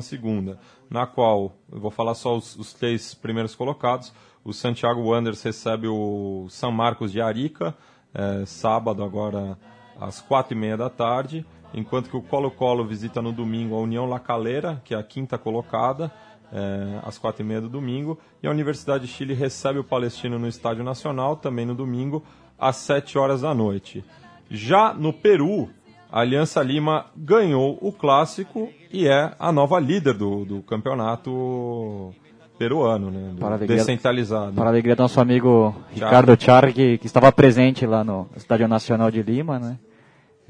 na 0.90 1.06
qual 1.08 1.54
eu 1.72 1.80
vou 1.80 1.92
falar 1.92 2.14
só 2.14 2.38
os, 2.38 2.56
os, 2.56 2.74
três 2.74 3.14
primeiros 3.14 3.56
colocados. 3.56 4.14
O 4.44 4.54
Santiago 4.54 5.02
Wanderers 5.02 5.42
recebe 5.42 5.88
o 5.88 6.48
São 6.50 6.72
Marcos 6.72 7.12
de 7.12 7.20
Arica, 7.20 7.76
é, 8.14 8.46
sábado 8.46 9.04
agora 9.04 9.58
às 10.00 10.22
quatro 10.22 10.56
e 10.56 10.60
meia 10.60 10.78
da 10.78 10.90
tarde, 10.90 11.46
enquanto 11.74 12.10
que 12.10 12.16
o 12.16 12.22
Colo-Colo 12.22 12.86
visita 12.86 13.22
no 13.22 13.32
domingo 13.32 13.76
a 13.76 13.80
União 13.80 14.06
La 14.06 14.20
Calera, 14.20 14.82
que 14.86 14.94
é 14.94 14.98
a 14.98 15.04
quinta 15.04 15.38
colocada, 15.38 16.12
é, 16.52 17.00
às 17.04 17.18
quatro 17.18 17.42
e 17.42 17.46
meia 17.46 17.62
do 17.62 17.70
domingo, 17.70 18.18
e 18.42 18.48
a 18.48 18.52
Universidade 18.52 19.06
de 19.06 19.12
Chile 19.12 19.34
recebe 19.34 19.80
o 19.80 19.84
Palestino 19.84 20.40
no 20.40 20.48
Estádio 20.48 20.84
Nacional, 20.84 21.36
também 21.36 21.66
no 21.66 21.76
domingo, 21.76 22.24
às 22.58 22.78
sete 22.78 23.18
horas 23.18 23.42
da 23.42 23.54
noite. 23.54 24.04
Já 24.50 24.94
no 24.94 25.12
Peru, 25.12 25.70
a 26.12 26.22
Aliança 26.22 26.64
Lima 26.64 27.06
ganhou 27.16 27.78
o 27.82 27.92
clássico 27.92 28.70
e 28.92 29.08
é 29.08 29.34
a 29.38 29.52
nova 29.52 29.80
líder 29.80 30.14
do, 30.14 30.46
do 30.46 30.62
campeonato 30.62 32.14
peruano, 32.58 33.12
né? 33.12 33.36
Para 33.40 33.56
alegria, 33.56 33.78
descentralizado. 33.78 34.54
Para 34.54 34.66
a 34.66 34.70
alegria 34.70 34.96
do 34.96 35.02
nosso 35.02 35.20
amigo 35.20 35.76
Ricardo 35.92 36.36
Char, 36.42 36.74
que, 36.74 36.98
que, 36.98 37.06
estava 37.06 37.32
presente 37.32 37.86
lá 37.86 38.04
no 38.04 38.28
Estádio 38.36 38.68
Nacional 38.68 39.12
de 39.12 39.22
Lima, 39.22 39.60
né? 39.60 39.78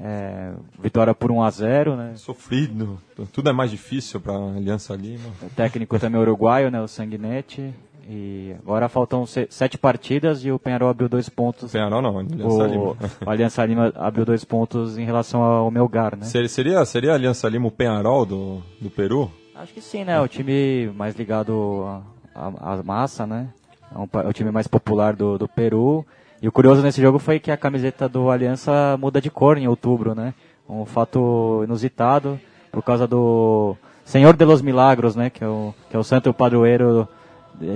É, 0.00 0.52
vitória 0.80 1.12
por 1.12 1.32
1 1.32 1.42
a 1.42 1.50
0 1.50 1.96
né? 1.96 2.12
Sofrido, 2.14 3.00
tudo 3.32 3.50
é 3.50 3.52
mais 3.52 3.70
difícil 3.70 4.20
para 4.20 4.32
a 4.32 4.56
Aliança 4.56 4.94
Lima. 4.94 5.30
O 5.42 5.50
técnico 5.50 5.98
também 5.98 6.20
uruguaio, 6.20 6.70
né? 6.70 6.80
O 6.80 6.86
Sanguinetti. 6.86 7.74
E 8.10 8.54
agora 8.62 8.88
faltam 8.88 9.26
sete 9.26 9.76
partidas 9.76 10.42
e 10.42 10.50
o 10.50 10.58
Penharol 10.58 10.88
abriu 10.88 11.10
dois 11.10 11.28
pontos. 11.28 11.72
Penharol 11.72 12.00
não, 12.00 12.18
Aliança 12.18 12.64
o, 12.64 12.66
Lima. 12.66 12.84
O 12.84 12.96
Aliança 13.28 13.66
Lima 13.66 13.92
abriu 13.96 14.24
dois 14.24 14.44
pontos 14.44 14.96
em 14.96 15.04
relação 15.04 15.42
ao 15.42 15.70
Melgar, 15.70 16.16
né? 16.16 16.24
Seria, 16.24 16.84
seria 16.86 17.12
a 17.12 17.14
Aliança 17.14 17.46
Lima 17.48 17.66
o 17.66 17.70
Penharol 17.70 18.24
do, 18.24 18.62
do 18.80 18.88
Peru? 18.88 19.30
Acho 19.54 19.74
que 19.74 19.80
sim, 19.82 20.04
né? 20.04 20.18
O 20.20 20.28
time 20.28 20.90
mais 20.94 21.16
ligado 21.16 22.02
à 22.34 22.82
massa, 22.82 23.26
né? 23.26 23.48
É, 23.94 23.98
um, 23.98 24.08
é, 24.22 24.28
o 24.28 24.32
time 24.32 24.50
mais 24.50 24.66
popular 24.66 25.14
do, 25.14 25.36
do 25.36 25.48
Peru. 25.48 26.06
E 26.40 26.46
o 26.46 26.52
curioso 26.52 26.82
nesse 26.82 27.00
jogo 27.02 27.18
foi 27.18 27.40
que 27.40 27.50
a 27.50 27.56
camiseta 27.56 28.08
do 28.08 28.30
Aliança 28.30 28.96
muda 28.98 29.20
de 29.20 29.30
cor 29.30 29.58
em 29.58 29.66
outubro, 29.66 30.14
né? 30.14 30.34
Um 30.68 30.84
fato 30.84 31.62
inusitado 31.64 32.38
por 32.70 32.82
causa 32.82 33.06
do 33.06 33.74
Senhor 34.04 34.36
de 34.36 34.44
los 34.44 34.62
Milagros, 34.62 35.16
né? 35.16 35.30
Que 35.30 35.42
é 35.42 35.48
o, 35.48 35.74
que 35.90 35.96
é 35.96 35.98
o 35.98 36.04
santo 36.04 36.32
padroeiro 36.32 37.08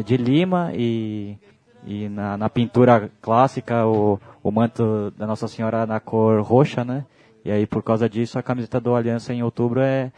de 0.05 0.17
Lima 0.17 0.71
e, 0.75 1.37
e 1.85 2.09
na, 2.09 2.37
na 2.37 2.49
pintura 2.49 3.11
clássica 3.21 3.85
o, 3.85 4.21
o 4.43 4.51
manto 4.53 5.13
da 5.19 5.27
Nossa 5.27 5.49
Senhora 5.49 5.85
na 5.85 5.99
cor 5.99 6.41
roxa, 6.43 6.85
né? 6.85 7.05
E 7.45 7.51
aí 7.51 7.67
por 7.67 7.83
causa 7.83 8.09
disso 8.09 8.39
a 8.39 8.43
camiseta 8.43 8.81
do 8.81 8.95
Aliança 8.95 9.35
em 9.35 9.43
outubro 9.43 9.81
é 9.81 10.13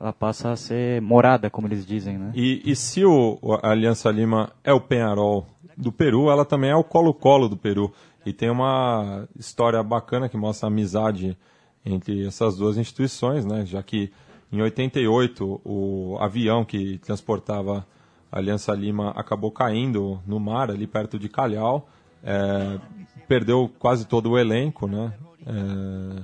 ela 0.00 0.12
passa 0.12 0.52
a 0.52 0.56
ser 0.56 1.02
morada, 1.02 1.50
como 1.50 1.66
eles 1.66 1.84
dizem, 1.84 2.16
né? 2.16 2.30
E, 2.34 2.62
e 2.64 2.76
se 2.76 3.04
o, 3.04 3.38
Aliança 3.62 4.10
Lima 4.10 4.52
é 4.62 4.72
o 4.72 4.80
Penharol 4.80 5.44
do 5.78 5.92
Peru, 5.92 6.28
ela 6.28 6.44
também 6.44 6.70
é 6.70 6.76
o 6.76 6.82
Colo-Colo 6.82 7.48
do 7.48 7.56
Peru. 7.56 7.92
E 8.26 8.32
tem 8.32 8.50
uma 8.50 9.28
história 9.38 9.82
bacana 9.82 10.28
que 10.28 10.36
mostra 10.36 10.66
a 10.66 10.70
amizade 10.70 11.38
entre 11.86 12.26
essas 12.26 12.56
duas 12.56 12.76
instituições, 12.76 13.46
né? 13.46 13.64
Já 13.64 13.82
que 13.82 14.12
em 14.52 14.60
88 14.60 15.60
o 15.64 16.18
avião 16.20 16.64
que 16.64 16.98
transportava 16.98 17.86
a 18.30 18.38
Aliança 18.38 18.74
Lima 18.74 19.10
acabou 19.10 19.50
caindo 19.50 20.20
no 20.26 20.38
mar, 20.38 20.70
ali 20.70 20.86
perto 20.86 21.18
de 21.18 21.28
Calhau. 21.28 21.88
É, 22.22 22.78
perdeu 23.26 23.70
quase 23.78 24.04
todo 24.04 24.30
o 24.30 24.38
elenco, 24.38 24.86
né? 24.86 25.14
É, 25.46 26.22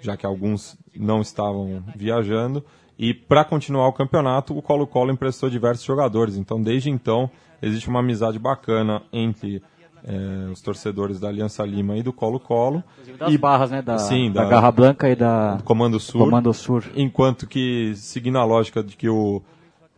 já 0.00 0.16
que 0.16 0.26
alguns 0.26 0.76
não 0.94 1.22
estavam 1.22 1.82
viajando. 1.96 2.62
E 2.98 3.12
para 3.12 3.44
continuar 3.44 3.88
o 3.88 3.92
campeonato, 3.92 4.56
o 4.56 4.62
Colo-Colo 4.62 5.12
emprestou 5.12 5.50
diversos 5.50 5.84
jogadores. 5.84 6.36
Então, 6.36 6.62
desde 6.62 6.90
então, 6.90 7.30
existe 7.60 7.88
uma 7.88 8.00
amizade 8.00 8.38
bacana 8.38 9.02
entre 9.12 9.62
é, 10.04 10.50
os 10.50 10.60
torcedores 10.60 11.18
da 11.18 11.28
Aliança 11.28 11.64
Lima 11.64 11.96
e 11.96 12.02
do 12.02 12.12
Colo-Colo. 12.12 12.84
E, 13.28 13.36
barras, 13.36 13.70
né? 13.70 13.82
Da, 13.82 13.98
sim, 13.98 14.30
da, 14.30 14.44
da 14.44 14.48
Garra 14.48 14.70
Branca 14.70 15.08
e 15.10 15.16
da 15.16 15.58
Comando 15.64 15.98
Sul. 15.98 16.24
Comando 16.24 16.52
Sur. 16.52 16.84
Enquanto 16.94 17.46
que, 17.46 17.94
seguindo 17.96 18.38
a 18.38 18.44
lógica 18.44 18.82
de 18.82 18.96
que 18.96 19.08
o 19.08 19.42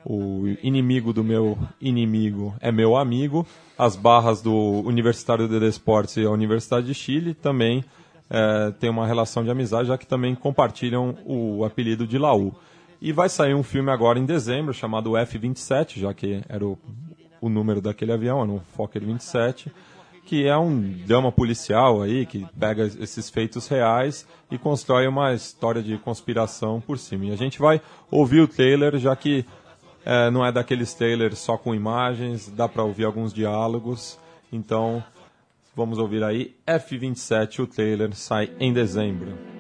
o 0.09 0.47
inimigo 0.63 1.13
do 1.13 1.25
meu 1.25 1.59
inimigo 1.81 2.55
é 2.61 2.71
meu 2.71 2.97
amigo. 2.97 3.45
As 3.77 3.97
barras 3.97 4.41
do 4.41 4.55
Universitário 4.55 5.49
de 5.49 5.59
Desportes 5.59 6.17
e 6.17 6.25
a 6.25 6.31
Universidade 6.31 6.87
de 6.87 6.95
Chile 6.95 7.35
também 7.35 7.85
é, 8.31 8.71
têm 8.79 8.89
uma 8.89 9.05
relação 9.05 9.43
de 9.43 9.51
amizade, 9.51 9.89
já 9.89 9.99
que 9.99 10.07
também 10.07 10.37
compartilham 10.37 11.17
o 11.27 11.65
apelido 11.65 12.07
de 12.07 12.19
Laú. 12.19 12.55
E 13.01 13.13
vai 13.13 13.29
sair 13.29 13.55
um 13.55 13.63
filme 13.63 13.91
agora 13.91 14.19
em 14.19 14.25
dezembro 14.25 14.73
chamado 14.73 15.17
F-27, 15.17 16.01
já 16.01 16.15
que 16.15 16.41
era 16.49 16.65
o, 16.65 16.79
o 17.41 17.49
número 17.49 17.81
daquele 17.81 18.13
avião, 18.13 18.43
era 18.43 18.51
um 18.51 18.61
Fokker 18.61 19.05
27, 19.05 19.71
que 20.25 20.47
é 20.47 20.57
um 20.57 20.81
drama 21.07 21.31
policial 21.31 22.03
aí, 22.03 22.27
que 22.27 22.47
pega 22.59 22.85
esses 22.85 23.31
feitos 23.31 23.69
reais 23.69 24.27
e 24.51 24.59
constrói 24.59 25.07
uma 25.07 25.33
história 25.35 25.83
de 25.83 25.97
conspiração 25.99 26.81
por 26.81 26.99
cima. 26.99 27.27
E 27.27 27.33
a 27.33 27.37
gente 27.37 27.59
vai 27.59 27.81
ouvir 28.11 28.41
o 28.41 28.49
trailer, 28.49 28.99
já 28.99 29.15
que 29.15 29.45
é, 30.05 30.31
não 30.31 30.45
é 30.45 30.51
daqueles 30.51 30.95
trailers 30.95 31.39
só 31.39 31.57
com 31.57 31.75
imagens, 31.75 32.49
dá 32.49 32.69
para 32.69 32.83
ouvir 32.83 33.05
alguns 33.05 33.33
diálogos. 33.33 34.19
Então, 34.53 35.03
vamos 35.75 35.99
ouvir 35.99 36.25
aí 36.25 36.57
F27, 36.67 37.61
o 37.61 37.67
trailer 37.67 38.15
sai 38.15 38.51
em 38.59 38.73
dezembro. 38.73 39.56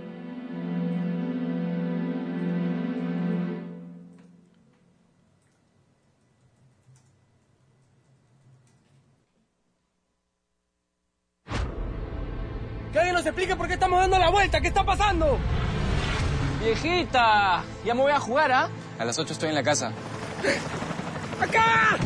Vuelta. 14.46 14.60
¿Qué 14.60 14.68
está 14.68 14.84
pasando? 14.84 15.38
Viejita, 16.60 17.64
ya 17.84 17.94
me 17.94 18.02
voy 18.02 18.12
a 18.12 18.20
jugar, 18.20 18.52
¿ah? 18.52 18.68
A 18.98 19.04
las 19.04 19.18
8 19.18 19.32
estoy 19.32 19.48
en 19.48 19.54
la 19.54 19.62
casa. 19.62 19.92
¡Acá! 21.40 21.96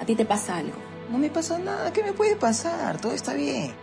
¿A 0.00 0.04
ti 0.04 0.14
te 0.14 0.24
pasa 0.24 0.58
algo? 0.58 0.76
No 1.10 1.18
me 1.18 1.28
pasa 1.28 1.58
nada. 1.58 1.92
¿Qué 1.92 2.02
me 2.02 2.12
puede 2.12 2.36
pasar? 2.36 3.00
Todo 3.00 3.12
está 3.12 3.34
bien. 3.34 3.74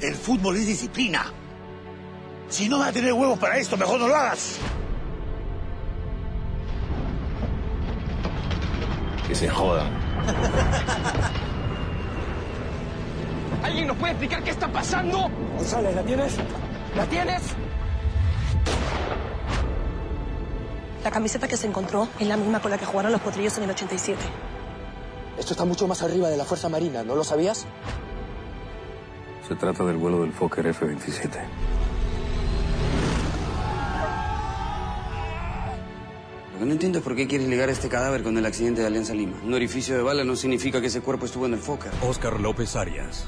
El 0.00 0.14
fútbol 0.14 0.56
es 0.56 0.66
disciplina. 0.66 1.32
Si 2.48 2.68
no 2.68 2.78
vas 2.78 2.88
a 2.88 2.92
tener 2.92 3.12
huevos 3.12 3.38
para 3.38 3.58
esto, 3.58 3.76
mejor 3.76 3.98
no 3.98 4.08
lo 4.08 4.14
hagas. 4.14 4.58
Que 9.26 9.34
se 9.34 9.48
jodan. 9.48 9.90
¿Alguien 13.66 13.88
nos 13.88 13.96
puede 13.96 14.12
explicar 14.12 14.44
qué 14.44 14.50
está 14.50 14.70
pasando? 14.70 15.28
González, 15.56 15.92
¿la 15.92 16.02
tienes? 16.04 16.36
¿La 16.94 17.04
tienes? 17.06 17.42
La 21.02 21.10
camiseta 21.10 21.48
que 21.48 21.56
se 21.56 21.66
encontró 21.66 22.06
es 22.20 22.28
la 22.28 22.36
misma 22.36 22.60
con 22.60 22.70
la 22.70 22.78
que 22.78 22.86
jugaron 22.86 23.10
los 23.10 23.20
potrillos 23.20 23.58
en 23.58 23.64
el 23.64 23.70
87. 23.70 24.20
Esto 25.36 25.52
está 25.54 25.64
mucho 25.64 25.88
más 25.88 26.00
arriba 26.02 26.28
de 26.28 26.36
la 26.36 26.44
Fuerza 26.44 26.68
Marina, 26.68 27.02
¿no 27.02 27.16
lo 27.16 27.24
sabías? 27.24 27.66
Se 29.48 29.56
trata 29.56 29.84
del 29.84 29.96
vuelo 29.96 30.20
del 30.20 30.32
Fokker 30.32 30.68
F-27. 30.68 31.30
Lo 36.52 36.60
que 36.60 36.66
no 36.66 36.72
entiendo 36.72 36.98
es 36.98 37.04
por 37.04 37.16
qué 37.16 37.26
quieres 37.26 37.48
ligar 37.48 37.68
este 37.68 37.88
cadáver 37.88 38.22
con 38.22 38.38
el 38.38 38.46
accidente 38.46 38.82
de 38.82 38.86
Alianza 38.86 39.12
Lima. 39.12 39.36
Un 39.44 39.54
orificio 39.54 39.96
de 39.96 40.04
bala 40.04 40.22
no 40.22 40.36
significa 40.36 40.80
que 40.80 40.86
ese 40.86 41.00
cuerpo 41.00 41.26
estuvo 41.26 41.46
en 41.46 41.54
el 41.54 41.58
Fokker. 41.58 41.90
Oscar 42.02 42.38
López 42.38 42.76
Arias. 42.76 43.26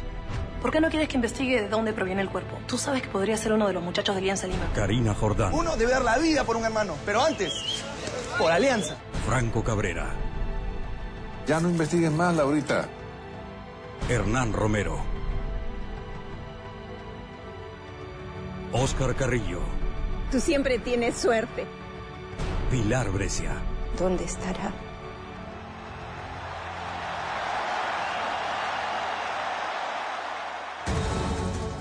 ¿Por 0.61 0.73
qué 0.73 0.81
no 0.81 0.89
quieres 0.91 1.09
que 1.09 1.17
investigue 1.17 1.63
de 1.63 1.69
dónde 1.69 1.93
proviene 1.93 2.21
el 2.23 2.29
cuerpo? 2.31 2.59
Tú 2.67 2.79
sabes 2.79 3.03
que 3.03 3.09
podría 3.09 3.37
ser 3.37 3.53
uno 3.53 3.67
de 3.69 3.73
los 3.73 3.83
muchachos 3.83 4.15
de 4.17 4.21
Alianza 4.21 4.47
Lima. 4.49 4.67
Karina 4.75 5.15
Jordán. 5.15 5.55
Uno 5.55 5.77
debe 5.77 5.93
dar 5.93 6.03
la 6.03 6.19
vida 6.19 6.45
por 6.45 6.57
un 6.57 6.65
hermano, 6.65 6.95
pero 7.07 7.23
antes, 7.23 7.85
por 8.39 8.51
Alianza. 8.51 8.97
Franco 9.25 9.63
Cabrera. 9.63 10.11
Ya 11.47 11.61
no 11.61 11.71
investigues 11.71 12.11
más, 12.11 12.35
Laurita. 12.35 12.89
Hernán 14.09 14.53
Romero. 14.53 14.99
Oscar 18.73 19.15
Carrillo. 19.15 19.61
Tú 20.31 20.41
siempre 20.41 20.79
tienes 20.79 21.17
suerte. 21.17 21.67
Pilar 22.71 23.11
Brescia. 23.11 23.53
¿Dónde 23.99 24.25
estará? 24.25 24.73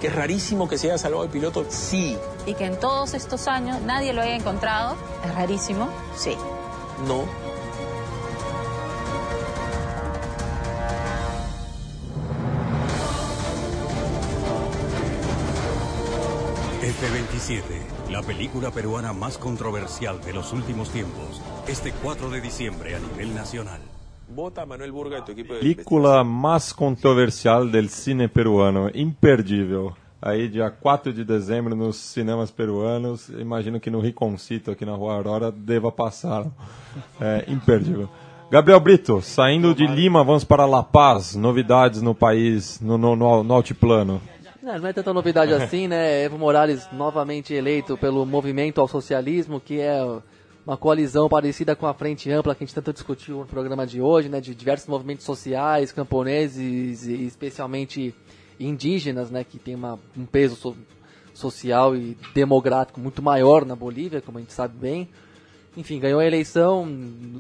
Que 0.02 0.08
es 0.08 0.16
rarísimo 0.16 0.70
que 0.70 0.78
se 0.78 0.88
haya 0.88 0.98
salvado 0.98 1.24
el 1.24 1.30
piloto, 1.30 1.66
sí. 1.70 2.18
Y 2.46 2.54
que 2.54 2.66
en 2.66 2.80
todos 2.80 3.14
estos 3.16 3.48
años 3.48 3.82
nadie 3.82 4.14
lo 4.14 4.22
haya 4.22 4.36
encontrado, 4.36 4.96
es 5.26 5.34
rarísimo, 5.34 5.90
sí. 6.16 6.36
No. 7.08 7.24
F-27, 16.82 18.12
la 18.12 18.22
película 18.22 18.72
peruana 18.72 19.14
más 19.14 19.38
controversial 19.38 20.22
de 20.22 20.34
los 20.34 20.54
últimos 20.54 20.90
tiempos. 20.90 21.42
Este 21.68 21.92
4 21.92 22.30
de 22.30 22.40
diciembre 22.40 22.96
a 22.96 23.00
nivel 23.00 23.36
nacional. 23.36 23.82
Vota 24.30 24.62
a 24.62 24.66
Manuel 24.66 24.92
Burga 24.92 25.22
tu 25.22 25.32
equipo 25.32 25.54
Película 25.54 26.22
mais 26.22 26.74
controversial 26.74 27.66
del 27.66 27.88
cine 27.88 28.28
peruano, 28.28 28.92
imperdível. 28.94 29.94
Aí, 30.22 30.50
dia 30.50 30.70
4 30.70 31.14
de 31.14 31.24
dezembro, 31.24 31.76
nos 31.76 31.96
cinemas 31.96 32.52
peruanos. 32.52 33.30
Imagino 33.30 33.80
que 33.80 33.90
no 33.90 34.02
Riconcito, 34.02 34.72
aqui 34.72 34.86
na 34.86 34.94
Rua 34.94 35.14
Aurora, 35.14 35.52
deva 35.52 35.92
passar. 35.92 36.46
É 37.22 37.46
imperdível. 37.48 38.10
Gabriel 38.50 38.80
Brito, 38.80 39.22
saindo 39.22 39.74
de 39.74 39.86
Lima, 39.86 40.24
vamos 40.24 40.44
para 40.44 40.66
La 40.66 40.82
Paz. 40.82 41.36
Novidades 41.36 42.02
no 42.02 42.16
país, 42.16 42.82
no, 42.82 42.98
no, 42.98 43.16
no, 43.16 43.44
no 43.44 43.54
altiplano. 43.54 44.22
Não, 44.62 44.80
não 44.80 44.88
é 44.90 44.94
tanta 44.94 45.14
novidade 45.14 45.54
assim, 45.56 45.88
né? 45.88 46.24
Evo 46.24 46.38
Morales 46.38 46.88
novamente 46.92 47.54
eleito 47.54 47.98
pelo 47.98 48.26
Movimento 48.26 48.82
ao 48.82 48.88
Socialismo, 48.88 49.60
que 49.60 49.80
é 49.80 50.02
uma 50.68 50.76
coalizão 50.76 51.30
parecida 51.30 51.78
com 51.78 51.88
a 51.88 51.94
Frente 51.94 52.30
Ampla 52.30 52.54
que 52.54 52.62
a 52.62 52.68
gente 52.68 52.76
tanto 52.76 52.92
discutiu 52.92 53.38
no 53.38 53.46
programa 53.46 53.88
de 53.88 54.02
hoje, 54.02 54.28
né? 54.28 54.42
De 54.42 54.54
diversos 54.54 54.86
movimentos 54.86 55.24
sociais, 55.24 55.94
camponeses 55.94 57.08
e 57.08 57.26
especialmente 57.26 58.14
indígenas, 58.60 59.32
né? 59.32 59.46
Que 59.46 59.58
tem 59.58 59.76
uma, 59.76 59.98
um 60.18 60.26
peso 60.26 60.58
so, 60.58 60.76
social 61.34 61.96
e 61.96 62.18
demográfico 62.34 63.00
muito 63.00 63.22
maior 63.22 63.64
na 63.64 63.78
Bolívia, 63.78 64.20
como 64.20 64.40
a 64.40 64.42
gente 64.42 64.52
sabe 64.52 64.78
bem. 64.78 65.08
Enfim, 65.78 66.02
ganhou 66.02 66.20
a 66.20 66.26
eleição 66.26 66.86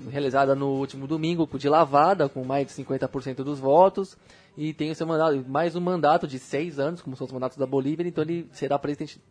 realizada 0.09 0.55
no 0.55 0.67
último 0.67 1.05
domingo 1.05 1.49
de 1.57 1.67
lavada, 1.67 2.29
com 2.29 2.45
mais 2.45 2.67
de 2.67 2.73
50% 2.81 3.43
dos 3.43 3.59
votos 3.59 4.15
e 4.57 4.73
tem 4.73 4.89
o 4.89 4.95
seu 4.95 5.05
mandato, 5.05 5.43
mais 5.49 5.75
um 5.75 5.81
mandato 5.81 6.27
de 6.27 6.39
seis 6.39 6.79
anos, 6.79 7.01
como 7.01 7.17
são 7.17 7.27
os 7.27 7.33
mandatos 7.33 7.57
da 7.57 7.65
Bolívia, 7.65 8.07
então 8.07 8.23
ele 8.23 8.47
será 8.53 8.79
presidente 8.79 9.21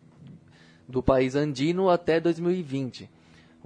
do 0.87 1.03
país 1.03 1.35
andino 1.35 1.89
até 1.89 2.21
2020. 2.21 3.16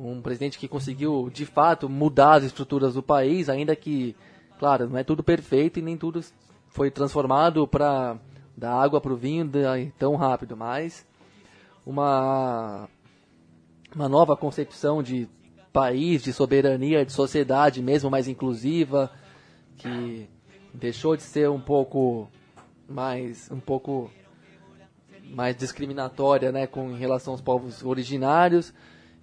Um 0.03 0.23
presidente 0.23 0.59
que 0.59 0.67
conseguiu, 0.67 1.31
de 1.33 1.45
fato, 1.45 1.89
mudar 1.89 2.37
as 2.37 2.45
estruturas 2.45 2.95
do 2.95 3.03
país, 3.03 3.49
ainda 3.51 3.77
que, 3.77 4.17
claro, 4.59 4.89
não 4.89 4.99
é 4.99 5.05
tudo 5.05 5.23
perfeito 5.23 5.79
e 5.79 5.83
nem 5.83 5.97
tudo 5.97 6.25
foi 6.69 6.91
transformado 6.91 7.69
para 7.69 8.17
dar 8.57 8.73
água 8.73 9.01
para 9.01 9.13
o 9.13 9.17
vinho 9.17 9.51
tão 9.99 10.17
rápido, 10.17 10.57
mas 10.57 11.07
uma, 11.85 12.89
uma 13.95 14.09
nova 14.09 14.37
concepção 14.37 15.03
de 15.03 15.29
país, 15.73 16.23
de 16.23 16.33
soberania, 16.33 17.05
de 17.05 17.13
sociedade 17.13 17.83
mesmo 17.83 18.11
mais 18.11 18.27
inclusiva, 18.27 19.11
que 19.77 20.29
deixou 20.73 21.17
de 21.17 21.23
ser 21.23 21.51
um 21.51 21.61
pouco 21.61 22.29
mais 22.89 23.51
um 23.51 23.61
pouco 23.61 24.11
mais 25.31 25.57
discriminatória, 25.57 26.51
né, 26.51 26.67
com 26.67 26.91
em 26.91 26.97
relação 26.97 27.35
aos 27.35 27.41
povos 27.41 27.85
originários 27.85 28.73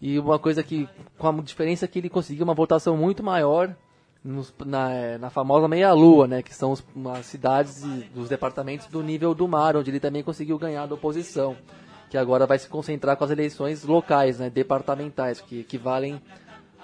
e 0.02 0.20
uma 0.20 0.38
coisa 0.38 0.62
que 0.64 0.88
com 1.18 1.28
a 1.28 1.32
diferença 1.42 1.88
que 1.88 2.00
ele 2.00 2.10
conseguiu 2.10 2.44
uma 2.44 2.54
votação 2.54 2.96
muito 2.96 3.24
maior 3.24 3.76
nos, 4.24 4.54
na, 4.66 5.18
na 5.18 5.30
famosa 5.30 5.68
meia 5.68 5.94
lua, 5.94 6.28
né, 6.28 6.42
que 6.42 6.54
são 6.54 6.72
os, 6.72 6.84
as 7.16 7.26
cidades 7.26 7.84
e, 7.84 8.10
dos 8.14 8.30
departamentos 8.30 8.88
do 8.88 9.02
nível 9.02 9.34
do 9.34 9.48
mar, 9.48 9.76
onde 9.76 9.90
ele 9.90 10.00
também 10.00 10.24
conseguiu 10.24 10.58
ganhar 10.58 10.86
da 10.86 10.96
oposição, 10.96 11.56
que 12.10 12.18
agora 12.18 12.46
vai 12.46 12.60
se 12.60 12.68
concentrar 12.68 13.18
com 13.18 13.24
as 13.24 13.32
eleições 13.32 13.84
locais, 13.84 14.40
né, 14.40 14.50
departamentais, 14.50 15.42
que 15.42 15.62
equivalem 15.62 16.22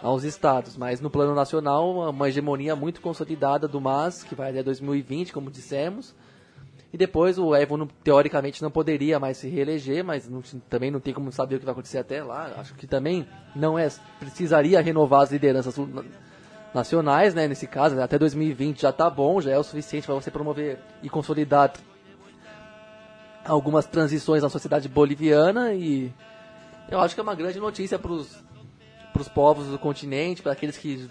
aos 0.02 0.24
estados, 0.24 0.76
mas 0.76 1.00
no 1.00 1.10
plano 1.10 1.34
nacional 1.34 2.10
uma 2.10 2.28
hegemonia 2.28 2.76
muito 2.76 3.00
consolidada 3.00 3.68
do 3.68 3.80
MAS, 3.80 4.24
que 4.24 4.36
vai 4.36 4.50
até 4.50 4.62
2020, 4.62 5.32
como 5.32 5.50
dissemos. 5.50 6.14
E 6.94 6.98
depois 6.98 7.40
o 7.40 7.56
Evo 7.56 7.88
teoricamente 8.04 8.62
não 8.62 8.70
poderia 8.70 9.20
mais 9.20 9.38
se 9.38 9.50
reeleger, 9.50 10.06
mas 10.06 10.30
não, 10.30 10.44
também 10.70 10.92
não 10.92 11.00
tem 11.00 11.12
como 11.12 11.32
saber 11.32 11.56
o 11.56 11.60
que 11.60 11.66
vai 11.66 11.72
acontecer 11.72 11.98
até 11.98 12.24
lá. 12.24 12.54
Acho 12.56 12.76
que 12.76 12.86
também 12.86 13.28
não 13.56 13.80
é 13.80 13.90
precisaria 14.20 14.80
renovar 14.80 15.22
as 15.22 15.32
lideranças 15.32 15.76
nacionais, 16.72 17.34
né, 17.34 17.48
nesse 17.48 17.68
caso, 17.68 17.96
né, 17.96 18.04
até 18.04 18.18
2020 18.18 18.82
já 18.82 18.90
está 18.90 19.10
bom, 19.10 19.40
já 19.42 19.52
é 19.52 19.58
o 19.58 19.64
suficiente 19.64 20.06
para 20.06 20.16
você 20.16 20.32
promover 20.32 20.80
e 21.04 21.10
consolidar 21.10 21.74
algumas 23.46 23.86
transições 23.86 24.42
na 24.42 24.50
sociedade 24.50 24.90
boliviana 24.90 25.74
e 25.74 26.12
eu 26.90 27.00
acho 27.00 27.14
que 27.14 27.20
é 27.22 27.24
uma 27.24 27.36
grande 27.36 27.60
notícia 27.60 28.00
para 28.00 28.12
os 28.12 29.30
povos 29.34 29.68
do 29.68 29.78
continente, 29.78 30.42
para 30.42 30.52
aqueles 30.52 30.78
que 30.78 31.10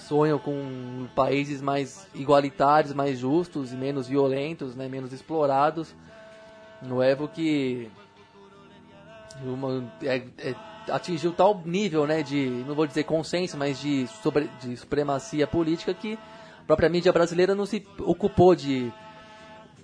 sonham 0.00 0.38
com 0.38 1.06
países 1.14 1.60
mais 1.60 2.08
igualitários, 2.14 2.92
mais 2.92 3.18
justos 3.18 3.72
e 3.72 3.76
menos 3.76 4.08
violentos, 4.08 4.74
né, 4.74 4.88
menos 4.88 5.12
explorados. 5.12 5.94
No 6.82 7.02
Evo 7.02 7.28
que 7.28 7.90
uma, 9.44 9.92
é, 10.02 10.22
é, 10.38 10.54
atingiu 10.88 11.32
tal 11.32 11.62
nível 11.64 12.06
né, 12.06 12.22
de, 12.22 12.48
não 12.66 12.74
vou 12.74 12.86
dizer 12.86 13.04
consenso, 13.04 13.56
mas 13.56 13.80
de, 13.80 14.06
sobre, 14.22 14.48
de 14.60 14.76
supremacia 14.76 15.46
política 15.46 15.94
que 15.94 16.18
a 16.62 16.64
própria 16.66 16.88
mídia 16.88 17.12
brasileira 17.12 17.54
não 17.54 17.66
se 17.66 17.86
ocupou 17.98 18.54
de 18.54 18.92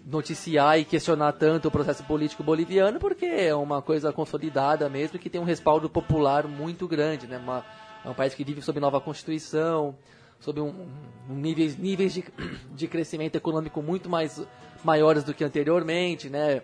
noticiar 0.04 0.78
e 0.78 0.84
questionar 0.84 1.32
tanto 1.32 1.66
o 1.66 1.70
processo 1.70 2.04
político 2.04 2.42
boliviano, 2.44 3.00
porque 3.00 3.26
é 3.26 3.54
uma 3.54 3.82
coisa 3.82 4.12
consolidada 4.12 4.88
mesmo 4.88 5.18
que 5.18 5.28
tem 5.28 5.40
um 5.40 5.44
respaldo 5.44 5.90
popular 5.90 6.46
muito 6.46 6.86
grande, 6.86 7.26
né? 7.26 7.38
Uma, 7.38 7.64
é 8.06 8.08
um 8.08 8.14
país 8.14 8.34
que 8.34 8.44
vive 8.44 8.62
sob 8.62 8.78
nova 8.78 9.00
constituição, 9.00 9.96
sob 10.38 10.60
um, 10.60 10.86
um 11.28 11.34
níveis, 11.34 11.76
níveis 11.76 12.14
de, 12.14 12.24
de 12.72 12.86
crescimento 12.86 13.34
econômico 13.34 13.82
muito 13.82 14.08
mais 14.08 14.40
maiores 14.84 15.24
do 15.24 15.34
que 15.34 15.42
anteriormente, 15.42 16.30
né? 16.30 16.62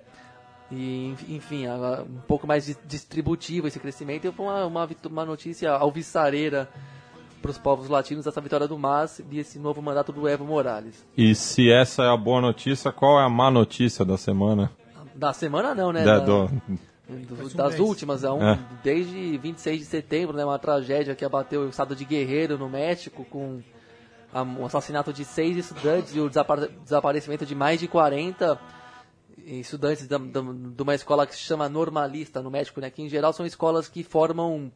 E, 0.71 1.15
enfim, 1.29 1.67
um 1.69 2.21
pouco 2.27 2.47
mais 2.47 2.79
distributivo 2.87 3.67
esse 3.67 3.81
crescimento. 3.81 4.27
E 4.27 4.33
foi 4.33 4.47
uma, 4.47 4.65
uma, 4.65 4.89
uma 5.11 5.25
notícia 5.25 5.71
alvissareira 5.73 6.69
para 7.43 7.51
os 7.51 7.59
povos 7.59 7.89
latinos 7.89 8.27
essa 8.27 8.41
vitória 8.41 8.69
do 8.69 8.79
MAS 8.79 9.21
e 9.29 9.41
esse 9.41 9.59
novo 9.59 9.83
mandato 9.83 10.13
do 10.13 10.29
Evo 10.29 10.45
Morales. 10.45 11.05
E 11.17 11.35
se 11.35 11.71
essa 11.71 12.05
é 12.05 12.09
a 12.09 12.17
boa 12.17 12.41
notícia, 12.41 12.93
qual 12.93 13.21
é 13.21 13.25
a 13.25 13.29
má 13.29 13.51
notícia 13.51 14.05
da 14.05 14.17
semana? 14.17 14.71
Da 15.15 15.33
semana 15.33 15.75
não, 15.75 15.93
né? 15.93 16.05
Da, 16.05 16.21
da, 16.21 16.25
do... 16.25 16.63
do, 17.09 17.55
das 17.55 17.79
últimas, 17.79 18.25
é 18.25 18.31
um, 18.31 18.43
é. 18.43 18.59
desde 18.83 19.37
26 19.39 19.81
de 19.81 19.85
setembro, 19.85 20.37
né, 20.37 20.45
uma 20.45 20.59
tragédia 20.59 21.15
que 21.15 21.25
abateu 21.25 21.63
o 21.63 21.69
estado 21.69 21.97
de 21.97 22.05
Guerreiro, 22.05 22.57
no 22.57 22.69
México, 22.69 23.25
com 23.25 23.63
o 24.59 24.65
assassinato 24.65 25.13
de 25.13 25.25
seis 25.25 25.57
estudantes 25.57 26.15
e 26.15 26.21
o 26.21 26.31
desaparecimento 26.31 27.45
de 27.45 27.55
mais 27.55 27.79
de 27.79 27.87
40 27.87 28.59
estudantes 29.45 30.07
de 30.07 30.83
uma 30.83 30.95
escola 30.95 31.27
que 31.27 31.35
se 31.35 31.41
chama 31.41 31.69
Normalista 31.69 32.41
no 32.41 32.51
México, 32.51 32.81
né, 32.81 32.91
que 32.91 33.03
em 33.03 33.09
geral 33.09 33.33
são 33.33 33.45
escolas 33.45 33.89
que 33.89 34.03
formam 34.03 34.73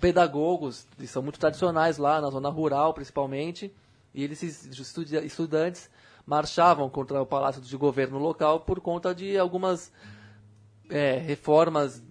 pedagogos, 0.00 0.86
e 0.98 1.06
são 1.06 1.22
muito 1.22 1.40
tradicionais 1.40 1.98
lá 1.98 2.20
na 2.20 2.30
zona 2.30 2.48
rural, 2.48 2.94
principalmente, 2.94 3.72
e 4.14 4.22
eles, 4.22 4.42
estudantes, 4.42 5.90
marchavam 6.24 6.88
contra 6.88 7.20
o 7.20 7.26
palácio 7.26 7.60
de 7.60 7.76
governo 7.76 8.18
local 8.18 8.60
por 8.60 8.80
conta 8.80 9.14
de 9.14 9.36
algumas 9.36 9.92
é, 10.88 11.18
reformas 11.18 12.02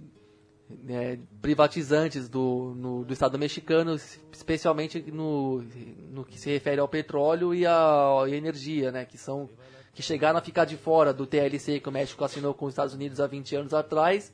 é, 0.89 1.17
privatizantes 1.41 2.27
do, 2.27 2.73
no, 2.75 3.05
do 3.05 3.13
Estado 3.13 3.37
mexicano, 3.37 3.95
especialmente 4.31 5.01
no, 5.11 5.63
no 6.09 6.25
que 6.25 6.39
se 6.39 6.49
refere 6.49 6.79
ao 6.81 6.87
petróleo 6.87 7.53
e 7.53 7.65
à 7.65 8.23
energia, 8.27 8.91
né, 8.91 9.05
que 9.05 9.17
são 9.17 9.49
que 9.93 10.03
chegaram 10.03 10.37
a 10.37 10.41
ficar 10.43 10.65
de 10.65 10.77
fora 10.77 11.11
do 11.11 11.25
TLC 11.25 11.79
que 11.79 11.89
o 11.89 11.91
México 11.91 12.23
assinou 12.23 12.53
com 12.53 12.67
os 12.67 12.73
Estados 12.73 12.93
Unidos 12.93 13.19
há 13.19 13.25
20 13.25 13.55
anos 13.55 13.73
atrás 13.73 14.31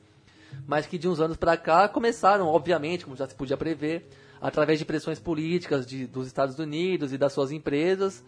mas 0.68 0.86
que 0.86 0.98
de 0.98 1.08
uns 1.08 1.20
anos 1.20 1.38
para 1.38 1.58
cá 1.58 1.88
começaram, 1.88 2.48
obviamente, 2.48 3.06
como 3.06 3.16
já 3.16 3.28
se 3.28 3.36
podia 3.36 3.58
prever, 3.58 4.08
através 4.42 4.80
de 4.80 4.86
pressões 4.86 5.20
políticas 5.20 5.86
de, 5.86 6.06
dos 6.06 6.28
Estados 6.28 6.58
Unidos 6.60 7.14
e 7.14 7.18
das 7.18 7.34
suas 7.34 7.52
empresas, 7.52 8.24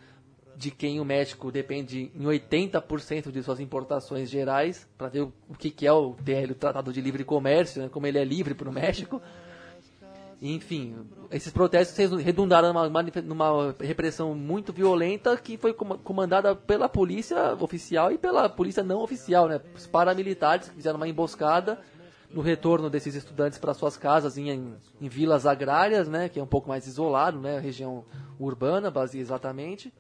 de 0.57 0.71
quem 0.71 0.99
o 0.99 1.05
México 1.05 1.51
depende 1.51 2.11
em 2.15 2.23
80% 2.23 3.31
de 3.31 3.43
suas 3.43 3.59
importações 3.59 4.29
gerais, 4.29 4.87
para 4.97 5.09
ver 5.09 5.21
o, 5.21 5.33
que, 5.57 5.85
é 5.85 5.91
o 5.91 6.13
TL, 6.13 6.51
o 6.51 6.55
Tratado 6.55 6.93
de 6.93 7.01
Livre 7.01 7.23
Comércio, 7.23 7.81
né, 7.81 7.89
como 7.89 8.07
ele 8.07 8.17
é 8.17 8.23
livre 8.23 8.53
para 8.53 8.69
o 8.69 8.73
México. 8.73 9.21
Enfim, 10.41 10.95
esses 11.31 11.51
protestos 11.51 12.21
redundaram 12.21 12.73
numa, 12.73 13.03
numa, 13.03 13.75
repressão 13.79 14.35
muito 14.35 14.73
violenta 14.73 15.35
que 15.37 15.57
foi 15.57 15.73
comandada 15.73 16.55
pela 16.55 16.89
polícia 16.89 17.55
oficial 17.59 18.11
e 18.11 18.17
pela 18.17 18.49
polícia 18.49 18.83
não 18.83 19.01
oficial, 19.01 19.47
né? 19.47 19.61
Os 19.73 19.87
paramilitares 19.87 20.69
que 20.69 20.75
fizeram 20.75 20.97
uma 20.97 21.07
emboscada 21.07 21.79
no 22.29 22.41
retorno 22.41 22.89
desses 22.89 23.15
estudantes 23.15 23.57
para 23.57 23.73
suas 23.73 23.95
casas 23.95 24.37
em, 24.37 24.49
em, 25.01 25.07
vilas 25.07 25.45
agrárias, 25.45 26.07
né, 26.09 26.27
que 26.27 26.37
é 26.37 26.43
um 26.43 26.47
pouco 26.47 26.67
mais 26.67 26.85
isolado, 26.85 27.39
né, 27.39 27.59
região 27.59 28.03
urbana, 28.37 28.91
Basia 28.91 29.21
exatamente. 29.21 29.93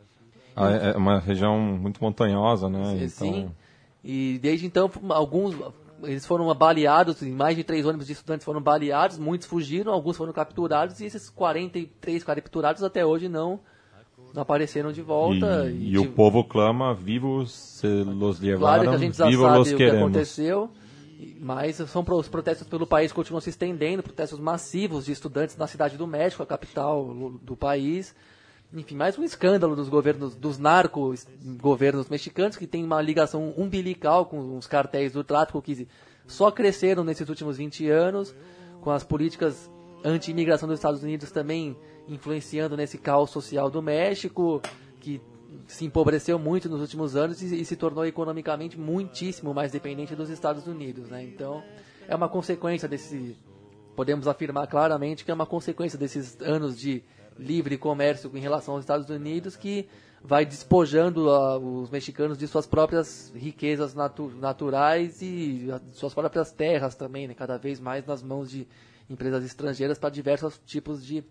Ah, 0.55 0.71
é, 0.71 0.91
é 0.91 0.97
uma 0.97 1.19
região 1.19 1.59
muito 1.59 2.01
montanhosa, 2.01 2.69
né? 2.69 3.07
Sim. 3.07 3.27
Então... 3.27 3.55
E 4.03 4.39
desde 4.39 4.67
então 4.67 4.89
alguns 5.09 5.55
eles 6.03 6.25
foram 6.25 6.53
baleados, 6.53 7.21
mais 7.21 7.55
de 7.55 7.63
três 7.63 7.85
ônibus 7.85 8.07
de 8.07 8.13
estudantes 8.13 8.45
foram 8.45 8.61
baleados, 8.61 9.17
muitos 9.17 9.47
fugiram, 9.47 9.91
alguns 9.91 10.17
foram 10.17 10.31
capturados 10.31 10.99
e 10.99 11.05
esses 11.05 11.29
43 11.29 12.23
capturados 12.23 12.83
até 12.83 13.05
hoje 13.05 13.27
não, 13.27 13.59
não 14.33 14.41
apareceram 14.41 14.91
de 14.91 15.01
volta. 15.01 15.65
E, 15.69 15.73
e, 15.73 15.87
e 15.87 15.91
de... 15.91 15.97
o 15.97 16.11
povo 16.11 16.43
clama, 16.43 16.93
vivos 16.93 17.51
se 17.51 17.87
los 17.87 18.39
levaram, 18.39 18.59
claro 18.59 18.89
que 18.89 18.95
a 18.95 18.97
gente 18.97 19.17
já 19.17 19.31
sabe 19.31 19.73
o 19.73 19.77
que 19.77 19.83
aconteceu. 19.85 20.69
Mas 21.39 21.77
são 21.77 22.05
os 22.07 22.27
protestos 22.27 22.67
pelo 22.67 22.85
país 22.85 23.11
continuam 23.11 23.39
se 23.39 23.49
estendendo, 23.49 24.03
protestos 24.03 24.37
massivos 24.37 25.05
de 25.05 25.13
estudantes 25.13 25.55
na 25.55 25.65
cidade 25.65 25.97
do 25.97 26.05
México, 26.05 26.43
a 26.43 26.45
capital 26.45 27.05
do 27.41 27.55
país. 27.55 28.13
Enfim, 28.73 28.95
mais 28.95 29.17
um 29.17 29.23
escândalo 29.23 29.75
dos 29.75 29.89
governos, 29.89 30.35
dos 30.35 30.57
narcos 30.57 31.25
governos 31.61 32.09
mexicanos, 32.09 32.57
que 32.57 32.67
tem 32.67 32.83
uma 32.83 33.01
ligação 33.01 33.53
umbilical 33.57 34.25
com 34.25 34.57
os 34.57 34.67
cartéis 34.67 35.13
do 35.13 35.23
tráfico 35.23 35.61
que 35.61 35.87
só 36.27 36.51
cresceram 36.51 37.03
nesses 37.03 37.29
últimos 37.29 37.57
20 37.57 37.89
anos, 37.89 38.35
com 38.81 38.91
as 38.91 39.03
políticas 39.03 39.69
anti-imigração 40.03 40.67
dos 40.67 40.79
Estados 40.79 41.01
Unidos 41.01 41.31
também 41.31 41.75
influenciando 42.07 42.77
nesse 42.77 42.97
caos 42.97 43.31
social 43.31 43.69
do 43.69 43.81
México, 43.81 44.61
que 44.99 45.21
se 45.67 45.85
empobreceu 45.85 46.37
muito 46.37 46.69
nos 46.69 46.81
últimos 46.81 47.15
anos 47.15 47.41
e, 47.41 47.61
e, 47.61 47.65
se 47.65 47.75
tornou 47.75 48.05
economicamente 48.05 48.79
muitíssimo 48.79 49.53
mais 49.53 49.71
dependente 49.71 50.15
dos 50.15 50.29
Estados 50.29 50.67
Unidos, 50.67 51.09
né? 51.09 51.23
Então, 51.23 51.63
é 52.07 52.15
uma 52.15 52.29
consequência 52.29 52.87
desse 52.87 53.35
podemos 53.95 54.27
afirmar 54.27 54.67
claramente 54.67 55.23
que 55.23 55.31
é 55.31 55.33
uma 55.33 55.45
consequência 55.45 55.97
desses 55.97 56.39
anos 56.41 56.77
de 56.77 57.01
livre 57.37 57.77
comércio 57.77 58.31
em 58.33 58.39
relação 58.39 58.73
aos 58.73 58.83
Estados 58.83 59.09
Unidos 59.09 59.55
que 59.55 59.87
vai 60.21 60.45
despojando 60.45 61.27
uh, 61.27 61.81
os 61.81 61.89
mexicanos 61.89 62.37
de 62.37 62.47
suas 62.47 62.65
próprias 62.65 63.31
riquezas 63.35 63.93
natu 63.93 64.29
naturais 64.29 65.21
e 65.21 65.67
uh, 65.69 65.79
suas 65.93 66.13
próprias 66.13 66.51
terras 66.51 66.95
também, 66.95 67.27
né? 67.27 67.33
cada 67.33 67.57
vez 67.57 67.79
mais 67.79 68.05
nas 68.05 68.23
mãos 68.23 68.49
de 68.49 68.67
empresas 69.09 69.43
estrangeiras 69.45 69.99
para 69.99 70.09
diversos 70.09 70.59
tipos 70.65 71.05
de 71.05 71.23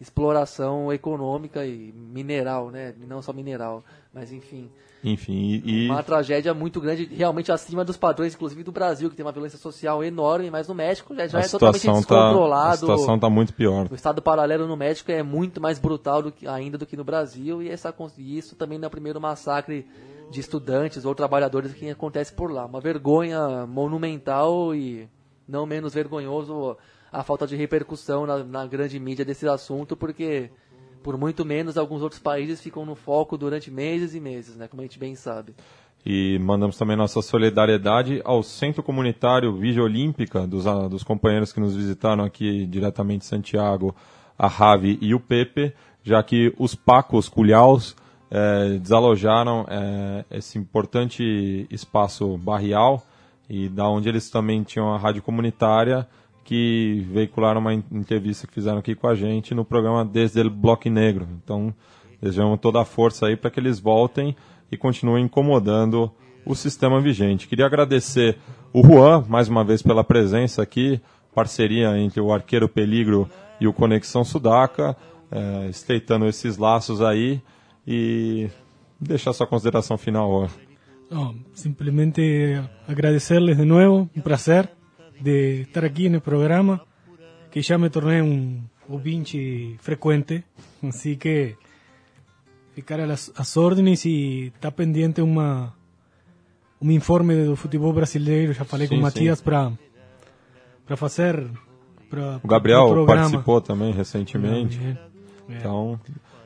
exploração 0.00 0.92
econômica 0.92 1.64
e 1.64 1.92
mineral, 1.92 2.70
né? 2.70 2.94
Não 3.06 3.22
só 3.22 3.32
mineral, 3.32 3.84
mas 4.12 4.32
enfim. 4.32 4.70
Enfim, 5.04 5.62
e... 5.64 5.88
Uma 5.88 6.02
tragédia 6.02 6.52
muito 6.52 6.80
grande, 6.80 7.04
realmente 7.04 7.52
acima 7.52 7.84
dos 7.84 7.96
padrões, 7.96 8.34
inclusive 8.34 8.64
do 8.64 8.72
Brasil, 8.72 9.08
que 9.08 9.14
tem 9.14 9.24
uma 9.24 9.30
violência 9.30 9.58
social 9.58 10.02
enorme, 10.02 10.50
mas 10.50 10.66
no 10.66 10.74
México 10.74 11.14
já, 11.14 11.26
já 11.28 11.40
é 11.40 11.48
totalmente 11.48 11.86
descontrolado. 11.86 12.86
Tá, 12.86 12.92
a 12.92 12.96
situação 12.96 13.14
está 13.14 13.30
muito 13.30 13.52
pior. 13.52 13.86
O 13.90 13.94
estado 13.94 14.20
paralelo 14.20 14.66
no 14.66 14.76
México 14.76 15.12
é 15.12 15.22
muito 15.22 15.60
mais 15.60 15.78
brutal 15.78 16.22
do 16.22 16.32
que, 16.32 16.48
ainda 16.48 16.76
do 16.76 16.86
que 16.86 16.96
no 16.96 17.04
Brasil, 17.04 17.62
e 17.62 17.70
essa, 17.70 17.94
isso 18.18 18.56
também 18.56 18.78
não 18.78 18.86
é 18.86 18.88
o 18.88 18.90
primeiro 18.90 19.20
massacre 19.20 19.86
de 20.30 20.40
estudantes 20.40 21.04
ou 21.04 21.14
trabalhadores 21.14 21.72
que 21.72 21.88
acontece 21.88 22.32
por 22.32 22.50
lá. 22.50 22.66
Uma 22.66 22.80
vergonha 22.80 23.66
monumental 23.66 24.74
e 24.74 25.08
não 25.46 25.66
menos 25.66 25.94
vergonhoso 25.94 26.76
a 27.16 27.22
falta 27.22 27.46
de 27.46 27.56
repercussão 27.56 28.26
na, 28.26 28.44
na 28.44 28.66
grande 28.66 29.00
mídia 29.00 29.24
desse 29.24 29.48
assunto, 29.48 29.96
porque 29.96 30.50
por 31.02 31.16
muito 31.16 31.46
menos 31.46 31.78
alguns 31.78 32.02
outros 32.02 32.20
países 32.20 32.60
ficam 32.60 32.84
no 32.84 32.94
foco 32.94 33.38
durante 33.38 33.70
meses 33.70 34.14
e 34.14 34.20
meses, 34.20 34.54
né, 34.56 34.68
como 34.68 34.82
a 34.82 34.84
gente 34.84 34.98
bem 34.98 35.14
sabe. 35.14 35.54
E 36.04 36.38
mandamos 36.40 36.76
também 36.76 36.94
nossa 36.94 37.22
solidariedade 37.22 38.20
ao 38.22 38.42
Centro 38.42 38.82
Comunitário 38.82 39.56
Vigia 39.56 39.82
Olímpica, 39.82 40.46
dos, 40.46 40.64
dos 40.90 41.02
companheiros 41.02 41.54
que 41.54 41.58
nos 41.58 41.74
visitaram 41.74 42.22
aqui 42.22 42.66
diretamente 42.66 43.20
de 43.20 43.26
Santiago, 43.26 43.96
a 44.38 44.46
Ravi 44.46 44.98
e 45.00 45.14
o 45.14 45.20
Pepe, 45.20 45.72
já 46.02 46.22
que 46.22 46.54
os 46.58 46.74
Pacos 46.74 47.30
Culhaus 47.30 47.96
é, 48.30 48.78
desalojaram 48.78 49.64
é, 49.70 50.24
esse 50.30 50.58
importante 50.58 51.66
espaço 51.70 52.36
barrial 52.36 53.02
e 53.48 53.70
da 53.70 53.88
onde 53.88 54.06
eles 54.06 54.28
também 54.28 54.62
tinham 54.62 54.92
a 54.92 54.98
rádio 54.98 55.22
comunitária 55.22 56.06
que 56.46 57.04
veicularam 57.10 57.60
uma 57.60 57.74
entrevista 57.74 58.46
que 58.46 58.54
fizeram 58.54 58.78
aqui 58.78 58.94
com 58.94 59.08
a 59.08 59.16
gente 59.16 59.52
no 59.52 59.64
programa 59.64 60.04
Desde 60.04 60.40
o 60.40 60.48
Bloco 60.48 60.88
Negro. 60.88 61.26
Então, 61.42 61.74
desejamos 62.22 62.60
toda 62.60 62.80
a 62.80 62.84
força 62.84 63.26
aí 63.26 63.36
para 63.36 63.50
que 63.50 63.58
eles 63.58 63.80
voltem 63.80 64.34
e 64.70 64.76
continuem 64.76 65.24
incomodando 65.24 66.08
o 66.44 66.54
sistema 66.54 67.00
vigente. 67.00 67.48
Queria 67.48 67.66
agradecer 67.66 68.38
o 68.72 68.80
Juan, 68.80 69.24
mais 69.28 69.48
uma 69.48 69.64
vez, 69.64 69.82
pela 69.82 70.04
presença 70.04 70.62
aqui, 70.62 71.00
parceria 71.34 71.98
entre 71.98 72.20
o 72.20 72.32
Arqueiro 72.32 72.68
Peligro 72.68 73.28
e 73.60 73.66
o 73.66 73.72
Conexão 73.72 74.22
Sudaca, 74.22 74.96
é, 75.32 75.68
estreitando 75.68 76.26
esses 76.26 76.56
laços 76.56 77.02
aí 77.02 77.42
e 77.84 78.48
deixar 79.00 79.32
sua 79.32 79.48
consideração 79.48 79.98
final, 79.98 80.48
Juan. 81.10 81.28
simplesmente 81.54 82.62
agradecerles 82.86 83.56
de 83.56 83.64
novo, 83.64 84.08
um 84.16 84.20
prazer 84.20 84.75
de 85.20 85.62
estar 85.62 85.84
aquí 85.84 86.06
en 86.06 86.14
el 86.14 86.20
programa, 86.20 86.84
que 87.50 87.62
ya 87.62 87.78
me 87.78 87.90
torné 87.90 88.22
un 88.22 88.68
ouvinte 88.88 89.76
frecuente, 89.80 90.44
así 90.82 91.16
que 91.16 91.56
ficar 92.74 93.00
as 93.00 93.56
órdenes 93.56 94.04
e 94.04 94.52
está 94.54 94.70
pendiente 94.70 95.22
uma 95.22 95.74
um 96.80 96.90
informe 96.90 97.44
do 97.44 97.56
futebol 97.56 97.92
brasileiro, 97.92 98.52
já 98.52 98.64
falei 98.64 98.86
sim, 98.86 98.94
com 98.94 99.00
o 99.00 99.02
Matias 99.02 99.40
para 99.40 99.72
para 100.84 100.96
fazer 100.96 101.48
pra, 102.08 102.40
O 102.42 102.46
Gabriel 102.46 103.04
participou 103.06 103.60
também 103.60 103.92
recentemente. 103.92 104.78
É, 104.78 105.52
é. 105.52 105.58
Então, 105.58 105.98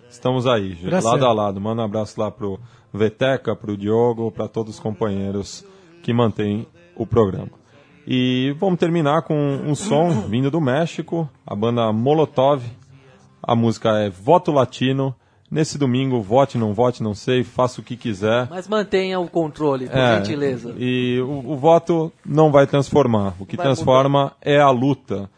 estamos 0.09 0.47
aí, 0.47 0.79
lado 1.03 1.27
a 1.27 1.33
lado. 1.33 1.61
Manda 1.61 1.83
um 1.83 1.85
abraço 1.85 2.19
lá 2.19 2.31
pro 2.31 2.59
Veteca, 2.93 3.55
pro 3.55 3.77
Diogo, 3.77 4.31
para 4.31 4.49
todos 4.49 4.75
os 4.75 4.81
companheiros 4.81 5.65
que 6.03 6.13
mantêm 6.13 6.67
o 6.97 7.07
programa. 7.07 7.60
E 8.07 8.55
vamos 8.59 8.79
terminar 8.79 9.23
com 9.23 9.37
um 9.37 9.75
som 9.75 10.11
vindo 10.29 10.51
do 10.51 10.61
México, 10.61 11.29
a 11.47 11.55
banda 11.55 11.93
Molotov. 11.93 12.63
A 13.43 13.55
música 13.55 13.99
é 13.99 14.11
Voto 14.11 14.53
Latino. 14.53 15.15
Nesse 15.51 15.77
domingo, 15.77 16.23
vote, 16.23 16.57
não 16.57 16.73
vote, 16.73 17.03
não 17.03 17.13
sei, 17.13 17.43
faça 17.43 17.81
o 17.81 17.85
que 17.85 17.97
quiser. 17.97 18.47
Mas 18.49 18.69
mantenha 18.69 19.19
o 19.19 19.29
controle, 19.29 19.89
por 19.89 19.99
é, 19.99 20.19
gentileza. 20.19 20.73
E 20.79 21.21
o, 21.21 21.53
o, 21.53 21.57
voto 21.57 22.13
não 22.25 22.53
vai 22.53 22.69
transformar. 22.69 23.35
O 23.41 23.45
que 23.45 23.57
vai 23.57 23.67
transforma 23.67 24.25
mudar. 24.25 24.37
é 24.43 24.61
a 24.61 24.71
luta. 24.71 25.29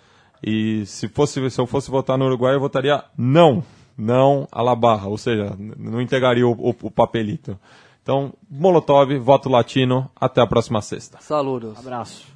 E 0.43 0.85
se, 0.85 1.09
fosse, 1.09 1.49
se 1.49 1.59
eu 1.59 1.67
fosse 1.67 1.91
votar 1.91 2.19
no 2.19 2.27
Uruguai, 2.27 2.55
eu 2.55 2.61
votaria 2.61 3.03
não. 3.17 3.65
Não 3.97 4.47
a 4.53 4.61
la 4.61 4.75
barra, 4.75 5.09
ou 5.09 5.17
seja, 5.17 5.57
não 5.79 6.01
entregaria 6.01 6.47
o, 6.47 6.53
o, 6.53 6.75
o 6.83 6.91
papelito. 6.91 7.59
Então, 8.03 8.35
Molotov, 8.51 9.17
voto 9.19 9.49
latino, 9.49 10.11
até 10.15 10.43
a 10.43 10.47
próxima 10.47 10.83
sexta. 10.83 11.19
Saludos. 11.21 11.79
Abraço. 11.79 12.32